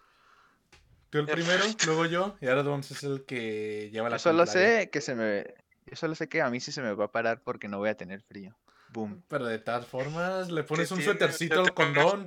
Tú 1.09 1.19
el 1.19 1.29
El 1.29 1.35
primero, 1.35 1.59
rarito. 1.59 1.85
luego 1.85 2.05
yo, 2.07 2.35
y 2.41 2.47
ahora 2.47 2.63
Duns 2.63 2.91
es 2.91 3.03
el 3.03 3.23
que 3.23 3.89
lleva 3.89 4.09
la 4.09 4.17
Yo 4.17 4.19
solo 4.23 4.39
contraria. 4.45 4.79
sé 4.81 4.89
que 4.89 4.99
se 4.99 5.15
me. 5.15 5.55
Yo 5.85 5.95
solo 5.95 6.13
sé 6.13 6.27
que 6.27 6.41
a 6.41 6.49
mí 6.49 6.59
sí 6.59 6.73
se 6.73 6.81
me 6.81 6.93
va 6.93 7.05
a 7.05 7.11
parar 7.11 7.41
porque 7.41 7.69
no 7.69 7.77
voy 7.77 7.87
a 7.89 7.95
tener 7.95 8.21
frío. 8.21 8.53
Boom. 8.91 9.23
Pero 9.27 9.45
de 9.45 9.59
todas 9.59 9.85
formas, 9.85 10.49
le 10.51 10.63
pones 10.63 10.87
¿Qué 10.87 10.93
un 10.95 10.99
tiene? 10.99 11.13
suétercito 11.13 11.61
al 11.61 11.73
condón, 11.73 12.25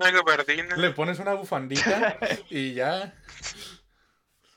le 0.77 0.91
pones 0.91 1.19
una 1.19 1.35
bufandita 1.35 2.19
y 2.51 2.75
ya. 2.75 3.15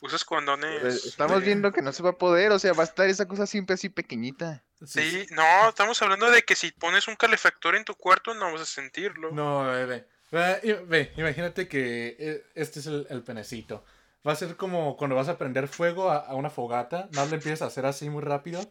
usas 0.01 0.23
condones. 0.23 0.81
Pues, 0.81 1.05
estamos 1.05 1.39
de- 1.39 1.45
viendo 1.47 1.71
que 1.71 1.81
no 1.81 1.91
se 1.91 2.03
va 2.03 2.11
a 2.11 2.17
poder, 2.17 2.51
o 2.51 2.59
sea, 2.59 2.73
va 2.73 2.83
a 2.83 2.85
estar 2.85 3.07
esa 3.09 3.27
cosa 3.27 3.47
siempre 3.47 3.73
así 3.73 3.89
pequeñita. 3.89 4.63
Sí, 4.85 5.25
no, 5.31 5.69
estamos 5.69 5.99
hablando 6.01 6.29
de 6.29 6.43
que 6.43 6.55
si 6.55 6.71
pones 6.71 7.07
un 7.07 7.15
calefactor 7.15 7.75
en 7.75 7.85
tu 7.85 7.95
cuarto 7.95 8.33
no 8.33 8.51
vas 8.51 8.61
a 8.61 8.65
sentirlo. 8.65 9.31
No, 9.31 9.65
ve, 9.65 9.85
ve. 9.85 10.07
Ve, 10.31 10.59
i- 10.63 10.85
ve, 10.85 11.13
imagínate 11.17 11.67
que 11.67 12.15
eh, 12.19 12.43
este 12.55 12.81
es 12.81 12.87
el, 12.87 13.07
el 13.09 13.23
penecito. 13.23 13.83
Va 14.27 14.33
a 14.33 14.35
ser 14.35 14.55
como 14.57 14.97
cuando 14.97 15.15
vas 15.15 15.29
a 15.29 15.37
prender 15.37 15.67
fuego 15.67 16.11
a, 16.11 16.17
a 16.17 16.35
una 16.35 16.49
fogata. 16.49 17.07
Nada 17.11 17.21
más 17.23 17.29
le 17.29 17.35
empiezas 17.37 17.61
a 17.61 17.65
hacer 17.67 17.85
así 17.85 18.09
muy 18.09 18.21
rápido. 18.23 18.69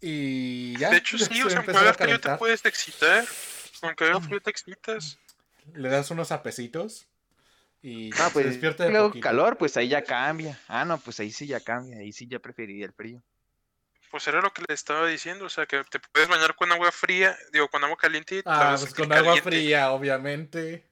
Y 0.00 0.76
ya. 0.78 0.90
de 0.90 0.96
hecho, 0.98 1.18
sí, 1.18 1.24
se 1.24 1.42
o 1.44 1.50
sea, 1.50 1.58
aunque 1.58 1.72
haga 1.76 1.92
frío 1.94 2.20
te 2.20 2.28
calentar. 2.28 2.38
puedes 2.38 2.64
excitar. 2.64 3.24
Aunque 3.82 4.04
haga 4.04 4.20
frío 4.20 4.40
te 4.40 4.50
excitas. 4.50 5.18
Le 5.74 5.88
das 5.88 6.10
unos 6.10 6.32
apecitos. 6.32 7.06
Y 7.82 8.10
Ah, 8.12 8.26
se 8.28 8.32
pues 8.32 8.46
despierta 8.46 8.84
de 8.84 8.90
luego 8.90 9.08
poquito. 9.08 9.24
calor, 9.28 9.56
pues 9.56 9.76
ahí 9.76 9.88
ya 9.88 10.02
cambia. 10.04 10.58
Ah, 10.68 10.84
no, 10.84 10.98
pues 10.98 11.18
ahí 11.20 11.30
sí 11.30 11.46
ya 11.46 11.60
cambia, 11.60 11.98
ahí 11.98 12.12
sí 12.12 12.26
ya 12.26 12.38
preferiría 12.38 12.86
el 12.86 12.92
frío. 12.92 13.22
Pues 14.10 14.26
era 14.26 14.40
lo 14.40 14.52
que 14.52 14.62
le 14.66 14.74
estaba 14.74 15.06
diciendo, 15.06 15.44
o 15.44 15.48
sea, 15.48 15.66
que 15.66 15.84
te 15.84 16.00
puedes 16.00 16.28
bañar 16.28 16.56
con 16.56 16.70
agua 16.72 16.90
fría, 16.90 17.38
digo, 17.52 17.68
con 17.68 17.82
agua 17.84 17.96
caliente 17.96 18.36
y 18.36 18.42
te 18.42 18.50
Ah, 18.50 18.58
vas 18.72 18.82
a 18.82 18.84
pues 18.86 18.94
con 18.94 19.12
agua 19.12 19.24
caliente. 19.40 19.50
fría, 19.50 19.92
obviamente. 19.92 20.84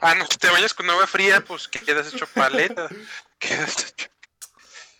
Ah, 0.00 0.14
no, 0.14 0.26
si 0.26 0.36
te 0.38 0.48
bañas 0.50 0.74
con 0.74 0.88
agua 0.90 1.06
fría, 1.06 1.40
pues 1.42 1.68
que 1.68 1.78
quedas 1.78 2.12
hecho 2.12 2.26
paleta. 2.26 2.88
Quedas 3.38 3.90
hecho... 3.92 4.06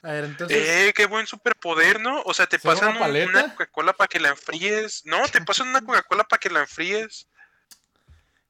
A 0.05 0.13
ver, 0.13 0.25
entonces. 0.25 0.59
Eh, 0.69 0.93
qué 0.95 1.07
buen 1.07 1.27
superpoder, 1.27 1.99
¿no? 1.99 2.21
O 2.23 2.35
sea, 2.35 2.47
te 2.47 2.59
¿Será 2.59 2.75
pasan 2.75 2.89
una 2.91 2.99
un- 2.99 3.03
paleta? 3.07 3.31
una 3.31 3.43
Coca-Cola 3.55 3.93
para 3.95 4.07
que 4.09 4.21
la 4.21 4.29
enfríes. 4.29 5.03
No, 5.07 5.27
te 5.29 5.41
pasan 5.41 5.69
una 5.69 5.81
Coca-Cola 5.85 6.25
para 6.25 6.39
que 6.39 6.51
la 6.51 6.61
enfríes. 6.61 7.27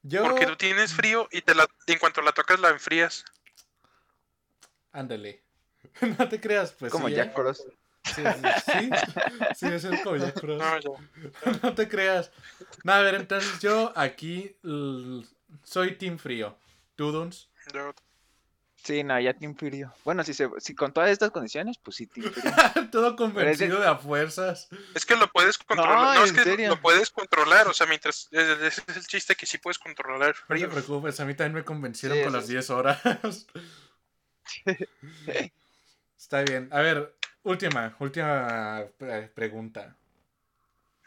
yo. 0.03 0.21
Porque 0.23 0.45
tú 0.45 0.55
tienes 0.57 0.93
frío 0.93 1.27
y 1.31 1.41
te 1.41 1.55
la, 1.55 1.65
en 1.87 1.97
cuanto 1.97 2.21
la 2.21 2.31
tocas 2.33 2.59
la 2.59 2.69
enfrías. 2.69 3.23
Ándale. 4.91 5.43
no 6.19 6.29
te 6.29 6.39
creas, 6.39 6.73
pues. 6.73 6.91
Como 6.91 7.07
sí, 7.07 7.13
¿eh? 7.13 7.17
Jack 7.17 7.33
Frost. 7.35 7.61
Sí, 8.13 8.21
sí, 8.21 8.61
sí, 8.71 8.89
sí, 9.55 9.65
es 9.67 9.83
el 9.85 10.01
como 10.03 10.17
Jack 10.17 10.39
Frost. 10.39 10.63
No, 11.63 11.73
te 11.73 11.87
creas. 11.87 12.31
No, 12.83 12.93
a 12.93 13.01
ver, 13.01 13.15
entonces 13.15 13.59
yo 13.59 13.91
aquí 13.95 14.55
soy 15.63 15.95
Team 15.95 16.19
Frío. 16.19 16.57
¿Tú, 16.95 17.11
Duns? 17.11 17.49
Yo- 17.73 17.93
Sí, 18.85 19.03
no, 19.03 19.19
ya 19.19 19.33
Team 19.33 19.55
Frío. 19.55 19.91
Bueno, 20.03 20.23
si, 20.23 20.33
se, 20.35 20.47
si 20.59 20.75
con 20.75 20.93
todas 20.93 21.09
estas 21.09 21.31
condiciones, 21.31 21.77
pues 21.79 21.97
sí, 21.97 22.05
Team 22.05 22.31
Frío. 22.33 22.89
Todo 22.91 23.15
convencido 23.15 23.79
de 23.81 23.87
a 23.87 23.95
fuerzas. 23.97 24.67
Es 24.93 25.05
que 25.05 25.15
lo 25.15 25.27
puedes 25.31 25.57
controlar. 25.57 25.95
No, 25.97 26.13
No, 26.13 26.23
es 26.23 26.31
que 26.31 26.43
serio. 26.43 26.69
lo 26.69 26.79
puedes 26.79 27.09
controlar. 27.09 27.67
O 27.67 27.73
sea, 27.73 27.87
mientras. 27.87 28.27
Ese 28.31 28.67
es 28.67 28.95
el 28.97 29.07
chiste 29.07 29.35
que 29.35 29.47
sí 29.47 29.57
puedes 29.57 29.79
controlar 29.79 30.35
el 30.49 30.61
No 30.61 30.67
te 30.67 30.73
preocupes, 30.73 31.19
a 31.19 31.25
mí 31.25 31.33
también 31.33 31.55
me 31.55 31.63
convencieron 31.65 32.17
Sí, 32.19 32.23
con 32.23 32.31
sí, 32.33 32.37
las 32.37 32.45
sí. 32.45 32.51
10 32.53 32.69
horas. 32.69 33.01
Está 36.17 36.41
bien. 36.43 36.69
A 36.71 36.81
ver, 36.81 37.15
última, 37.43 37.95
última 37.99 38.83
pre- 38.97 39.27
pregunta. 39.29 39.95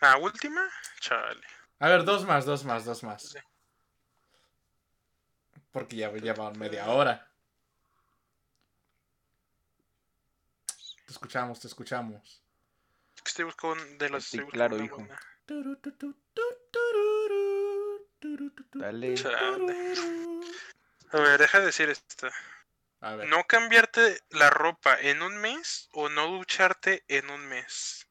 Ah, 0.00 0.16
última. 0.18 0.62
Chale. 1.00 1.40
A 1.78 1.88
ver, 1.88 2.04
dos 2.04 2.24
más, 2.26 2.44
dos 2.44 2.64
más, 2.64 2.84
dos 2.84 3.02
más. 3.04 3.22
Sí. 3.22 3.38
Porque 5.70 5.96
ya, 5.96 6.12
ya 6.16 6.34
van 6.34 6.58
media 6.58 6.88
hora. 6.88 7.27
Te 11.08 11.14
escuchamos, 11.14 11.58
te 11.58 11.68
escuchamos. 11.68 12.42
que 13.24 13.28
estoy 13.30 13.46
buscando 13.46 13.82
de 13.96 14.10
las. 14.10 14.24
Sí, 14.24 14.40
claro, 14.40 14.76
hijo. 14.76 15.08
Dale. 18.74 19.14
Chale. 19.14 19.94
A 21.10 21.16
ver, 21.18 21.40
deja 21.40 21.60
de 21.60 21.64
decir 21.64 21.88
esta. 21.88 22.30
A 23.00 23.14
ver. 23.14 23.26
¿No 23.26 23.42
cambiarte 23.44 24.20
la 24.28 24.50
ropa 24.50 25.00
en 25.00 25.22
un 25.22 25.38
mes 25.38 25.88
o 25.92 26.10
no 26.10 26.26
ducharte 26.26 27.04
en 27.08 27.30
un 27.30 27.46
mes? 27.46 28.06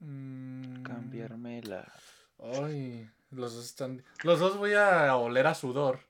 Mm, 0.00 0.82
Cambiarme 0.82 1.62
la. 1.62 1.86
Ay, 2.40 3.08
los 3.30 3.54
dos 3.54 3.64
están. 3.64 4.04
Los 4.24 4.40
dos 4.40 4.56
voy 4.56 4.74
a 4.74 5.14
oler 5.14 5.46
a 5.46 5.54
sudor. 5.54 6.00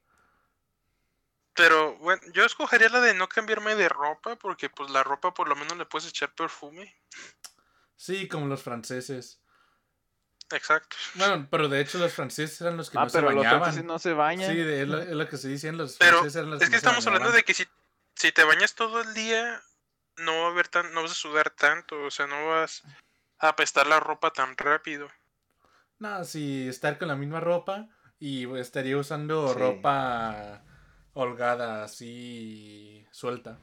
Pero 1.60 1.96
bueno, 1.98 2.22
yo 2.32 2.44
escogería 2.44 2.88
la 2.88 3.00
de 3.00 3.14
no 3.14 3.28
cambiarme 3.28 3.74
de 3.74 3.88
ropa 3.88 4.36
porque 4.36 4.68
pues 4.70 4.90
la 4.90 5.02
ropa 5.02 5.34
por 5.34 5.48
lo 5.48 5.56
menos 5.56 5.76
le 5.76 5.84
puedes 5.86 6.08
echar 6.08 6.34
perfume. 6.34 6.94
Sí, 7.96 8.28
como 8.28 8.46
los 8.46 8.62
franceses. 8.62 9.40
Exacto. 10.52 10.96
Bueno, 11.14 11.46
pero 11.50 11.68
de 11.68 11.80
hecho 11.80 11.98
los 11.98 12.12
franceses 12.12 12.60
eran 12.60 12.76
los 12.76 12.90
que 12.90 12.98
Ah, 12.98 13.04
no 13.04 13.10
pero 13.10 13.28
se 13.28 13.34
los 13.34 13.44
bañaban. 13.44 13.60
franceses 13.62 13.84
no 13.84 13.98
se 13.98 14.12
bañan. 14.14 14.50
Sí, 14.50 14.56
de- 14.56 14.82
es, 14.82 14.88
lo, 14.88 14.98
es 15.00 15.08
lo 15.10 15.28
que 15.28 15.36
se 15.36 15.48
dicen 15.48 15.76
los 15.76 15.96
Pero 15.98 16.18
franceses 16.18 16.36
eran 16.36 16.50
los 16.50 16.62
es 16.62 16.68
que 16.68 16.76
no 16.76 16.80
se 16.80 16.86
estamos 16.86 17.06
hablando 17.06 17.30
de 17.30 17.42
que 17.44 17.54
si, 17.54 17.66
si 18.16 18.32
te 18.32 18.42
bañas 18.42 18.74
todo 18.74 19.00
el 19.00 19.14
día 19.14 19.62
no 20.16 20.40
va 20.40 20.46
a 20.48 20.50
haber 20.50 20.66
tan, 20.68 20.92
no 20.92 21.02
vas 21.02 21.12
a 21.12 21.14
sudar 21.14 21.50
tanto, 21.50 22.02
o 22.02 22.10
sea, 22.10 22.26
no 22.26 22.48
vas 22.48 22.82
a 23.38 23.48
apestar 23.48 23.86
la 23.86 24.00
ropa 24.00 24.32
tan 24.32 24.56
rápido. 24.56 25.08
No, 25.98 26.24
sí, 26.24 26.66
estar 26.68 26.98
con 26.98 27.08
la 27.08 27.16
misma 27.16 27.40
ropa 27.40 27.86
y 28.18 28.52
estaría 28.58 28.96
usando 28.96 29.52
Sí. 29.52 29.58
ropa 29.58 30.62
holgada, 31.14 31.84
así 31.84 33.06
suelta. 33.10 33.58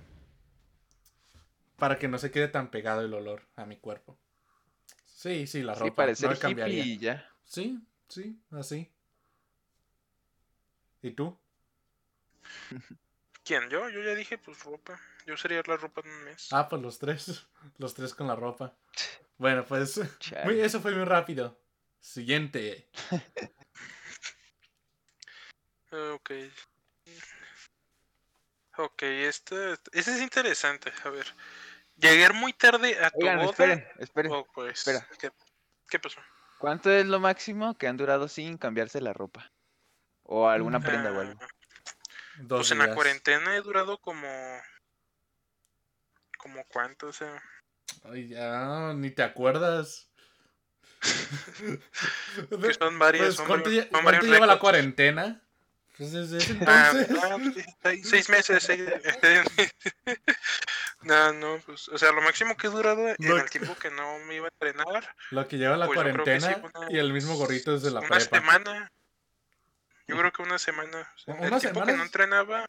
Para 1.77 1.99
que 1.99 2.07
no 2.07 2.17
se 2.17 2.31
quede 2.31 2.47
tan 2.47 2.71
pegado 2.71 3.01
el 3.01 3.13
olor 3.13 3.47
a 3.55 3.65
mi 3.65 3.77
cuerpo. 3.77 4.17
Sí, 5.05 5.47
sí, 5.47 5.61
la 5.63 5.73
Sí, 5.75 5.81
ropa. 5.81 5.95
parecer 5.95 6.29
no 6.29 6.33
hippie 6.35 6.41
cambiaría. 6.41 6.83
y 6.83 6.97
ya. 6.97 7.31
Sí, 7.45 7.79
sí, 8.07 8.39
así. 8.51 8.91
¿Y 11.01 11.11
tú? 11.11 11.37
¿Quién? 13.43 13.69
¿Yo? 13.69 13.89
Yo 13.89 14.01
ya 14.03 14.13
dije, 14.15 14.37
pues 14.37 14.63
ropa. 14.63 14.99
Yo 15.25 15.37
sería 15.37 15.61
la 15.65 15.77
ropa 15.77 16.01
en 16.03 16.09
un 16.11 16.23
mes. 16.25 16.49
Ah, 16.51 16.67
pues 16.67 16.81
los 16.81 16.99
tres. 16.99 17.47
Los 17.77 17.93
tres 17.93 18.13
con 18.13 18.27
la 18.27 18.35
ropa. 18.35 18.75
Bueno, 19.39 19.63
pues 19.67 19.99
muy- 20.45 20.59
eso 20.61 20.81
fue 20.81 20.95
muy 20.95 21.03
rápido. 21.05 21.59
Siguiente. 21.99 22.89
Ah, 25.91 26.13
Ok. 26.15 26.31
Ok, 28.77 29.01
este, 29.03 29.73
este 29.73 30.11
es 30.11 30.21
interesante. 30.21 30.91
A 31.03 31.09
ver. 31.09 31.25
Llegar 31.95 32.33
muy 32.33 32.53
tarde 32.53 33.03
a 33.03 33.09
tu 33.09 33.17
Oigan, 33.21 33.37
boda. 33.37 33.49
esperen, 33.49 33.87
esperen. 33.99 34.31
o, 34.31 34.45
pues, 34.53 34.77
espera. 34.79 35.07
¿qué, 35.19 35.31
qué 35.89 35.99
pasó? 35.99 36.19
¿Cuánto 36.59 36.91
es 36.91 37.05
lo 37.05 37.19
máximo 37.19 37.75
que 37.77 37.87
han 37.87 37.97
durado 37.97 38.27
sin 38.27 38.57
cambiarse 38.57 39.01
la 39.01 39.13
ropa? 39.13 39.51
O 40.23 40.47
alguna 40.47 40.79
prenda 40.79 41.11
o 41.11 41.19
algo. 41.21 41.39
Dos 42.39 42.59
Pues 42.59 42.71
en 42.71 42.77
la 42.79 42.85
días. 42.85 42.95
cuarentena 42.95 43.55
he 43.55 43.61
durado 43.61 43.97
como. 43.99 44.27
¿Como 46.37 46.63
cuánto? 46.65 47.07
O 47.07 47.13
sea. 47.13 47.41
Ay, 48.03 48.27
ya, 48.29 48.93
ni 48.93 49.09
te 49.11 49.23
acuerdas. 49.23 50.09
que 52.61 52.73
son 52.73 52.99
varias. 52.99 53.25
Pues, 53.25 53.35
son 53.37 53.47
¿cuánto, 53.47 53.69
varios- 53.69 53.85
lle- 53.85 53.89
son 53.91 54.03
cuánto 54.03 54.05
varios 54.05 54.25
lleva 54.25 54.45
la 54.45 54.59
cuarentena? 54.59 55.46
Pues 55.97 56.11
desde 56.11 56.37
ese 56.37 56.51
entonces. 56.51 57.07
ah, 57.23 57.37
sí, 57.53 57.63
seis, 57.83 58.09
seis 58.09 58.29
meses. 58.29 58.63
seis- 58.63 58.87
no, 61.01 61.33
no, 61.33 61.59
pues. 61.65 61.87
O 61.89 61.97
sea, 61.97 62.11
lo 62.11 62.21
máximo 62.21 62.55
que 62.55 62.67
he 62.67 62.69
durado 62.69 63.07
en 63.09 63.15
Lo 63.19 63.37
el 63.37 63.49
tiempo 63.49 63.75
que 63.75 63.89
no 63.91 64.19
me 64.19 64.35
iba 64.35 64.47
a 64.47 64.49
entrenar. 64.49 65.15
Lo 65.31 65.47
que 65.47 65.57
lleva 65.57 65.77
la 65.77 65.87
Pues 65.87 65.99
que 65.99 66.09
sí, 66.09 66.13
cuarentena 66.13 66.61
una- 66.75 66.91
y 66.91 66.97
el 66.97 67.13
mismo 67.13 67.35
gorrito 67.35 67.71
desde 67.73 67.91
la 67.91 67.99
una 68.01 68.09
prepa. 68.17 68.37
semana. 68.37 68.91
Yo 70.07 70.17
creo 70.17 70.31
que 70.31 70.41
una 70.41 70.59
semana. 70.59 71.11
o 71.15 71.19
sea, 71.19 71.33
¿Una 71.35 71.55
el 71.55 71.61
tiempo 71.61 71.85
que 71.85 71.93
no 71.93 72.03
entrenaba. 72.03 72.65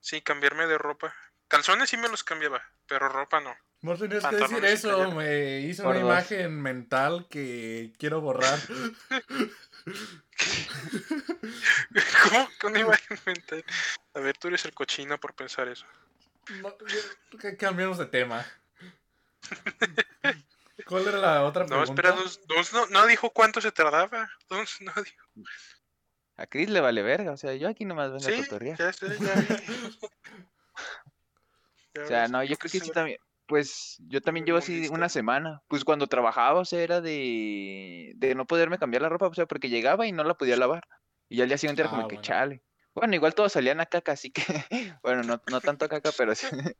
Sí, 0.00 0.20
cambiarme 0.22 0.66
de 0.66 0.78
ropa. 0.78 1.14
Calzones 1.48 1.90
sí 1.90 1.96
me 1.96 2.08
los 2.08 2.24
cambiaba, 2.24 2.62
pero 2.88 3.08
ropa 3.08 3.40
no. 3.40 3.54
No 3.82 3.96
tenías 3.96 4.24
que 4.24 4.36
decir 4.36 4.64
eso, 4.64 5.10
me 5.12 5.60
hizo 5.60 5.82
Por 5.82 5.96
una 5.96 6.04
dos. 6.04 6.12
imagen 6.12 6.62
mental 6.62 7.26
que 7.28 7.92
quiero 7.98 8.20
borrar. 8.20 8.58
¿Cómo? 12.22 12.48
Con 12.60 12.72
una 12.72 12.80
imagen 12.80 13.18
mental. 13.26 13.64
A 14.14 14.20
ver, 14.20 14.36
tú 14.38 14.48
eres 14.48 14.64
el 14.64 14.74
cochino 14.74 15.18
por 15.18 15.34
pensar 15.34 15.68
eso. 15.68 15.86
No, 16.60 16.74
que 17.40 17.56
cambiamos 17.56 17.98
de 17.98 18.06
tema. 18.06 18.46
¿Cuál 20.86 21.06
era 21.08 21.18
la 21.18 21.42
otra 21.44 21.64
No, 21.64 21.68
pregunta? 21.80 21.92
espera, 21.92 22.12
dos, 22.12 22.40
dos 22.46 22.72
no, 22.72 22.86
no 22.86 23.06
dijo 23.06 23.30
cuánto 23.30 23.60
se 23.60 23.72
tardaba. 23.72 24.30
Dos 24.48 24.80
no 24.80 24.92
dijo. 25.02 25.26
A 26.36 26.46
Chris 26.46 26.70
le 26.70 26.80
vale 26.80 27.02
verga. 27.02 27.32
O 27.32 27.36
sea, 27.36 27.54
yo 27.54 27.68
aquí 27.68 27.84
nomás 27.84 28.10
vengo 28.12 28.26
a 28.26 28.30
Sí, 28.30 28.42
cotorrear. 28.44 28.78
ya 28.78 28.92
sé, 28.92 29.06
ya 29.18 29.34
O 32.02 32.06
sea, 32.06 32.22
ves, 32.22 32.30
no, 32.30 32.42
yo 32.42 32.56
creo 32.56 32.70
que 32.70 32.80
sí 32.80 32.90
también. 32.90 33.18
Pues 33.52 33.98
yo 34.08 34.22
también 34.22 34.46
llevo 34.46 34.56
así 34.56 34.88
una 34.88 35.10
semana. 35.10 35.60
Pues 35.68 35.84
cuando 35.84 36.06
trabajaba, 36.06 36.60
o 36.60 36.64
sea, 36.64 36.80
era 36.80 37.02
de, 37.02 38.14
de 38.16 38.34
no 38.34 38.46
poderme 38.46 38.78
cambiar 38.78 39.02
la 39.02 39.10
ropa, 39.10 39.26
o 39.26 39.34
sea, 39.34 39.44
porque 39.44 39.68
llegaba 39.68 40.06
y 40.06 40.12
no 40.12 40.24
la 40.24 40.38
podía 40.38 40.56
lavar. 40.56 40.84
Y 41.28 41.36
ya 41.36 41.42
al 41.42 41.50
día 41.50 41.58
siguiente 41.58 41.82
era 41.82 41.90
como 41.90 42.04
Ah, 42.04 42.08
que 42.08 42.18
chale. 42.22 42.62
Bueno, 42.94 43.14
igual 43.14 43.34
todos 43.34 43.52
salían 43.52 43.78
a 43.82 43.84
caca, 43.84 44.12
así 44.12 44.30
que, 44.30 44.42
bueno, 45.02 45.22
no, 45.22 45.42
no 45.50 45.60
tanto 45.60 45.84
a 45.84 45.88
caca, 45.90 46.12
pero 46.16 46.34
sí. 46.34 46.46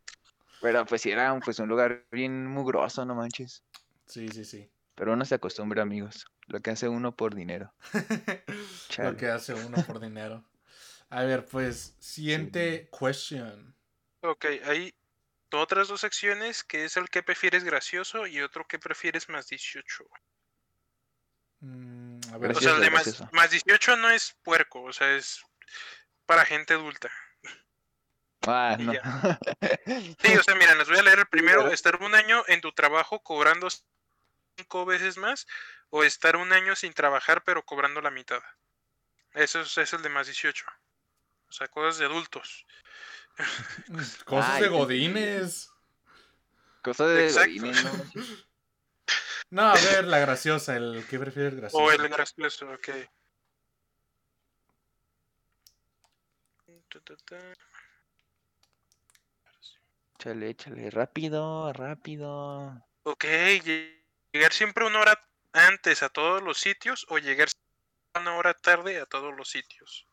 Pero 0.62 0.86
pues 0.86 1.02
sí 1.02 1.10
era 1.10 1.30
un, 1.34 1.40
pues, 1.40 1.58
un 1.58 1.68
lugar 1.68 2.06
bien 2.10 2.46
mugroso, 2.46 3.04
no 3.04 3.14
manches. 3.16 3.62
Sí, 4.06 4.28
sí, 4.30 4.46
sí. 4.46 4.70
Pero 4.94 5.12
uno 5.12 5.26
se 5.26 5.34
acostumbra, 5.34 5.82
amigos. 5.82 6.24
Lo 6.46 6.60
que 6.62 6.70
hace 6.70 6.88
uno 6.88 7.14
por 7.14 7.34
dinero. 7.34 7.70
Lo 8.98 9.14
que 9.18 9.26
hace 9.28 9.52
uno 9.52 9.76
por 9.86 10.00
dinero. 10.00 10.42
A 11.10 11.24
ver, 11.24 11.44
pues, 11.44 11.96
siguiente 11.98 12.88
question. 12.98 13.74
Ok, 14.22 14.46
hay 14.64 14.94
otras 15.60 15.88
dos 15.88 16.00
secciones, 16.00 16.64
que 16.64 16.84
es 16.84 16.96
el 16.96 17.08
que 17.08 17.22
prefieres 17.22 17.64
gracioso 17.64 18.26
y 18.26 18.40
otro 18.40 18.66
que 18.66 18.78
prefieres 18.78 19.28
más 19.28 19.48
18. 19.48 20.04
Mm, 21.60 22.20
a 22.32 22.38
ver, 22.38 22.56
O 22.56 22.60
sea, 22.60 22.74
el 22.76 22.80
de 22.80 22.90
más, 22.90 23.32
más 23.32 23.50
18 23.50 23.96
no 23.96 24.10
es 24.10 24.36
puerco, 24.42 24.82
o 24.82 24.92
sea, 24.92 25.14
es 25.16 25.42
para 26.26 26.44
gente 26.44 26.74
adulta. 26.74 27.10
Ah, 28.46 28.76
y 28.78 28.84
no. 28.84 28.92
ya. 28.92 29.02
Sí, 30.18 30.36
o 30.36 30.42
sea, 30.42 30.54
mira, 30.54 30.74
les 30.74 30.88
voy 30.88 30.98
a 30.98 31.02
leer 31.02 31.20
el 31.20 31.26
primero, 31.26 31.68
estar 31.68 31.96
un 32.02 32.14
año 32.14 32.44
en 32.48 32.60
tu 32.60 32.72
trabajo 32.72 33.22
cobrando 33.22 33.68
cinco 34.56 34.84
veces 34.84 35.16
más 35.16 35.46
o 35.90 36.04
estar 36.04 36.36
un 36.36 36.52
año 36.52 36.74
sin 36.76 36.92
trabajar 36.92 37.42
pero 37.44 37.64
cobrando 37.64 38.00
la 38.00 38.10
mitad. 38.10 38.42
Eso 39.32 39.60
es, 39.60 39.76
es 39.78 39.92
el 39.92 40.02
de 40.02 40.08
más 40.08 40.26
18. 40.26 40.64
O 41.48 41.52
sea, 41.52 41.68
cosas 41.68 41.98
de 41.98 42.06
adultos. 42.06 42.66
Cosas 44.24 44.50
Ah, 44.50 44.54
de 44.54 44.60
pensé 44.60 44.62
que- 44.62 44.68
godines. 44.68 45.70
Cosa 46.82 47.06
de 47.06 47.26
Exacto. 47.26 47.48
godines, 47.48 47.84
no 49.50 49.62
a 49.62 49.74
ver, 49.74 50.04
la 50.04 50.18
graciosa, 50.18 50.76
el 50.76 51.06
que 51.08 51.18
prefieres 51.18 51.54
gracioso. 51.54 51.84
O 51.84 51.90
el 51.92 52.08
gracioso, 52.08 52.70
ok. 52.72 52.88
Échale, 60.18 60.50
échale. 60.50 60.90
Rápido, 60.90 61.72
rápido. 61.72 62.84
Ok, 63.04 63.24
lle- 63.64 64.04
llegar 64.32 64.52
siempre 64.52 64.86
una 64.86 65.00
hora 65.00 65.20
antes 65.52 66.02
a 66.02 66.08
todos 66.08 66.42
los 66.42 66.58
sitios 66.58 67.04
o 67.08 67.18
llegar 67.18 67.48
una 68.14 68.36
hora 68.36 68.54
tarde 68.54 69.00
a 69.00 69.06
todos 69.06 69.34
los 69.36 69.48
sitios. 69.50 70.06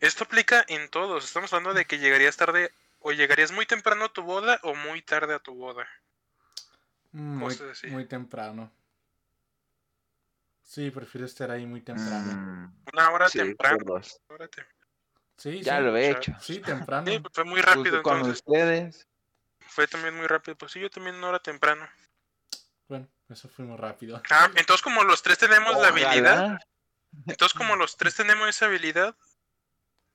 Esto 0.00 0.24
aplica 0.24 0.64
en 0.68 0.88
todos. 0.88 1.24
Estamos 1.24 1.52
hablando 1.52 1.74
de 1.74 1.84
que 1.84 1.98
llegarías 1.98 2.36
tarde 2.36 2.72
o 3.00 3.12
llegarías 3.12 3.52
muy 3.52 3.66
temprano 3.66 4.06
a 4.06 4.12
tu 4.12 4.22
boda 4.22 4.58
o 4.62 4.74
muy 4.74 5.02
tarde 5.02 5.34
a 5.34 5.38
tu 5.38 5.54
boda. 5.54 5.86
Mm, 7.12 7.36
Muy, 7.38 7.54
cosas 7.56 7.70
así. 7.72 7.86
muy 7.88 8.06
temprano. 8.06 8.72
Sí, 10.62 10.90
prefiero 10.90 11.26
estar 11.26 11.50
ahí 11.50 11.66
muy 11.66 11.80
temprano. 11.82 12.32
Mm, 12.32 12.74
Una 12.94 13.10
hora 13.10 13.28
sí, 13.28 13.38
temprano. 13.38 14.00
hora 14.28 14.48
tem- 14.48 14.66
Sí, 15.36 15.62
Ya 15.62 15.78
sí. 15.78 15.82
lo 15.84 15.96
he 15.96 16.08
o 16.08 16.12
sea, 16.12 16.18
hecho. 16.20 16.32
Sí, 16.40 16.60
temprano. 16.60 17.10
Sí, 17.10 17.18
pues 17.18 17.34
fue 17.34 17.44
muy 17.44 17.60
rápido 17.60 18.02
con 18.02 18.18
entonces. 18.18 18.42
ustedes. 18.46 19.08
Fue 19.66 19.86
también 19.86 20.14
muy 20.16 20.26
rápido. 20.26 20.56
Pues 20.56 20.72
sí, 20.72 20.80
yo 20.80 20.90
también 20.90 21.16
una 21.16 21.28
hora 21.28 21.38
temprano. 21.38 21.88
Bueno, 22.88 23.08
eso 23.28 23.48
fue 23.48 23.64
muy 23.64 23.76
rápido. 23.76 24.22
Ah, 24.30 24.50
entonces 24.56 24.82
como 24.82 25.02
los 25.04 25.22
tres 25.22 25.38
tenemos 25.38 25.80
la 25.80 25.88
habilidad, 25.88 26.60
entonces 27.26 27.56
como 27.56 27.76
los 27.76 27.96
tres 27.96 28.14
tenemos 28.16 28.48
esa 28.48 28.66
habilidad, 28.66 29.16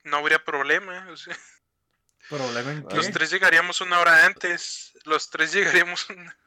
no 0.05 0.17
habría 0.17 0.43
problema. 0.43 1.07
o 1.11 1.17
sea, 1.17 1.35
¿Problema 2.29 2.71
en 2.71 2.87
qué? 2.87 2.95
los 2.95 3.11
tres 3.11 3.29
llegaríamos 3.29 3.81
una 3.81 3.99
hora 3.99 4.25
antes. 4.25 4.93
Los 5.03 5.29
tres 5.29 5.51
llegaríamos 5.51 6.09
una... 6.09 6.37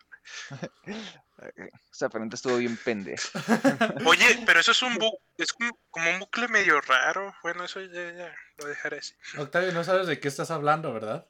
Esa 1.93 2.09
pregunta 2.09 2.37
estuvo 2.37 2.57
bien 2.57 2.77
pendeja. 2.77 3.31
Oye, 4.07 4.43
pero 4.45 4.61
eso 4.61 4.73
es 4.73 4.83
un 4.83 4.97
bu 4.97 5.19
es 5.37 5.53
como, 5.53 5.79
como 5.91 6.11
un 6.11 6.19
bucle 6.19 6.49
medio 6.49 6.81
raro. 6.81 7.35
Bueno, 7.43 7.65
eso 7.65 7.81
ya, 7.81 8.13
ya 8.13 8.35
lo 8.57 8.67
dejaré 8.67 8.99
así. 8.99 9.15
Octavio, 9.37 9.73
no 9.73 9.85
sabes 9.85 10.07
de 10.07 10.19
qué 10.21 10.29
estás 10.29 10.51
hablando, 10.51 10.93
¿verdad? 10.93 11.29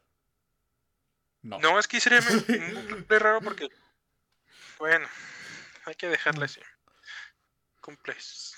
No. 1.43 1.59
No, 1.59 1.79
es 1.79 1.87
que 1.87 2.01
sería 2.01 2.20
un 2.49 2.89
bucle 3.01 3.18
raro 3.18 3.41
porque 3.41 3.68
Bueno, 4.79 5.09
hay 5.85 5.95
que 5.95 6.09
dejarla 6.09 6.47
así. 6.47 6.61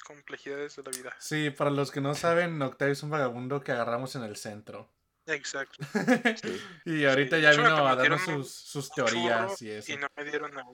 Complejidades 0.07 0.77
de 0.77 0.83
la 0.83 0.91
vida. 0.91 1.17
Sí, 1.19 1.51
para 1.51 1.71
los 1.71 1.91
que 1.91 2.01
no 2.01 2.15
saben, 2.15 2.61
Octavio 2.63 2.93
es 2.93 3.03
un 3.03 3.11
vagabundo 3.11 3.63
que 3.63 3.73
agarramos 3.73 4.15
en 4.17 4.23
el 4.25 4.37
centro. 4.37 4.91
Exacto. 5.27 5.79
Sí. 6.43 6.61
Y 6.87 7.05
ahorita 7.05 7.39
ya 7.39 7.51
vino 7.53 7.87
a 7.87 7.95
darnos 7.97 8.23
sus, 8.23 8.53
sus 8.53 8.91
teorías 8.91 9.61
y 9.63 9.71
eso. 9.71 9.93
Y 9.93 9.97
no 9.97 10.09
me 10.17 10.25
dieron 10.25 10.51
nada. 10.53 10.67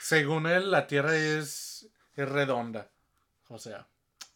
Según 0.00 0.46
él, 0.46 0.70
la 0.70 0.86
Tierra 0.86 1.14
es, 1.16 1.88
es 2.14 2.28
redonda. 2.28 2.90
O 3.48 3.58
sea, 3.58 3.88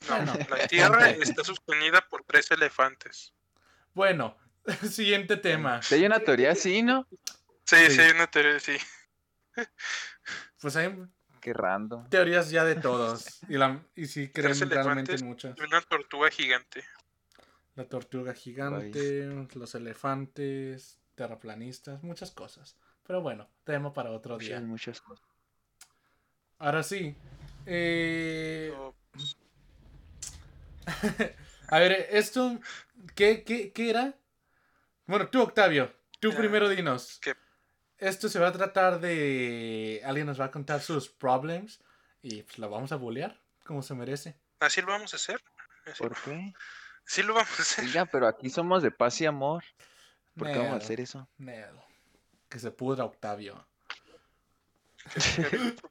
No, 0.08 0.16
Bueno. 0.16 0.34
la 0.50 0.66
tierra 0.66 1.10
está 1.10 1.44
sostenida 1.44 2.00
por 2.08 2.24
tres 2.24 2.50
elefantes. 2.50 3.32
bueno, 3.94 4.36
siguiente 4.90 5.36
tema. 5.36 5.82
Si 5.82 5.94
hay 5.94 6.06
una 6.06 6.20
teoría 6.20 6.52
así, 6.52 6.82
¿no? 6.82 7.06
Sí, 7.64 7.76
Sí. 7.86 7.90
sí, 7.94 8.00
hay 8.00 8.10
una 8.12 8.26
teoría, 8.26 8.58
sí. 8.60 8.76
Pues 10.60 10.76
hay 10.76 10.94
Qué 11.44 11.52
random. 11.52 12.08
teorías 12.08 12.48
ya 12.48 12.64
de 12.64 12.74
todos. 12.88 13.40
Y, 13.50 13.58
la, 13.58 13.84
y 13.94 14.06
sí 14.06 14.30
creen 14.30 14.54
Tres 14.58 14.66
realmente 14.70 15.22
muchas. 15.22 15.54
Una 15.58 15.82
tortuga 15.82 16.30
gigante. 16.30 16.82
La 17.74 17.84
tortuga 17.84 18.32
gigante, 18.32 19.28
los 19.54 19.74
elefantes, 19.74 20.98
terraplanistas, 21.14 22.02
muchas 22.02 22.30
cosas. 22.30 22.78
Pero 23.06 23.20
bueno, 23.20 23.46
tema 23.64 23.92
para 23.92 24.10
otro 24.10 24.38
día. 24.38 24.58
muchas 24.62 25.02
cosas. 25.02 25.26
Ahora 26.58 26.82
sí. 26.82 27.14
eh, 27.66 28.72
a 31.68 31.78
ver, 31.78 32.06
esto, 32.10 32.58
¿qué, 33.14 33.44
qué, 33.44 33.70
qué 33.70 33.90
era? 33.90 34.14
Bueno, 35.06 35.28
tú, 35.28 35.42
Octavio, 35.42 35.92
tú 36.20 36.30
Ya, 36.30 36.38
primero 36.38 36.70
dinos. 36.70 37.18
¿qué? 37.20 37.34
Esto 38.04 38.28
se 38.28 38.38
va 38.38 38.48
a 38.48 38.52
tratar 38.52 39.00
de... 39.00 40.02
Alguien 40.04 40.26
nos 40.26 40.38
va 40.38 40.46
a 40.46 40.50
contar 40.50 40.82
sus 40.82 41.08
problems 41.08 41.80
y 42.20 42.42
pues 42.42 42.58
lo 42.58 42.68
vamos 42.68 42.92
a 42.92 42.96
bullear 42.96 43.40
como 43.64 43.82
se 43.82 43.94
merece. 43.94 44.36
Así 44.60 44.82
lo 44.82 44.88
vamos 44.88 45.14
a 45.14 45.16
hacer. 45.16 45.42
Así, 45.86 46.02
¿Por 46.02 46.14
qué? 46.22 46.52
sí 47.06 47.22
lo 47.22 47.32
vamos 47.32 47.58
a 47.58 47.62
hacer. 47.62 47.84
Oiga, 47.84 48.04
pero 48.04 48.26
aquí 48.28 48.50
somos 48.50 48.82
de 48.82 48.90
paz 48.90 49.20
y 49.22 49.26
amor. 49.26 49.64
¿Por 50.36 50.48
qué 50.48 50.58
vamos 50.58 50.74
a 50.74 50.76
hacer 50.84 51.00
eso? 51.00 51.26
nel. 51.38 51.74
Que 52.50 52.58
se 52.58 52.70
pudra, 52.70 53.04
Octavio. 53.04 53.66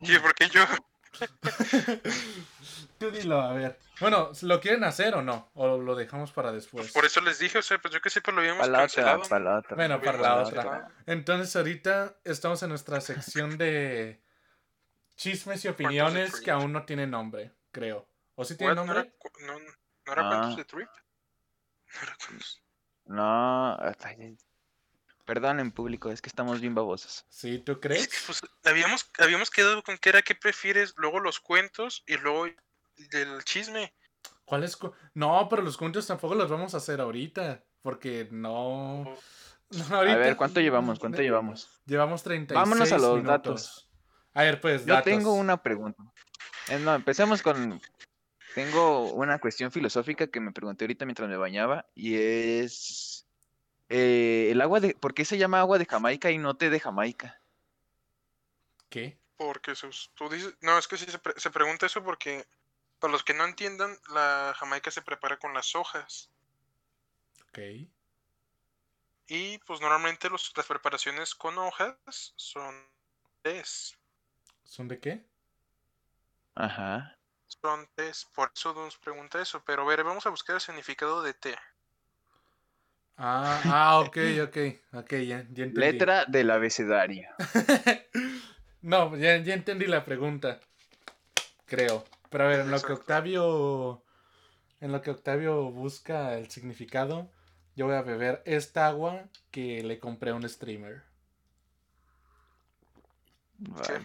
¿Y 0.01 0.20
por 0.20 0.36
qué 0.36 0.49
yo? 0.49 0.66
Tú 2.97 3.11
dilo, 3.11 3.41
a 3.41 3.53
ver. 3.53 3.80
Bueno, 3.99 4.32
¿lo 4.41 4.59
quieren 4.59 4.84
hacer 4.84 5.16
o 5.16 5.22
no? 5.22 5.49
¿O 5.55 5.78
lo 5.78 5.95
dejamos 5.95 6.32
para 6.32 6.51
después? 6.51 6.91
Por 6.91 7.05
eso 7.05 7.22
les 7.22 7.39
dije, 7.39 7.57
o 7.57 7.61
sea, 7.61 7.78
pues 7.80 7.93
yo 7.93 8.01
que 8.01 8.09
sé, 8.09 8.22
pues 8.22 8.34
lo 8.36 8.41
habíamos 8.41 8.61
Para 8.68 8.72
la 8.72 8.84
otra, 8.86 9.03
cancelado. 9.03 9.30
para 9.30 9.43
la 9.43 9.57
otra. 9.59 9.76
Bueno, 9.76 10.01
para 10.01 10.18
la 10.18 10.36
otra. 10.43 10.88
Entonces 11.05 11.55
ahorita 11.55 12.16
estamos 12.24 12.61
en 12.64 12.70
nuestra 12.70 13.01
sección 13.01 13.57
de 13.57 14.22
chismes 15.16 15.64
y 15.66 15.68
opiniones 15.68 16.39
que 16.41 16.51
aún 16.51 16.72
no 16.74 16.86
tiene 16.86 17.05
nombre, 17.07 17.51
creo. 17.72 18.07
¿O 18.36 18.43
sí 18.45 18.55
tiene 18.57 18.74
What? 18.74 18.86
¿No 18.86 18.93
nombre? 18.93 19.14
era, 19.39 19.53
no, 19.53 19.59
no 19.59 20.11
era 20.14 20.22
Ah. 20.26 20.30
cuentos 20.30 20.57
de 20.57 20.66
Trip? 20.66 20.89
No 21.93 22.01
era 22.01 22.18
cuentos. 22.26 22.64
No, 23.05 23.78
perdón 25.26 25.59
en 25.59 25.71
público, 25.71 26.09
es 26.11 26.21
que 26.21 26.30
estamos 26.30 26.61
bien 26.61 26.76
babosos. 26.76 27.26
Sí, 27.30 27.59
¿tú 27.59 27.74
Es 27.74 27.78
crees? 27.80 28.07
que, 28.07 28.17
pues, 28.26 28.41
habíamos, 28.63 29.09
habíamos 29.19 29.49
quedado 29.49 29.82
con 29.84 29.97
que 29.97 30.09
era 30.09 30.21
qué 30.21 30.36
prefieres, 30.36 30.93
luego 30.97 31.19
los 31.19 31.39
cuentos 31.39 32.03
y 32.07 32.17
luego 32.17 32.47
del 33.11 33.43
chisme. 33.43 33.93
¿Cuál 34.45 34.63
es? 34.63 34.76
cu- 34.78 34.93
No, 35.13 35.47
pero 35.49 35.61
los 35.61 35.78
cuentos 35.78 36.05
tampoco 36.07 36.36
los 36.36 36.49
vamos 36.49 36.74
a 36.74 36.78
hacer 36.78 36.99
ahorita, 37.01 37.63
porque 37.82 38.28
no... 38.32 39.03
no, 39.89 39.95
A 39.97 40.03
ver, 40.15 40.36
¿cuánto 40.38 40.59
llevamos? 40.61 40.99
¿Cuánto 40.99 41.21
llevamos? 41.21 41.69
Llevamos 41.86 42.24
36 42.24 42.55
Vámonos 42.55 42.91
a 42.91 42.97
los 42.97 43.17
minutos. 43.24 43.43
datos. 43.43 43.89
A 44.34 44.43
ver, 44.43 44.59
pues, 44.61 44.86
Yo 44.86 44.93
datos. 44.93 45.03
tengo 45.05 45.34
una 45.34 45.61
pregunta. 45.61 46.03
Eh, 46.69 46.80
no, 46.80 46.93
empecemos 46.95 47.41
con... 47.41 47.82
Tengo 48.53 49.11
una 49.13 49.39
cuestión 49.39 49.71
filosófica 49.71 50.28
que 50.28 50.39
me 50.39 50.51
pregunté 50.51 50.86
ahorita 50.86 51.05
mientras 51.05 51.28
me 51.28 51.38
bañaba 51.38 51.88
y 51.95 52.15
es... 52.15 53.12
eh, 53.93 54.49
el 54.51 54.59
agua 54.61 54.79
de... 54.79 54.95
¿Por 54.95 55.13
qué 55.13 55.23
se 55.23 55.37
llama 55.37 55.59
agua 55.59 55.77
de 55.77 55.85
Jamaica 55.85 56.31
y 56.31 56.37
no 56.37 56.55
té 56.55 56.69
de 56.69 56.79
Jamaica? 56.79 57.39
¿Qué? 58.89 59.17
Porque 59.37 59.75
se 59.75 59.89
tú 60.15 60.29
dices, 60.29 60.55
no, 60.61 60.77
es 60.77 60.87
que 60.87 60.97
sí 60.97 61.05
se, 61.05 61.19
pre- 61.19 61.39
se 61.39 61.51
pregunta 61.51 61.85
eso 61.85 62.03
porque, 62.03 62.45
para 62.99 63.11
los 63.11 63.23
que 63.23 63.33
no 63.33 63.45
entiendan, 63.45 63.97
la 64.13 64.53
jamaica 64.57 64.91
se 64.91 65.01
prepara 65.01 65.37
con 65.37 65.53
las 65.53 65.75
hojas. 65.75 66.29
Ok. 67.49 67.59
Y 69.27 69.57
pues 69.59 69.79
normalmente 69.79 70.29
los, 70.29 70.51
las 70.55 70.65
preparaciones 70.65 71.35
con 71.35 71.57
hojas 71.57 71.97
son 72.35 72.75
tés. 73.41 73.97
¿Son 74.63 74.87
de 74.87 74.99
qué? 74.99 75.25
Ajá. 76.55 77.17
Son 77.47 77.87
tés, 77.95 78.25
por 78.33 78.51
eso 78.55 78.73
nos 78.73 78.97
pregunta 78.97 79.41
eso. 79.41 79.63
Pero 79.65 79.83
a 79.83 79.85
ver, 79.85 80.03
vamos 80.03 80.25
a 80.25 80.29
buscar 80.29 80.55
el 80.55 80.61
significado 80.61 81.21
de 81.21 81.33
té. 81.33 81.57
Ah, 83.18 83.61
ah, 83.66 83.99
ok, 83.99 84.18
ok, 84.43 84.57
ok, 84.93 85.11
ya, 85.11 85.45
ya 85.51 85.64
entendí. 85.64 85.80
Letra 85.80 86.26
del 86.26 86.49
abecedario. 86.49 87.30
no, 88.82 89.16
ya, 89.16 89.38
ya 89.38 89.53
entendí 89.53 89.86
la 89.86 90.03
pregunta. 90.03 90.59
Creo. 91.66 92.03
Pero 92.30 92.45
a 92.45 92.47
ver, 92.47 92.59
en 92.61 92.72
lo 92.72 92.82
que. 92.82 92.93
Octavio. 92.93 94.03
En 94.82 94.91
lo 94.91 95.01
que 95.01 95.11
Octavio 95.11 95.72
busca 95.72 96.38
el 96.38 96.49
significado, 96.49 97.32
yo 97.76 97.86
voy 97.86 97.95
a 97.95 98.01
beber 98.01 98.41
esta 98.45 98.88
agua 98.88 99.30
que 99.49 99.82
le 99.82 99.99
compré 99.99 100.32
a 100.32 100.36
un 100.36 100.47
streamer. 100.49 101.03
Vaya. 103.59 104.01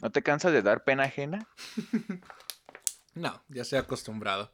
¿No 0.00 0.10
te 0.10 0.22
cansas 0.22 0.52
de 0.52 0.62
dar 0.62 0.84
pena 0.84 1.04
ajena? 1.04 1.46
No, 3.14 3.42
ya 3.50 3.60
estoy 3.60 3.78
acostumbrado. 3.78 4.50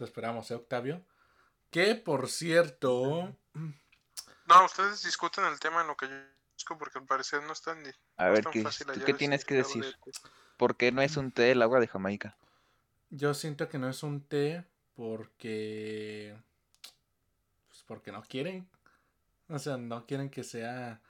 Te 0.00 0.04
esperamos, 0.06 0.50
¿eh, 0.50 0.54
Octavio? 0.54 1.02
Que 1.70 1.94
por 1.94 2.30
cierto. 2.30 3.36
No, 3.52 4.64
ustedes 4.64 5.02
discuten 5.02 5.44
el 5.44 5.60
tema 5.60 5.82
en 5.82 5.88
lo 5.88 5.94
que 5.94 6.08
yo 6.08 6.14
busco 6.54 6.78
porque 6.78 6.98
al 6.98 7.04
parecer 7.04 7.42
no 7.42 7.52
es 7.52 7.60
tan, 7.60 7.84
di- 7.84 7.90
A 8.16 8.28
no 8.28 8.32
ver, 8.32 8.46
¿qué, 8.46 8.62
fácil 8.62 8.86
¿tú 8.86 8.92
hallar 8.94 9.04
qué 9.04 9.12
tienes 9.12 9.44
que 9.44 9.56
decir? 9.56 9.84
de 9.84 9.92
té. 9.92 10.12
¿Por 10.56 10.78
qué 10.78 10.90
no 10.90 11.02
es 11.02 11.18
un 11.18 11.30
té 11.32 11.50
el 11.50 11.60
agua 11.60 11.80
de 11.80 11.86
Jamaica? 11.86 12.34
Yo 13.10 13.34
siento 13.34 13.68
que 13.68 13.78
no 13.78 13.90
es 13.90 14.02
un 14.02 14.22
té 14.22 14.64
porque. 14.96 16.34
Pues 17.68 17.82
porque 17.86 18.10
no 18.10 18.22
quieren. 18.22 18.66
O 19.50 19.58
sea, 19.58 19.76
no 19.76 20.06
quieren 20.06 20.30
que 20.30 20.44
sea. 20.44 21.02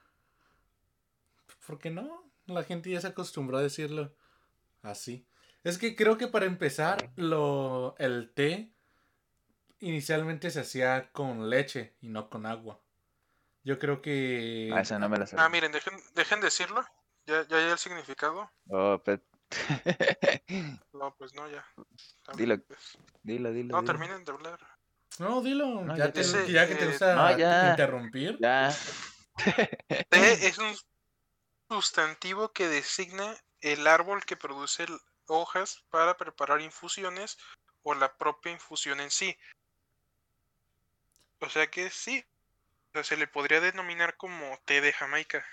¿Por 1.64 1.78
qué 1.78 1.90
no? 1.90 2.24
La 2.46 2.64
gente 2.64 2.90
ya 2.90 3.00
se 3.00 3.06
acostumbró 3.06 3.58
a 3.58 3.62
decirlo 3.62 4.12
así. 4.82 5.24
Es 5.62 5.78
que 5.78 5.94
creo 5.94 6.18
que 6.18 6.26
para 6.26 6.46
empezar, 6.46 7.12
lo, 7.14 7.94
el 7.98 8.32
té 8.34 8.72
inicialmente 9.80 10.50
se 10.50 10.60
hacía 10.60 11.10
con 11.12 11.50
leche 11.50 11.94
y 12.00 12.08
no 12.08 12.30
con 12.30 12.46
agua. 12.46 12.80
Yo 13.64 13.78
creo 13.78 14.00
que. 14.00 14.70
Ah, 14.74 14.80
esa 14.80 14.98
no 14.98 15.08
me 15.08 15.18
la 15.18 15.26
sabía. 15.26 15.44
Ah, 15.44 15.48
miren, 15.48 15.72
dejen, 15.72 15.94
dejen 16.14 16.40
decirlo. 16.40 16.84
Ya, 17.26 17.46
ya 17.46 17.56
hay 17.58 17.64
el 17.70 17.78
significado. 17.78 18.50
Oh, 18.68 18.98
pe- 19.02 19.20
No, 20.92 21.14
pues 21.16 21.34
no, 21.34 21.48
ya. 21.48 21.64
Dilo, 22.36 22.58
pues. 22.62 22.98
dilo, 23.22 23.52
dilo. 23.52 23.72
No, 23.74 23.82
dilo. 23.82 23.92
terminen 23.92 24.24
de 24.24 24.32
hablar. 24.32 24.58
No, 25.18 25.42
dilo. 25.42 25.66
No, 25.82 25.96
ya, 25.96 26.06
ya 26.06 26.12
te- 26.12 26.22
te- 26.22 26.52
ya 26.52 26.66
que 26.66 26.74
te 26.76 26.84
eh, 26.84 26.88
gusta 26.88 27.14
no, 27.14 27.36
ya. 27.36 27.70
interrumpir. 27.70 28.38
Ya. 28.40 28.74
Té 30.08 30.46
es 30.46 30.58
un 30.58 30.74
sustantivo 31.68 32.52
que 32.52 32.68
designa 32.68 33.36
el 33.60 33.86
árbol 33.86 34.24
que 34.24 34.36
produce 34.36 34.86
hojas 35.26 35.84
para 35.90 36.16
preparar 36.16 36.60
infusiones 36.60 37.38
o 37.82 37.94
la 37.94 38.16
propia 38.16 38.52
infusión 38.52 39.00
en 39.00 39.10
sí. 39.10 39.36
O 41.40 41.48
sea 41.48 41.66
que 41.68 41.90
sí, 41.90 42.24
o 42.90 42.92
sea, 42.94 43.04
se 43.04 43.16
le 43.16 43.26
podría 43.26 43.60
denominar 43.60 44.16
como 44.16 44.58
té 44.64 44.80
de 44.80 44.92
Jamaica. 44.92 45.44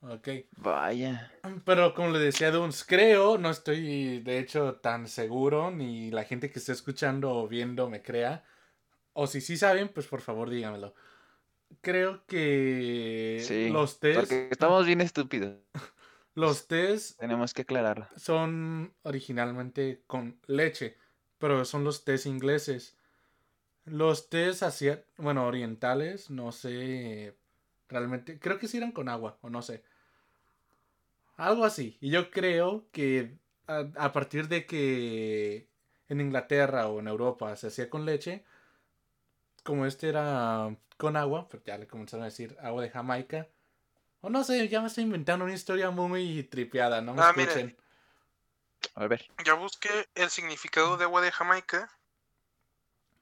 Ok. 0.00 0.28
Vaya. 0.56 1.32
Pero 1.64 1.94
como 1.94 2.10
le 2.10 2.18
decía 2.18 2.50
Duns, 2.50 2.84
creo, 2.84 3.38
no 3.38 3.50
estoy 3.50 4.20
de 4.20 4.38
hecho 4.38 4.76
tan 4.76 5.06
seguro, 5.06 5.70
ni 5.70 6.10
la 6.10 6.24
gente 6.24 6.50
que 6.50 6.58
esté 6.58 6.72
escuchando 6.72 7.30
o 7.30 7.46
viendo 7.48 7.88
me 7.88 8.02
crea. 8.02 8.44
O 9.12 9.26
si 9.26 9.40
sí 9.40 9.56
saben, 9.56 9.88
pues 9.88 10.06
por 10.08 10.20
favor 10.20 10.50
dígamelo. 10.50 10.94
Creo 11.80 12.26
que 12.26 13.42
Sí. 13.46 13.70
los 13.70 14.00
tés, 14.00 14.16
Porque 14.16 14.48
estamos 14.50 14.86
bien 14.86 15.00
estúpidos. 15.00 15.56
los 16.34 16.66
tés 16.66 17.16
Tenemos 17.18 17.54
que 17.54 17.62
aclararlo. 17.62 18.08
son 18.16 18.92
originalmente 19.02 20.02
con 20.06 20.40
leche, 20.46 20.98
pero 21.38 21.64
son 21.64 21.84
los 21.84 22.04
tés 22.04 22.26
ingleses. 22.26 22.96
Los 23.84 24.28
tés 24.28 24.62
hacia, 24.62 25.04
bueno, 25.16 25.46
orientales, 25.46 26.30
no 26.30 26.52
sé, 26.52 27.36
realmente, 27.88 28.38
creo 28.38 28.58
que 28.58 28.68
sí 28.68 28.76
eran 28.76 28.92
con 28.92 29.08
agua, 29.08 29.38
o 29.42 29.50
no 29.50 29.62
sé. 29.62 29.84
Algo 31.36 31.64
así. 31.64 31.98
Y 32.00 32.10
yo 32.10 32.30
creo 32.30 32.86
que 32.92 33.38
a, 33.66 33.84
a 33.96 34.12
partir 34.12 34.48
de 34.48 34.66
que 34.66 35.68
en 36.08 36.20
Inglaterra 36.20 36.88
o 36.88 37.00
en 37.00 37.08
Europa 37.08 37.56
se 37.56 37.68
hacía 37.68 37.90
con 37.90 38.04
leche, 38.04 38.44
como 39.64 39.86
este 39.86 40.08
era 40.08 40.76
con 40.96 41.16
agua, 41.16 41.48
pues 41.48 41.62
ya 41.64 41.78
le 41.78 41.86
comenzaron 41.86 42.22
a 42.22 42.26
decir 42.26 42.56
agua 42.60 42.82
de 42.82 42.90
Jamaica. 42.90 43.48
O 44.20 44.30
no 44.30 44.44
sé, 44.44 44.68
ya 44.68 44.80
me 44.80 44.86
estoy 44.86 45.04
inventando 45.04 45.44
una 45.44 45.54
historia 45.54 45.90
muy 45.90 46.44
tripeada, 46.44 47.00
no 47.00 47.14
me 47.14 47.22
Ah, 47.22 47.32
mire. 47.36 47.50
escuchen. 47.50 47.76
A 48.94 49.06
ver. 49.06 49.26
Ya 49.44 49.54
busqué 49.54 50.08
el 50.14 50.30
significado 50.30 50.96
de 50.96 51.04
agua 51.04 51.20
de 51.22 51.32
Jamaica 51.32 51.90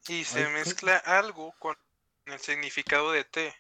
y 0.09 0.25
se 0.25 0.41
Ay, 0.41 0.45
¿qué? 0.45 0.51
mezcla 0.51 0.97
algo 0.97 1.53
con 1.59 1.77
el 2.27 2.39
significado 2.41 3.13
de 3.13 3.25
té. 3.25 3.55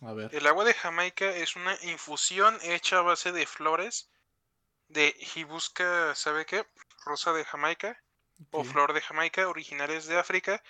A 0.00 0.12
ver. 0.12 0.34
El 0.34 0.46
agua 0.46 0.64
de 0.64 0.74
Jamaica 0.74 1.30
es 1.30 1.56
una 1.56 1.76
infusión 1.82 2.58
hecha 2.62 2.98
a 2.98 3.02
base 3.02 3.32
de 3.32 3.46
flores 3.46 4.10
de 4.88 5.14
Hibisca, 5.34 6.14
¿sabe 6.14 6.46
qué? 6.46 6.66
Rosa 7.04 7.32
de 7.32 7.44
Jamaica 7.44 8.00
o 8.50 8.64
flor 8.64 8.92
de 8.92 9.00
Jamaica, 9.00 9.48
originales 9.48 10.06
de 10.06 10.18
África, 10.18 10.62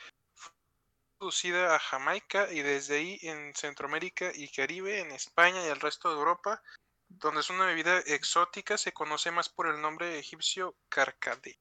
producida 1.18 1.74
a 1.74 1.78
Jamaica 1.78 2.52
y 2.52 2.60
desde 2.62 2.96
ahí 2.96 3.18
en 3.22 3.54
Centroamérica 3.54 4.30
y 4.34 4.48
Caribe, 4.48 5.00
en 5.00 5.12
España 5.12 5.64
y 5.64 5.68
el 5.68 5.80
resto 5.80 6.10
de 6.10 6.16
Europa, 6.16 6.62
donde 7.08 7.40
es 7.40 7.50
una 7.50 7.66
bebida 7.66 7.98
exótica, 8.00 8.76
se 8.76 8.92
conoce 8.92 9.30
más 9.30 9.48
por 9.48 9.68
el 9.68 9.80
nombre 9.80 10.18
egipcio 10.18 10.76
carcade. 10.88 11.58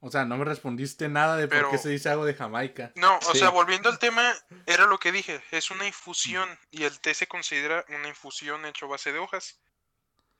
O 0.00 0.10
sea, 0.10 0.24
no 0.24 0.36
me 0.36 0.44
respondiste 0.44 1.08
nada 1.08 1.36
de 1.36 1.48
por 1.48 1.70
qué 1.70 1.78
se 1.78 1.88
dice 1.88 2.08
agua 2.08 2.24
de 2.24 2.34
Jamaica. 2.34 2.92
No, 2.94 3.18
o 3.18 3.32
Sí. 3.32 3.38
sea, 3.40 3.48
volviendo 3.50 3.88
al 3.88 3.98
tema, 3.98 4.32
era 4.66 4.86
lo 4.86 4.98
que 4.98 5.10
dije, 5.10 5.42
es 5.50 5.70
una 5.72 5.86
infusión 5.86 6.48
y 6.70 6.84
el 6.84 7.00
té 7.00 7.14
se 7.14 7.26
considera 7.26 7.84
una 7.88 8.08
infusión 8.08 8.64
hecho 8.64 8.86
a 8.86 8.90
base 8.90 9.12
de 9.12 9.18
hojas. 9.18 9.58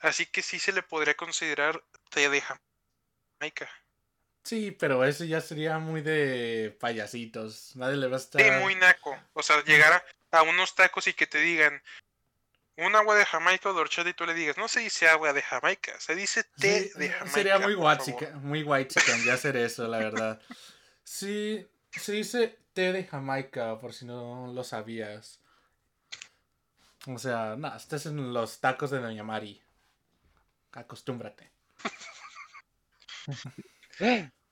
Así 0.01 0.27
que 0.27 0.43
sí 0.43 0.61
se 0.61 0.71
le 0.73 0.83
podría 0.85 1.17
considerar 1.17 1.83
té 2.11 2.29
de 2.31 2.41
Jamaica. 2.41 3.69
Sí, 4.45 4.71
pero 4.71 5.05
eso 5.05 5.25
ya 5.25 5.41
sería 5.41 5.79
muy 5.79 6.03
de 6.03 6.77
payasitos. 6.81 7.75
Nadie 7.75 7.97
le 7.97 8.07
va 8.07 8.17
a 8.17 8.21
estar. 8.21 8.41
Sí, 8.41 8.51
muy 8.63 8.77
naco. 8.77 9.19
O 9.33 9.43
sea, 9.43 9.63
llegar 9.65 10.05
a, 10.31 10.39
a 10.39 10.43
unos 10.43 10.75
tacos 10.77 11.09
y 11.09 11.15
que 11.15 11.27
te 11.27 11.39
digan 11.39 11.83
un 12.79 12.95
agua 12.95 13.17
de 13.17 13.27
Jamaica 13.27 13.71
o 13.71 13.75
de 13.75 13.81
horchata 13.81 14.09
y 14.09 14.15
tú 14.15 14.25
le 14.25 14.35
digas, 14.35 14.57
no 14.57 14.69
se 14.69 14.81
dice 14.81 15.09
agua 15.09 15.33
de 15.33 15.43
Jamaica, 15.43 15.99
se 15.99 16.15
dice 16.15 16.45
té 16.45 16.85
Sí, 16.85 16.99
de 16.99 17.09
Jamaica. 17.11 17.35
Sería 17.35 17.59
muy 17.59 17.75
guachica, 17.75 18.27
favor". 18.27 18.43
muy 18.43 18.63
white 18.63 18.95
chicken 18.95 19.25
ya 19.25 19.35
hacer 19.35 19.57
eso, 19.57 19.89
la 19.89 19.99
verdad. 19.99 20.41
Sí, 21.03 21.67
se 21.91 22.13
dice 22.13 22.59
té 22.75 22.93
de 22.93 23.05
Jamaica, 23.05 23.79
por 23.81 23.93
si 23.93 24.05
no 24.05 24.53
lo 24.53 24.63
sabías. 24.63 25.41
O 27.07 27.19
sea, 27.19 27.57
no, 27.57 27.75
estás 27.75 28.07
en 28.07 28.33
los 28.33 28.61
tacos 28.61 28.91
de 28.91 29.01
Doña 29.01 29.25
Mari. 29.25 29.61
Acostúmbrate. 30.73 31.51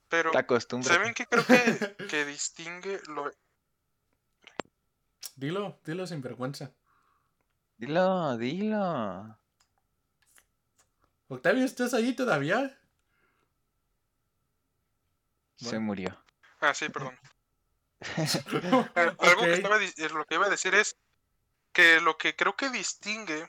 Pero. 0.09 0.31
¿saben 0.83 1.13
qué 1.13 1.25
creo 1.25 1.45
que, 1.45 1.95
que 2.09 2.25
distingue 2.25 2.99
lo... 3.07 3.31
Dilo, 5.35 5.79
dilo 5.85 6.07
sin 6.07 6.21
vergüenza. 6.21 6.71
Dilo, 7.77 8.37
dilo. 8.37 9.37
Octavio, 11.29 11.65
¿estás 11.65 11.93
ahí 11.93 12.15
todavía? 12.15 12.79
Se 15.55 15.65
Bueno. 15.65 15.81
murió. 15.81 16.23
Ah, 16.61 16.73
sí, 16.73 16.89
perdón. 16.89 17.17
Ah, 18.01 18.01
Algo 19.19 19.41
que 19.43 19.53
estaba, 19.53 19.83
eh, 19.83 20.09
lo 20.09 20.25
que 20.25 20.35
iba 20.35 20.45
a 20.45 20.49
decir 20.49 20.73
es 20.75 20.97
que 21.73 21.99
lo 22.01 22.17
que 22.17 22.35
creo 22.35 22.55
que 22.55 22.69
distingue 22.69 23.47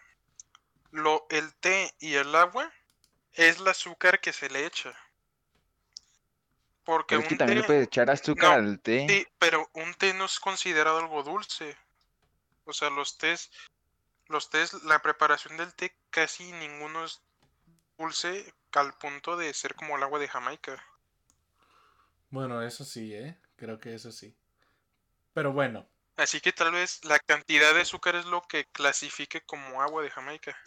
lo, 0.90 1.26
el 1.30 1.54
té 1.56 1.94
y 2.00 2.14
el 2.14 2.34
agua 2.34 2.70
es 3.32 3.58
el 3.60 3.68
azúcar 3.68 4.20
que 4.20 4.32
se 4.32 4.50
le 4.50 4.66
echa. 4.66 4.92
Porque 6.84 7.16
Pero 7.16 7.20
es 7.20 7.26
que 7.28 7.34
un 7.34 7.38
también 7.38 7.58
le 7.58 7.62
té- 7.62 7.66
puedes 7.66 7.86
echar 7.86 8.10
azúcar 8.10 8.58
no, 8.60 8.66
al 8.66 8.80
té. 8.80 9.06
Sí, 9.08 9.26
pero 9.38 9.70
un 9.74 9.94
té 9.94 10.12
no 10.14 10.24
es 10.24 10.40
considerado 10.40 10.98
algo 10.98 11.22
dulce. 11.22 11.76
O 12.64 12.72
sea, 12.72 12.90
los 12.90 13.16
tés, 13.18 13.50
los 14.28 14.50
tés, 14.50 14.74
la 14.84 15.00
preparación 15.00 15.56
del 15.56 15.74
té 15.74 15.96
casi 16.10 16.52
ninguno 16.52 17.04
es 17.04 17.22
dulce 17.96 18.54
al 18.72 18.94
punto 18.94 19.36
de 19.36 19.52
ser 19.54 19.74
como 19.74 19.96
el 19.96 20.02
agua 20.02 20.18
de 20.18 20.28
Jamaica. 20.28 20.82
Bueno, 22.30 22.62
eso 22.62 22.84
sí, 22.84 23.14
¿eh? 23.14 23.38
Creo 23.56 23.80
que 23.80 23.94
eso 23.94 24.12
sí. 24.12 24.36
Pero 25.32 25.52
bueno, 25.52 25.86
Así 26.18 26.40
que 26.40 26.52
tal 26.52 26.72
vez 26.72 27.04
la 27.04 27.20
cantidad 27.20 27.72
de 27.72 27.82
azúcar 27.82 28.16
es 28.16 28.26
lo 28.26 28.42
que 28.42 28.64
clasifique 28.72 29.40
como 29.42 29.80
agua 29.80 30.02
de 30.02 30.10
Jamaica. 30.10 30.58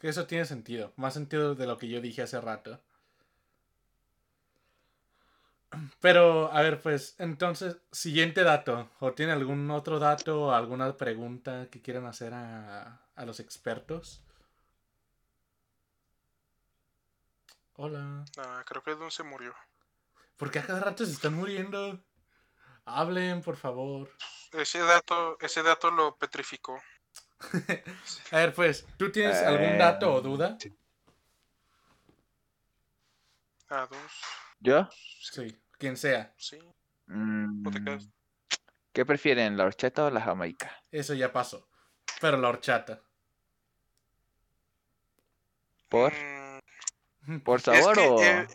eso 0.00 0.26
tiene 0.28 0.44
sentido. 0.44 0.92
Más 0.96 1.14
sentido 1.14 1.56
de 1.56 1.66
lo 1.66 1.76
que 1.76 1.88
yo 1.88 2.00
dije 2.00 2.22
hace 2.22 2.40
rato. 2.40 2.80
Pero, 6.00 6.52
a 6.52 6.62
ver, 6.62 6.80
pues, 6.80 7.14
entonces, 7.18 7.78
siguiente 7.92 8.42
dato. 8.42 8.90
¿O 9.00 9.12
tiene 9.12 9.32
algún 9.32 9.70
otro 9.70 9.98
dato 9.98 10.44
o 10.46 10.50
alguna 10.52 10.96
pregunta 10.96 11.68
que 11.70 11.80
quieran 11.82 12.06
hacer 12.06 12.34
a, 12.34 13.02
a 13.14 13.24
los 13.26 13.40
expertos? 13.40 14.22
Hola. 17.76 18.24
Ah, 18.38 18.62
creo 18.66 18.82
que 18.82 18.94
Don 18.94 19.10
se 19.10 19.22
murió. 19.24 19.54
¿Por 20.36 20.50
qué 20.50 20.58
a 20.60 20.66
cada 20.66 20.80
rato 20.80 21.04
se 21.04 21.12
están 21.12 21.34
muriendo? 21.34 22.04
Hablen, 22.86 23.42
por 23.42 23.56
favor. 23.56 24.10
Ese 24.52 24.78
dato, 24.78 25.36
ese 25.40 25.62
dato 25.62 25.90
lo 25.90 26.16
petrificó. 26.16 26.80
A 28.32 28.36
ver, 28.38 28.54
pues, 28.54 28.86
¿tú 28.96 29.10
tienes 29.12 29.42
algún 29.42 29.76
dato 29.78 30.12
o 30.14 30.18
Eh, 30.18 30.22
duda? 30.22 30.56
sí. 30.58 30.72
Ah, 33.68 33.86
dos. 33.90 34.12
¿Yo? 34.60 34.88
Sí, 35.20 35.56
quien 35.84 35.98
sea. 35.98 36.32
Sí. 36.38 36.58
Mm, 37.08 37.70
te 37.70 37.84
quedas? 37.84 38.08
¿Qué 38.94 39.04
prefieren, 39.04 39.58
la 39.58 39.64
horchata 39.64 40.06
o 40.06 40.10
la 40.10 40.22
jamaica? 40.22 40.74
Eso 40.90 41.12
ya 41.12 41.30
pasó. 41.30 41.68
Pero 42.22 42.38
la 42.38 42.48
horchata. 42.48 43.02
¿Por? 45.90 46.14
Mm, 47.26 47.40
¿Por 47.40 47.58
es 47.58 47.64
sabor 47.64 47.94
que, 47.96 48.08
o...? 48.08 48.22
eh, 48.22 48.46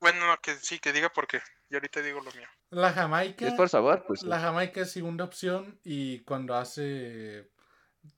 bueno, 0.00 0.26
no, 0.26 0.38
que 0.38 0.54
sí, 0.54 0.78
que 0.78 0.94
diga 0.94 1.10
por 1.10 1.26
qué. 1.26 1.42
Y 1.68 1.74
ahorita 1.74 2.00
digo 2.00 2.20
lo 2.20 2.32
mío. 2.32 2.48
La 2.70 2.94
Jamaica. 2.94 3.46
es 3.46 3.52
por 3.52 3.68
sabor, 3.68 4.04
pues 4.06 4.20
sí. 4.20 4.26
La 4.26 4.40
Jamaica 4.40 4.80
es 4.80 4.92
segunda 4.92 5.24
opción 5.24 5.78
y 5.84 6.20
cuando 6.20 6.54
hace, 6.54 7.50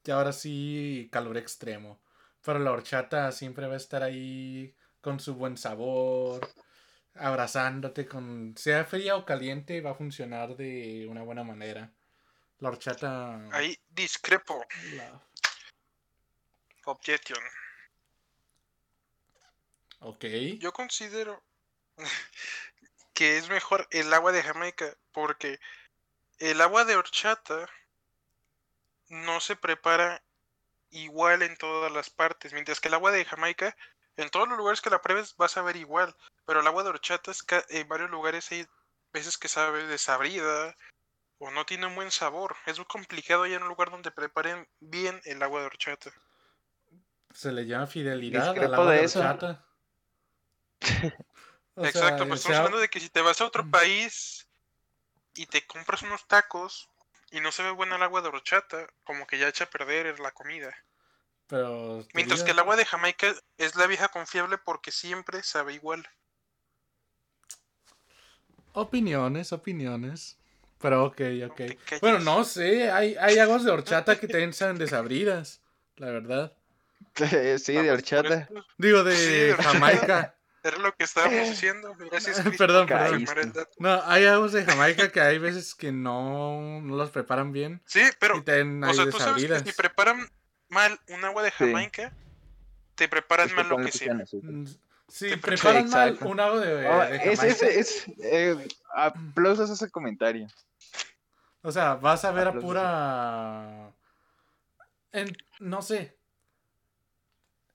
ya 0.04 0.14
ahora 0.18 0.32
sí, 0.32 1.08
calor 1.10 1.36
extremo. 1.36 2.00
Pero 2.44 2.60
la 2.60 2.70
horchata 2.70 3.32
siempre 3.32 3.66
va 3.66 3.74
a 3.74 3.78
estar 3.78 4.04
ahí 4.04 4.76
con 5.00 5.18
su 5.18 5.34
buen 5.34 5.56
sabor, 5.56 6.48
abrazándote 7.18 8.06
con, 8.06 8.54
sea 8.56 8.84
fría 8.84 9.16
o 9.16 9.24
caliente, 9.24 9.80
va 9.80 9.92
a 9.92 9.94
funcionar 9.94 10.56
de 10.56 11.06
una 11.08 11.22
buena 11.22 11.44
manera. 11.44 11.92
La 12.58 12.68
horchata... 12.68 13.48
Ahí 13.52 13.78
discrepo. 13.90 14.64
la- 14.94 15.20
Objection. 16.86 17.40
Ok. 20.00 20.24
Yo 20.58 20.72
considero 20.72 21.42
que 23.14 23.38
es 23.38 23.48
mejor 23.48 23.88
el 23.90 24.12
agua 24.14 24.32
de 24.32 24.42
Jamaica 24.42 24.96
porque 25.12 25.58
el 26.38 26.60
agua 26.60 26.84
de 26.84 26.96
horchata 26.96 27.68
no 29.08 29.40
se 29.40 29.56
prepara 29.56 30.22
igual 30.90 31.42
en 31.42 31.56
todas 31.56 31.90
las 31.92 32.10
partes, 32.10 32.52
mientras 32.52 32.80
que 32.80 32.88
el 32.88 32.94
agua 32.94 33.10
de 33.10 33.24
Jamaica 33.24 33.76
en 34.16 34.30
todos 34.30 34.48
los 34.48 34.58
lugares 34.58 34.80
que 34.80 34.90
la 34.90 35.02
pruebes 35.02 35.36
vas 35.36 35.56
a 35.56 35.62
ver 35.62 35.76
igual, 35.76 36.16
pero 36.46 36.60
el 36.60 36.66
agua 36.66 36.82
de 36.84 36.90
horchata 36.90 37.30
es 37.30 37.42
ca- 37.42 37.64
en 37.68 37.88
varios 37.88 38.10
lugares 38.10 38.50
hay 38.52 38.66
veces 39.12 39.38
que 39.38 39.48
sabe 39.48 39.86
desabrida 39.86 40.74
o 41.38 41.50
no 41.52 41.66
tiene 41.66 41.86
un 41.86 41.96
buen 41.96 42.10
sabor. 42.12 42.56
Es 42.66 42.78
muy 42.78 42.86
complicado 42.86 43.46
ya 43.46 43.56
en 43.56 43.62
un 43.64 43.68
lugar 43.70 43.90
donde 43.90 44.10
preparen 44.12 44.68
bien 44.80 45.20
el 45.24 45.42
agua 45.42 45.60
de 45.60 45.66
horchata. 45.66 46.12
Se 47.32 47.52
le 47.52 47.64
llama 47.66 47.86
fidelidad 47.86 48.60
al 48.60 48.74
agua 48.74 48.92
de 48.94 49.00
horchata. 49.00 49.64
Sea, 51.82 51.86
Exacto, 51.88 52.26
pues 52.26 52.40
estamos 52.40 52.58
sea, 52.58 52.58
hablando 52.58 52.78
de 52.78 52.88
que 52.88 53.00
si 53.00 53.08
te 53.10 53.20
vas 53.22 53.40
a 53.40 53.46
otro 53.46 53.62
Mm. 53.62 53.70
país 53.70 54.48
y 55.34 55.46
te 55.46 55.66
compras 55.66 56.02
unos 56.02 56.26
tacos 56.28 56.90
y 57.30 57.40
no 57.40 57.52
se 57.52 57.62
ve 57.64 57.70
buena 57.72 57.96
el 57.96 58.02
agua 58.04 58.22
de 58.22 58.28
horchata, 58.28 58.88
como 59.04 59.26
que 59.26 59.38
ya 59.38 59.48
echa 59.48 59.64
a 59.64 59.70
perder 59.70 60.20
la 60.20 60.32
comida. 60.32 60.74
Pero 61.46 62.02
te 62.04 62.10
Mientras 62.14 62.42
que 62.42 62.50
el 62.50 62.58
agua 62.58 62.76
de 62.76 62.84
Jamaica 62.84 63.34
es 63.58 63.76
la 63.76 63.86
vieja 63.86 64.08
confiable 64.08 64.58
porque 64.58 64.90
siempre 64.90 65.42
sabe 65.42 65.74
igual. 65.74 66.08
Opiniones, 68.72 69.52
opiniones. 69.52 70.38
Pero 70.80 71.06
ok, 71.06 71.20
ok. 71.50 71.56
te. 71.56 71.78
Bueno, 72.00 72.18
no 72.18 72.44
sé, 72.44 72.90
hay, 72.90 73.16
hay 73.18 73.38
aguas 73.38 73.64
de 73.64 73.70
horchata 73.70 74.18
que 74.18 74.28
también 74.28 74.52
saben 74.52 74.76
desabridas, 74.76 75.62
la 75.96 76.10
verdad. 76.10 76.52
sí, 77.58 77.72
de 77.72 77.90
horchata. 77.90 78.48
Digo, 78.76 79.02
de 79.02 79.16
Sí, 79.16 79.30
de 79.30 79.52
horchata. 79.52 79.72
Jamaica. 79.72 80.32
Era 80.62 80.78
lo 80.78 80.94
que 80.96 81.04
estábamos 81.04 81.48
diciendo. 81.48 81.94
Gracias, 82.10 82.42
Perdón, 82.58 82.88
por 82.88 83.34
perdón. 83.34 83.68
No, 83.78 84.02
hay 84.04 84.26
aguas 84.26 84.50
de 84.50 84.64
Jamaica 84.64 85.12
que 85.12 85.20
hay 85.20 85.38
veces 85.38 85.76
que 85.76 85.92
no, 85.92 86.80
no 86.80 86.96
las 86.96 87.10
preparan 87.10 87.52
bien 87.52 87.80
Sí, 87.86 88.02
pero, 88.18 88.38
y 88.38 88.40
o 88.40 88.94
sea, 88.94 89.08
tú 89.08 89.18
sabes 89.18 89.44
que 89.44 89.60
si 89.60 89.72
preparan 89.72 90.28
mal 90.76 91.00
un 91.08 91.24
agua 91.24 91.42
de 91.42 91.50
Sí. 91.50 91.56
Jamaica, 91.58 92.12
te 92.96 93.08
preparan 93.08 93.48
Es 93.48 93.54
mal 93.54 93.68
lo 93.68 93.78
que 93.78 93.90
sea. 93.92 94.14
Mm, 94.14 94.66
Si 95.08 95.28
Te 95.30 95.38
preparan 95.38 95.88
mal 95.88 96.08
Exacto. 96.10 96.28
un 96.28 96.40
agua 96.40 96.60
de, 96.60 96.74
de 96.74 97.16
es, 97.32 97.38
Jamaica, 97.38 97.44
es, 97.46 97.62
es, 97.62 98.08
eh, 98.20 98.68
aplausos 98.94 99.70
a 99.70 99.74
ese 99.74 99.90
comentario. 99.90 100.46
o 101.62 101.72
sea, 101.72 101.94
vas 101.94 102.24
a 102.24 102.32
ver 102.32 102.48
a 102.48 102.52
pura... 102.52 103.90
En, 105.12 105.34
no 105.60 105.80
sé. 105.80 106.14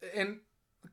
En, 0.01 0.43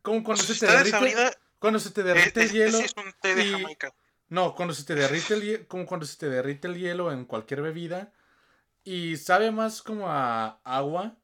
como 0.00 0.22
cuando 0.24 0.42
se 0.44 0.54
te 0.54 0.66
derrite, 0.66 0.84
desabrida, 0.84 1.30
cuando 1.58 1.78
se 1.78 1.90
te 1.90 2.00
eh, 2.00 2.04
derrite 2.04 2.40
el 2.40 2.46
este 2.46 2.56
hielo. 2.58 2.78
sí 2.78 2.84
es 2.84 2.94
un 2.96 3.12
té 3.20 3.34
de 3.34 3.44
y- 3.44 3.52
Jamaica. 3.52 3.92
No, 4.30 4.54
cuando 4.54 4.74
se 4.74 4.84
te 4.84 4.94
derrite 4.94 5.34
el 5.34 5.42
hielo, 5.42 5.68
como 5.68 5.86
cuando 5.86 6.06
se 6.06 6.16
te 6.18 6.28
derrite 6.28 6.68
el 6.68 6.76
hielo 6.78 7.10
en 7.12 7.24
cualquier 7.24 7.62
bebida 7.62 8.12
y 8.84 9.16
sabe 9.16 9.50
más 9.50 9.82
como 9.82 10.08
a 10.10 10.60
agua, 10.64 11.16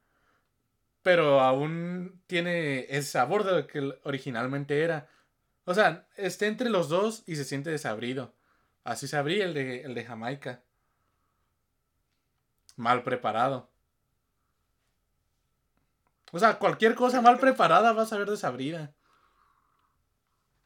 pero 1.04 1.42
aún 1.42 2.22
tiene 2.26 2.86
el 2.86 3.04
sabor 3.04 3.44
de 3.44 3.52
lo 3.52 3.66
que 3.66 4.00
originalmente 4.04 4.82
era. 4.82 5.06
O 5.66 5.74
sea, 5.74 6.08
está 6.16 6.46
entre 6.46 6.70
los 6.70 6.88
dos 6.88 7.22
y 7.26 7.36
se 7.36 7.44
siente 7.44 7.68
desabrido. 7.68 8.34
Así 8.84 9.06
se 9.06 9.18
abría 9.18 9.44
el 9.44 9.52
de, 9.52 9.82
el 9.82 9.94
de 9.94 10.04
Jamaica. 10.06 10.62
Mal 12.76 13.02
preparado. 13.02 13.70
O 16.32 16.38
sea, 16.38 16.58
cualquier 16.58 16.94
cosa 16.94 17.20
mal 17.20 17.38
preparada 17.38 17.92
va 17.92 18.04
a 18.04 18.06
saber 18.06 18.30
desabrida. 18.30 18.94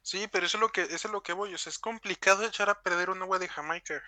Sí, 0.02 0.28
pero 0.30 0.46
eso 0.46 0.56
es 0.56 0.60
lo 0.60 0.68
que 0.70 0.82
eso 0.82 1.08
es 1.08 1.12
lo 1.12 1.24
que 1.24 1.32
voy. 1.32 1.52
O 1.52 1.58
sea, 1.58 1.70
es 1.70 1.80
complicado 1.80 2.44
echar 2.44 2.70
a 2.70 2.80
perder 2.80 3.10
un 3.10 3.20
agua 3.22 3.40
de 3.40 3.48
Jamaica. 3.48 4.00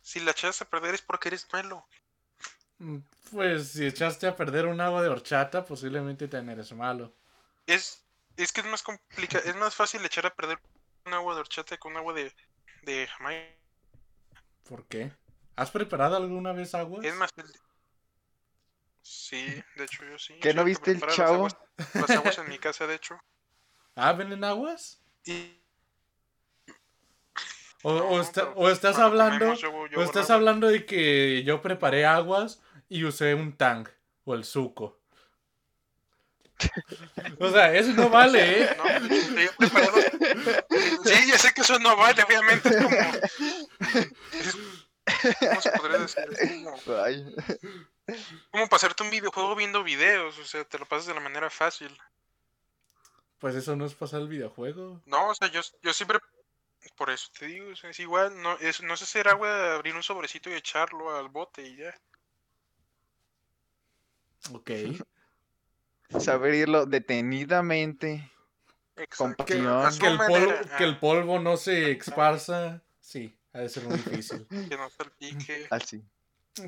Si 0.00 0.20
la 0.20 0.30
echas 0.30 0.62
a 0.62 0.70
perder 0.70 0.94
es 0.94 1.02
porque 1.02 1.28
eres 1.28 1.48
malo. 1.52 1.88
Pues 3.30 3.68
si 3.68 3.86
echaste 3.86 4.26
a 4.26 4.36
perder 4.36 4.66
un 4.66 4.80
agua 4.80 5.02
de 5.02 5.08
horchata, 5.08 5.64
posiblemente 5.64 6.28
te 6.28 6.36
eres 6.38 6.72
malo. 6.72 7.12
Es, 7.66 8.04
es 8.36 8.52
que 8.52 8.60
es 8.60 8.66
más 8.66 8.82
complicado, 8.82 9.44
es 9.44 9.56
más 9.56 9.74
fácil 9.74 10.04
echar 10.04 10.26
a 10.26 10.34
perder 10.34 10.58
un 11.06 11.14
agua 11.14 11.34
de 11.34 11.40
horchata 11.40 11.76
que 11.76 11.88
un 11.88 11.96
agua 11.96 12.12
de, 12.12 12.32
de 12.82 13.06
Jamaica. 13.06 13.56
¿Por 14.68 14.84
qué? 14.86 15.12
¿Has 15.56 15.70
preparado 15.70 16.16
alguna 16.16 16.52
vez 16.52 16.74
aguas? 16.74 17.04
Es 17.04 17.14
más. 17.14 17.30
el- 17.36 17.52
Sí, 19.04 19.62
de 19.76 19.84
hecho 19.84 20.04
yo 20.04 20.18
sí. 20.18 20.34
¿Que 20.40 20.54
no 20.54 20.62
que 20.62 20.66
viste 20.70 20.90
el 20.92 21.00
las 21.00 21.14
chavo? 21.16 21.34
aguas- 21.34 21.56
Las 21.94 22.10
aguas 22.10 22.38
en 22.38 22.48
mi 22.48 22.58
casa, 22.58 22.86
de 22.86 22.94
hecho. 22.94 23.18
¿Ah, 23.96 24.12
venden 24.12 24.44
aguas? 24.44 25.00
Y 25.24 25.58
¿O, 27.84 27.90
o 27.92 28.20
está- 28.20 28.48
o 28.50 28.68
estás 28.70 28.98
hablando 28.98 29.38
comemos, 29.40 29.60
yo- 29.60 29.86
yo 29.88 29.98
o 29.98 30.02
estás 30.04 30.30
hablando 30.30 30.68
de 30.68 30.86
que 30.86 31.42
yo 31.42 31.60
preparé 31.62 32.06
aguas 32.06 32.60
y 32.96 33.04
usé 33.04 33.34
un 33.34 33.56
tang 33.56 33.88
o 34.24 34.34
el 34.34 34.44
suco? 34.44 35.00
o 37.40 37.50
sea, 37.50 37.74
eso 37.74 37.92
no 37.92 38.08
vale, 38.08 38.62
¿eh? 38.62 38.76
No. 38.76 38.84
Sí, 41.04 41.26
ya 41.28 41.38
sé 41.38 41.52
que 41.54 41.62
eso 41.62 41.78
no 41.80 41.96
vale, 41.96 42.22
obviamente. 42.22 42.68
Es 42.68 42.76
como. 42.76 42.96
es- 44.32 44.56
¿Cómo 45.40 45.60
se 45.60 45.70
podría 45.72 45.98
decir? 45.98 46.24
Como, 48.50 48.68
pasarte 48.68 49.02
un 49.02 49.10
videojuego 49.10 49.56
viendo 49.56 49.82
videos. 49.82 50.38
O 50.38 50.44
sea, 50.44 50.64
te 50.64 50.78
lo 50.78 50.86
pasas 50.86 51.06
de 51.06 51.14
la 51.14 51.20
manera 51.20 51.50
fácil. 51.50 51.96
Pues 53.38 53.56
eso 53.56 53.74
no 53.74 53.84
es 53.86 53.94
pasar 53.94 54.20
el 54.20 54.28
videojuego. 54.28 55.00
No, 55.06 55.28
o 55.30 55.34
sea, 55.34 55.48
yo, 55.48 55.60
yo 55.82 55.92
siempre. 55.92 56.18
Por 56.96 57.10
eso 57.10 57.28
te 57.38 57.46
digo, 57.46 57.72
o 57.72 57.76
sea, 57.76 57.90
es 57.90 57.98
igual. 58.00 58.40
No 58.40 58.56
es, 58.58 58.82
no 58.82 58.94
es 58.94 59.02
hacer 59.02 59.26
agua, 59.28 59.74
abrir 59.74 59.94
un 59.96 60.02
sobrecito 60.02 60.48
y 60.50 60.54
echarlo 60.54 61.16
al 61.16 61.28
bote 61.28 61.62
y 61.66 61.76
ya. 61.76 61.94
Ok. 64.52 64.70
saber 66.20 66.54
irlo 66.54 66.86
detenidamente. 66.86 68.30
Exacto. 68.96 69.44
Que, 69.44 69.54
el 69.54 70.18
polvo, 70.18 70.52
que 70.76 70.84
el 70.84 70.94
ah, 70.94 71.00
polvo 71.00 71.38
no 71.38 71.56
se 71.56 71.92
esparza. 71.92 72.82
Sí, 73.00 73.36
ha 73.52 73.60
de 73.60 73.68
ser 73.68 73.84
muy 73.84 73.96
difícil. 73.96 74.46
que 74.68 74.76
no 74.76 74.90
salpique. 74.90 75.66
Así. 75.70 76.04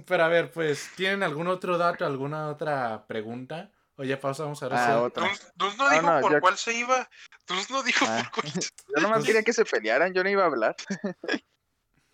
Pero 0.07 0.25
a 0.25 0.29
ver, 0.29 0.51
pues, 0.51 0.91
¿tienen 0.97 1.23
algún 1.23 1.47
otro 1.49 1.77
dato, 1.77 2.07
alguna 2.07 2.49
otra 2.49 3.07
pregunta? 3.07 3.71
O 3.97 4.03
ya 4.03 4.19
pasamos 4.19 4.61
a 4.63 4.67
Ah, 4.73 5.03
otra. 5.03 5.29
Dus, 5.29 5.53
no 5.57 5.73
No, 5.77 5.91
dijo 5.91 6.03
no, 6.03 6.21
por 6.21 6.41
cuál 6.41 6.57
se 6.57 6.75
iba. 6.75 7.09
Dus 7.47 7.71
no 7.71 7.83
dijo 7.83 8.05
Ah. 8.09 8.31
por 8.35 8.43
cuál 8.43 8.63
se 8.63 8.71
Yo 8.97 9.03
nomás 9.03 9.25
quería 9.25 9.43
que 9.43 9.53
se 9.53 9.65
pelearan, 9.65 10.13
yo 10.15 10.25
no 10.25 10.31
iba 10.31 10.43
a 10.43 10.47
hablar. 10.47 10.75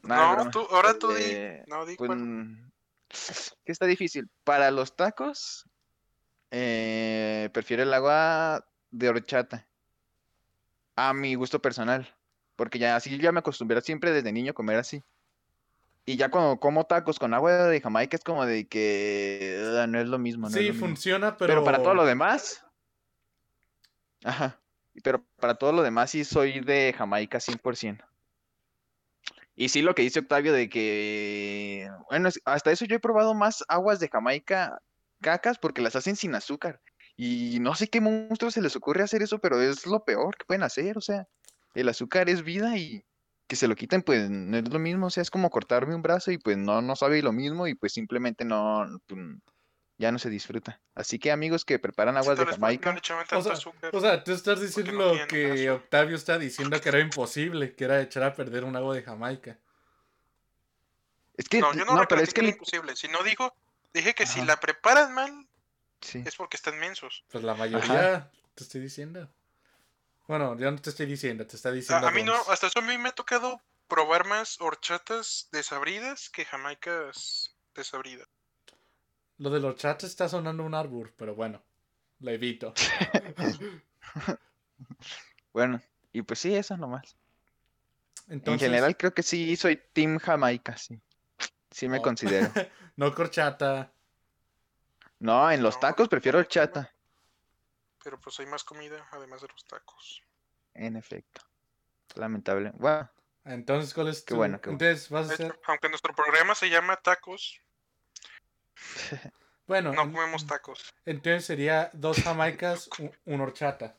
Nah, 0.02 0.44
No, 0.44 0.50
tú, 0.50 0.60
ahora 0.70 0.98
tú 0.98 1.10
Eh, 1.12 1.62
di. 1.64 1.70
No, 1.70 1.86
di 1.86 1.96
Pues, 1.96 2.08
cuál. 2.08 2.69
que 3.64 3.72
está 3.72 3.86
difícil. 3.86 4.28
Para 4.44 4.70
los 4.70 4.94
tacos, 4.96 5.68
eh, 6.50 7.50
prefiero 7.52 7.82
el 7.82 7.92
agua 7.92 8.66
de 8.90 9.08
horchata. 9.08 9.66
A 10.96 11.12
mi 11.14 11.34
gusto 11.34 11.60
personal. 11.60 12.08
Porque 12.56 12.78
ya 12.78 12.96
así 12.96 13.16
ya 13.18 13.32
me 13.32 13.38
acostumbré 13.40 13.80
siempre 13.80 14.12
desde 14.12 14.32
niño 14.32 14.50
a 14.50 14.54
comer 14.54 14.76
así. 14.78 15.02
Y 16.04 16.16
ya 16.16 16.30
cuando 16.30 16.58
como 16.58 16.84
tacos 16.84 17.18
con 17.18 17.32
agua 17.34 17.68
de 17.68 17.80
Jamaica 17.80 18.16
es 18.16 18.24
como 18.24 18.44
de 18.44 18.66
que 18.68 19.56
"Ugh, 19.62 19.88
no 19.88 20.00
es 20.00 20.08
lo 20.08 20.18
mismo. 20.18 20.48
no 20.48 20.52
Sí, 20.54 20.66
lo 20.66 20.72
mismo". 20.74 20.88
funciona, 20.88 21.36
pero... 21.36 21.52
Pero 21.52 21.64
para 21.64 21.82
todo 21.82 21.94
lo 21.94 22.04
demás. 22.04 22.64
Ajá. 24.24 24.60
Pero 25.02 25.24
para 25.36 25.54
todo 25.54 25.72
lo 25.72 25.82
demás 25.82 26.10
sí 26.10 26.24
soy 26.24 26.60
de 26.60 26.94
Jamaica 26.96 27.38
100%. 27.40 28.04
Y 29.60 29.68
sí 29.68 29.82
lo 29.82 29.94
que 29.94 30.00
dice 30.00 30.20
Octavio 30.20 30.54
de 30.54 30.70
que, 30.70 31.86
bueno, 32.08 32.30
hasta 32.46 32.72
eso 32.72 32.86
yo 32.86 32.96
he 32.96 32.98
probado 32.98 33.34
más 33.34 33.62
aguas 33.68 34.00
de 34.00 34.08
Jamaica 34.08 34.80
cacas 35.20 35.58
porque 35.58 35.82
las 35.82 35.94
hacen 35.96 36.16
sin 36.16 36.34
azúcar. 36.34 36.80
Y 37.14 37.58
no 37.60 37.74
sé 37.74 37.88
qué 37.88 38.00
monstruo 38.00 38.50
se 38.50 38.62
les 38.62 38.74
ocurre 38.74 39.02
hacer 39.02 39.20
eso, 39.20 39.38
pero 39.38 39.60
es 39.60 39.84
lo 39.84 40.02
peor 40.02 40.34
que 40.38 40.46
pueden 40.46 40.62
hacer. 40.62 40.96
O 40.96 41.02
sea, 41.02 41.28
el 41.74 41.90
azúcar 41.90 42.30
es 42.30 42.42
vida 42.42 42.78
y 42.78 43.04
que 43.48 43.54
se 43.54 43.68
lo 43.68 43.76
quiten, 43.76 44.00
pues 44.00 44.30
no 44.30 44.56
es 44.56 44.66
lo 44.66 44.78
mismo. 44.78 45.08
O 45.08 45.10
sea, 45.10 45.20
es 45.20 45.30
como 45.30 45.50
cortarme 45.50 45.94
un 45.94 46.00
brazo 46.00 46.30
y 46.30 46.38
pues 46.38 46.56
no, 46.56 46.80
no 46.80 46.96
sabe 46.96 47.20
lo 47.20 47.34
mismo 47.34 47.66
y 47.66 47.74
pues 47.74 47.92
simplemente 47.92 48.46
no, 48.46 48.86
pues, 49.06 49.20
ya 50.00 50.10
no 50.10 50.18
se 50.18 50.30
disfruta. 50.30 50.80
Así 50.94 51.18
que 51.18 51.30
amigos 51.30 51.64
que 51.66 51.78
preparan 51.78 52.14
Sí, 52.14 52.20
aguas 52.20 52.38
de 52.38 52.46
Jamaica, 52.46 52.96
O 53.32 53.42
sea, 53.42 53.52
azúcar. 53.52 53.94
o 53.94 54.00
sea, 54.00 54.24
tú 54.24 54.32
estás 54.32 54.60
diciendo 54.60 54.92
no 54.92 55.14
lo 55.14 55.26
que. 55.28 55.70
Octavio 55.70 56.16
está 56.16 56.38
diciendo 56.38 56.80
que 56.80 56.88
era 56.88 57.00
imposible, 57.00 57.74
que 57.76 57.84
era 57.84 58.00
echar 58.00 58.22
a 58.22 58.34
perder 58.34 58.64
un 58.64 58.74
agua 58.74 58.94
de 58.94 59.02
Jamaica. 59.02 59.58
es 61.36 61.48
que, 61.48 61.60
no, 61.60 61.72
yo 61.74 61.84
no, 61.84 61.94
no, 61.96 62.08
pero 62.08 62.22
es 62.22 62.32
que 62.32 62.42
li- 62.42 62.48
imposible. 62.48 62.96
Si 62.96 63.08
no 63.08 63.22
dijo, 63.22 63.54
dije 63.92 64.14
que 64.14 64.26
si 64.26 64.42
la 64.42 64.58
preparan 64.58 65.12
mal, 65.12 65.46
sí. 66.00 66.22
es 66.26 66.34
porque 66.34 66.56
están 66.56 66.78
mensos. 66.78 67.22
Pues 67.30 67.44
la 67.44 67.54
mayoría, 67.54 68.30
te 68.54 68.64
estoy 68.64 68.80
diciendo. 68.80 69.28
Bueno, 70.26 70.56
yo 70.58 70.70
no 70.70 70.80
te 70.80 70.90
estoy 70.90 71.06
diciendo, 71.06 71.46
te 71.46 71.56
está 71.56 71.70
diciendo. 71.72 72.06
A, 72.06 72.10
a 72.10 72.12
mí 72.12 72.22
no, 72.22 72.34
hasta 72.48 72.68
eso 72.68 72.78
a 72.78 72.82
mí 72.82 72.96
me 72.96 73.10
ha 73.10 73.12
tocado 73.12 73.60
probar 73.86 74.26
más 74.26 74.60
horchatas 74.60 75.48
desabridas 75.52 76.30
que 76.30 76.44
jamaicas 76.46 77.54
desabridas. 77.74 78.28
Lo 79.40 79.48
de 79.48 79.58
los 79.58 79.74
chats 79.76 80.04
está 80.04 80.28
sonando 80.28 80.62
un 80.62 80.74
árbol, 80.74 81.14
pero 81.16 81.34
bueno, 81.34 81.62
lo 82.20 82.30
evito. 82.30 82.74
Bueno, 85.52 85.80
y 86.12 86.22
pues 86.22 86.38
sí, 86.38 86.54
eso 86.54 86.76
nomás. 86.76 87.16
Entonces, 88.28 88.62
En 88.62 88.70
general 88.72 88.96
creo 88.96 89.12
que 89.12 89.22
sí 89.24 89.56
soy 89.56 89.76
Team 89.92 90.18
Jamaica, 90.18 90.76
sí. 90.76 91.00
Sí 91.70 91.88
me 91.88 91.98
Oh. 91.98 92.02
considero. 92.02 92.52
no 92.96 93.12
corchata. 93.14 93.92
No, 95.18 95.50
en 95.50 95.62
los 95.62 95.74
No, 95.74 95.80
tacos 95.80 96.08
prefiero 96.08 96.38
no, 96.38 96.42
horchata, 96.42 96.94
Pero 98.04 98.20
pues 98.20 98.38
hay 98.40 98.46
más 98.46 98.62
comida 98.62 99.06
además 99.10 99.40
de 99.42 99.48
los 99.48 99.64
tacos. 99.64 100.22
en 100.74 100.96
efecto. 100.96 101.42
Lamentable. 102.14 102.70
Bueno, 102.74 103.10
Entonces, 103.44 103.92
¿cuál 103.92 104.08
es 104.08 104.22
Qué 104.22 104.34
tu- 104.34 104.36
bueno, 104.36 104.60
qué 104.60 104.70
bueno. 104.70 104.84
Entonces, 104.84 105.08
vas 105.10 105.28
a 105.30 105.34
hacer... 105.34 105.58
aunque 105.66 105.88
nuestro 105.88 106.14
programa 106.14 106.54
se 106.54 106.70
llama 106.70 106.96
tacos, 106.96 107.60
Bueno, 109.66 109.92
no 109.92 110.10
comemos 110.10 110.46
tacos. 110.46 110.92
entonces 111.06 111.44
sería 111.44 111.90
dos 111.92 112.20
jamaicas, 112.22 112.88
un, 112.98 113.12
un 113.24 113.40
horchata. 113.40 113.96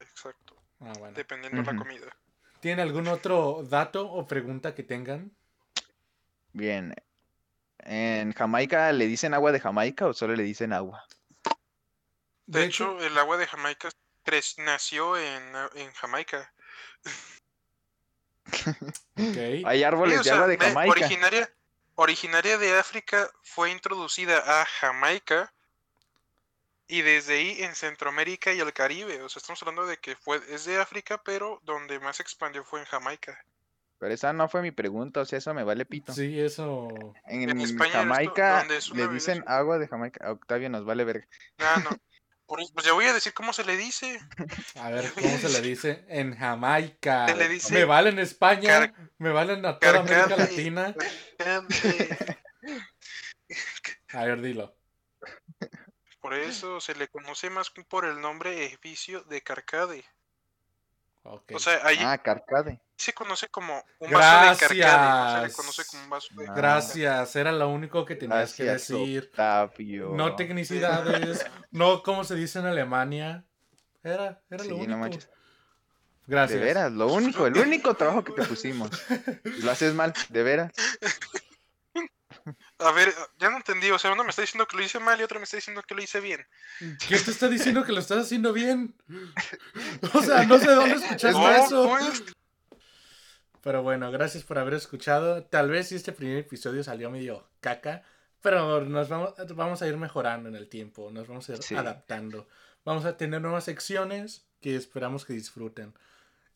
Exacto. 0.00 0.56
Ah, 0.80 0.92
bueno. 0.98 1.14
Dependiendo 1.16 1.60
de 1.62 1.66
la 1.66 1.76
comida. 1.76 2.16
¿Tienen 2.60 2.80
algún 2.80 3.06
otro 3.08 3.62
dato 3.62 4.10
o 4.10 4.26
pregunta 4.26 4.74
que 4.74 4.82
tengan? 4.82 5.30
bien. 6.52 6.94
¿En 7.80 8.32
Jamaica 8.32 8.90
le 8.92 9.06
dicen 9.06 9.34
agua 9.34 9.52
de 9.52 9.60
Jamaica 9.60 10.06
o 10.08 10.12
solo 10.14 10.34
le 10.34 10.42
dicen 10.42 10.72
agua? 10.72 11.04
De, 12.46 12.64
hecho, 12.64 13.00
el 13.00 13.16
agua 13.18 13.36
de 13.36 13.46
Jamaica 13.46 13.88
nació 14.58 15.16
en, 15.16 15.42
en 15.76 15.92
Jamaica. 15.92 16.52
Hay 19.64 19.82
Sí, 19.82 19.84
árboles 19.84 20.16
de 20.18 20.22
sea, 20.24 20.34
agua 20.34 20.46
de 20.48 20.58
Jamaica. 20.58 20.90
originaria, 20.90 21.55
originaria 21.96 22.56
de 22.58 22.78
África, 22.78 23.28
fue 23.42 23.70
introducida 23.70 24.62
a 24.62 24.64
Jamaica 24.64 25.52
y 26.88 27.02
desde 27.02 27.34
ahí 27.34 27.62
en 27.62 27.74
Centroamérica 27.74 28.52
y 28.52 28.60
el 28.60 28.72
Caribe. 28.72 29.22
O 29.22 29.28
sea, 29.28 29.40
estamos 29.40 29.60
hablando 29.62 29.86
de 29.86 29.98
que 29.98 30.14
fue, 30.14 30.40
es 30.50 30.64
de 30.64 30.80
África, 30.80 31.20
pero 31.24 31.60
donde 31.64 31.98
más 31.98 32.16
se 32.16 32.22
expandió 32.22 32.64
fue 32.64 32.80
en 32.80 32.86
Jamaica. 32.86 33.44
Pero 33.98 34.12
esa 34.12 34.32
no 34.32 34.48
fue 34.48 34.60
mi 34.60 34.70
pregunta, 34.70 35.20
o 35.20 35.24
sea, 35.24 35.38
eso 35.38 35.54
me 35.54 35.64
vale 35.64 35.86
pito. 35.86 36.12
Sí, 36.12 36.38
eso. 36.38 36.88
En 37.26 37.48
En 37.48 37.60
España, 37.60 37.92
Jamaica 37.92 38.66
es 38.70 38.90
le 38.90 39.08
dicen 39.08 39.42
agua 39.46 39.78
de 39.78 39.88
Jamaica. 39.88 40.26
A 40.26 40.32
Octavio 40.32 40.68
nos 40.68 40.84
vale 40.84 41.04
verga. 41.04 41.26
Ah, 41.58 41.80
no. 41.82 41.90
Por 42.46 42.60
eso- 42.60 42.72
pues 42.74 42.86
ya 42.86 42.92
voy 42.92 43.06
a 43.06 43.12
decir 43.12 43.34
cómo 43.34 43.52
se 43.52 43.64
le 43.64 43.76
dice. 43.76 44.20
A 44.80 44.90
ver, 44.90 45.12
¿cómo 45.12 45.36
se 45.38 45.48
le 45.48 45.60
dice? 45.60 46.04
En 46.08 46.36
Jamaica. 46.36 47.26
Se 47.28 47.36
le 47.36 47.48
dice 47.48 47.74
me 47.74 47.84
vale 47.84 48.10
en 48.10 48.18
España, 48.20 48.92
car- 48.92 48.94
me 49.18 49.30
valen 49.30 49.66
a 49.66 49.78
toda 49.78 49.98
América. 50.00 50.36
Latina. 50.36 50.94
A 54.12 54.24
ver, 54.24 54.40
dilo. 54.40 54.74
Por 56.20 56.34
eso 56.34 56.80
se 56.80 56.94
le 56.94 57.08
conoce 57.08 57.50
más 57.50 57.70
por 57.70 58.04
el 58.04 58.20
nombre 58.20 58.64
edificio 58.66 59.22
de 59.24 59.42
Carcade. 59.42 60.04
Ok. 61.22 61.52
O 61.54 61.58
sea, 61.58 61.80
ahí 61.84 61.98
Ah, 62.00 62.18
Carcade. 62.18 62.80
Se 62.96 63.12
conoce 63.12 63.48
como 63.48 63.84
un 64.00 64.10
vaso 64.10 64.50
de 64.52 64.56
Carcade. 64.56 64.58
No 64.58 64.68
se 64.68 64.74
le 64.74 64.80
Gracias. 65.40 65.56
conoce 65.56 65.84
como 65.86 66.02
un 66.04 66.10
vaso 66.10 66.28
de. 66.34 66.46
Gracias, 66.46 67.36
era 67.36 67.52
lo 67.52 67.68
único 67.68 68.04
que 68.04 68.16
tenías 68.16 68.54
que 68.54 68.64
Gracias, 68.64 68.88
decir. 68.98 69.24
Octavio. 69.30 70.10
No 70.14 70.34
tecnicidades, 70.36 71.44
no 71.70 72.02
como 72.02 72.24
se 72.24 72.34
dice 72.34 72.58
en 72.60 72.66
Alemania. 72.66 73.44
Era, 74.02 74.40
era 74.50 74.62
Sí, 74.64 74.70
lo 74.70 74.76
no 74.76 74.82
único. 74.84 74.98
manches. 74.98 75.28
Gracias. 76.28 76.58
De 76.58 76.64
veras, 76.66 76.90
lo 76.92 77.06
único, 77.12 77.46
el 77.46 77.56
único 77.56 77.94
trabajo 77.94 78.24
que 78.24 78.32
te 78.32 78.42
pusimos. 78.44 78.90
Lo 79.62 79.70
haces 79.70 79.94
mal, 79.94 80.12
de 80.28 80.42
veras. 80.42 80.72
A 82.78 82.92
ver, 82.92 83.12
ya 83.38 83.50
no 83.50 83.56
entendí. 83.56 83.90
O 83.90 83.98
sea, 83.98 84.12
uno 84.12 84.22
me 84.24 84.30
está 84.30 84.42
diciendo 84.42 84.66
que 84.66 84.76
lo 84.76 84.82
hice 84.82 84.98
mal 85.00 85.18
y 85.20 85.22
otro 85.24 85.38
me 85.40 85.44
está 85.44 85.56
diciendo 85.56 85.82
que 85.86 85.94
lo 85.94 86.02
hice 86.02 86.20
bien. 86.20 86.46
¿Quién 87.06 87.24
te 87.24 87.30
está 87.30 87.48
diciendo 87.48 87.84
que 87.84 87.92
lo 87.92 88.00
estás 88.00 88.18
haciendo 88.26 88.52
bien? 88.52 88.94
O 90.14 90.22
sea, 90.22 90.44
no 90.44 90.58
sé 90.58 90.66
dónde 90.70 90.94
escuchaste 91.02 91.32
No, 91.32 91.50
eso. 91.50 91.88
pues, 91.88 92.22
Pero 93.66 93.82
bueno, 93.82 94.12
gracias 94.12 94.44
por 94.44 94.60
haber 94.60 94.74
escuchado. 94.74 95.42
Tal 95.42 95.68
vez 95.68 95.88
si 95.88 95.96
este 95.96 96.12
primer 96.12 96.36
episodio 96.36 96.84
salió 96.84 97.10
medio 97.10 97.48
caca, 97.58 98.04
pero 98.40 98.80
nos 98.84 99.08
vamos, 99.08 99.34
vamos 99.56 99.82
a 99.82 99.88
ir 99.88 99.96
mejorando 99.96 100.48
en 100.48 100.54
el 100.54 100.68
tiempo, 100.68 101.10
nos 101.10 101.26
vamos 101.26 101.48
a 101.48 101.54
ir 101.54 101.62
Sí. 101.64 101.74
adaptando. 101.74 102.46
Vamos 102.84 103.04
a 103.06 103.16
tener 103.16 103.40
nuevas 103.42 103.64
secciones 103.64 104.46
que 104.60 104.76
esperamos 104.76 105.24
que 105.24 105.32
disfruten. 105.32 105.94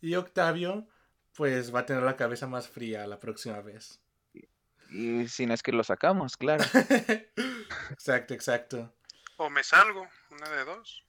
Y 0.00 0.14
Octavio, 0.14 0.86
pues 1.34 1.74
va 1.74 1.80
a 1.80 1.86
tener 1.86 2.04
la 2.04 2.14
cabeza 2.14 2.46
más 2.46 2.68
fría 2.68 3.04
la 3.08 3.18
próxima 3.18 3.60
vez. 3.60 3.98
Y 4.92 5.26
si 5.26 5.46
no 5.46 5.54
es 5.54 5.64
que 5.64 5.72
lo 5.72 5.82
sacamos, 5.82 6.36
claro. 6.36 6.62
exacto, 7.90 8.34
exacto. 8.34 8.94
o 9.36 9.50
me 9.50 9.64
salgo, 9.64 10.06
una 10.30 10.48
de 10.48 10.64
dos. 10.64 11.02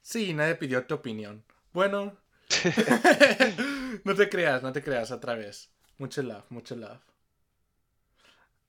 Sí, 0.00 0.32
nadie 0.32 0.54
pidió 0.54 0.86
tu 0.86 0.94
opinión. 0.94 1.44
Bueno, 1.74 2.16
no 4.04 4.14
te 4.14 4.28
creas, 4.28 4.62
no 4.62 4.72
te 4.72 4.82
creas 4.82 5.10
otra 5.10 5.34
vez. 5.34 5.70
Mucho 5.98 6.22
love, 6.22 6.44
mucho 6.50 6.76
love. 6.76 7.00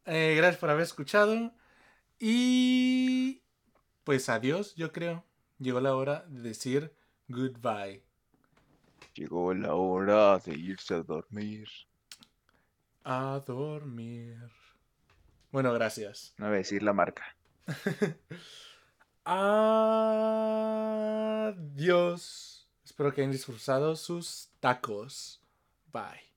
Eh, 0.06 0.36
gracias 0.38 0.60
por 0.60 0.70
haber 0.70 0.84
escuchado. 0.84 1.54
Y 2.20 3.42
pues 4.04 4.30
adiós, 4.30 4.76
yo 4.76 4.92
creo. 4.92 5.26
Llegó 5.60 5.80
la 5.82 5.96
hora 5.96 6.26
de 6.28 6.42
decir 6.42 6.94
goodbye. 7.28 8.04
Llegó 9.14 9.54
la 9.54 9.76
hora 9.76 10.40
de 10.40 10.54
irse 10.54 10.96
a 10.96 11.02
dormir. 11.02 11.68
A 13.04 13.42
dormir. 13.46 14.38
Bueno, 15.52 15.72
gracias. 15.74 16.34
No 16.38 16.48
voy 16.48 16.56
a 16.56 16.58
decir 16.58 16.84
la 16.84 16.92
marca. 16.94 17.24
Adiós. 21.46 22.55
Espero 22.96 23.14
que 23.14 23.20
hayan 23.20 23.34
disfrutado 23.34 23.94
sus 23.98 24.48
tacos. 24.62 25.42
Bye. 25.92 26.35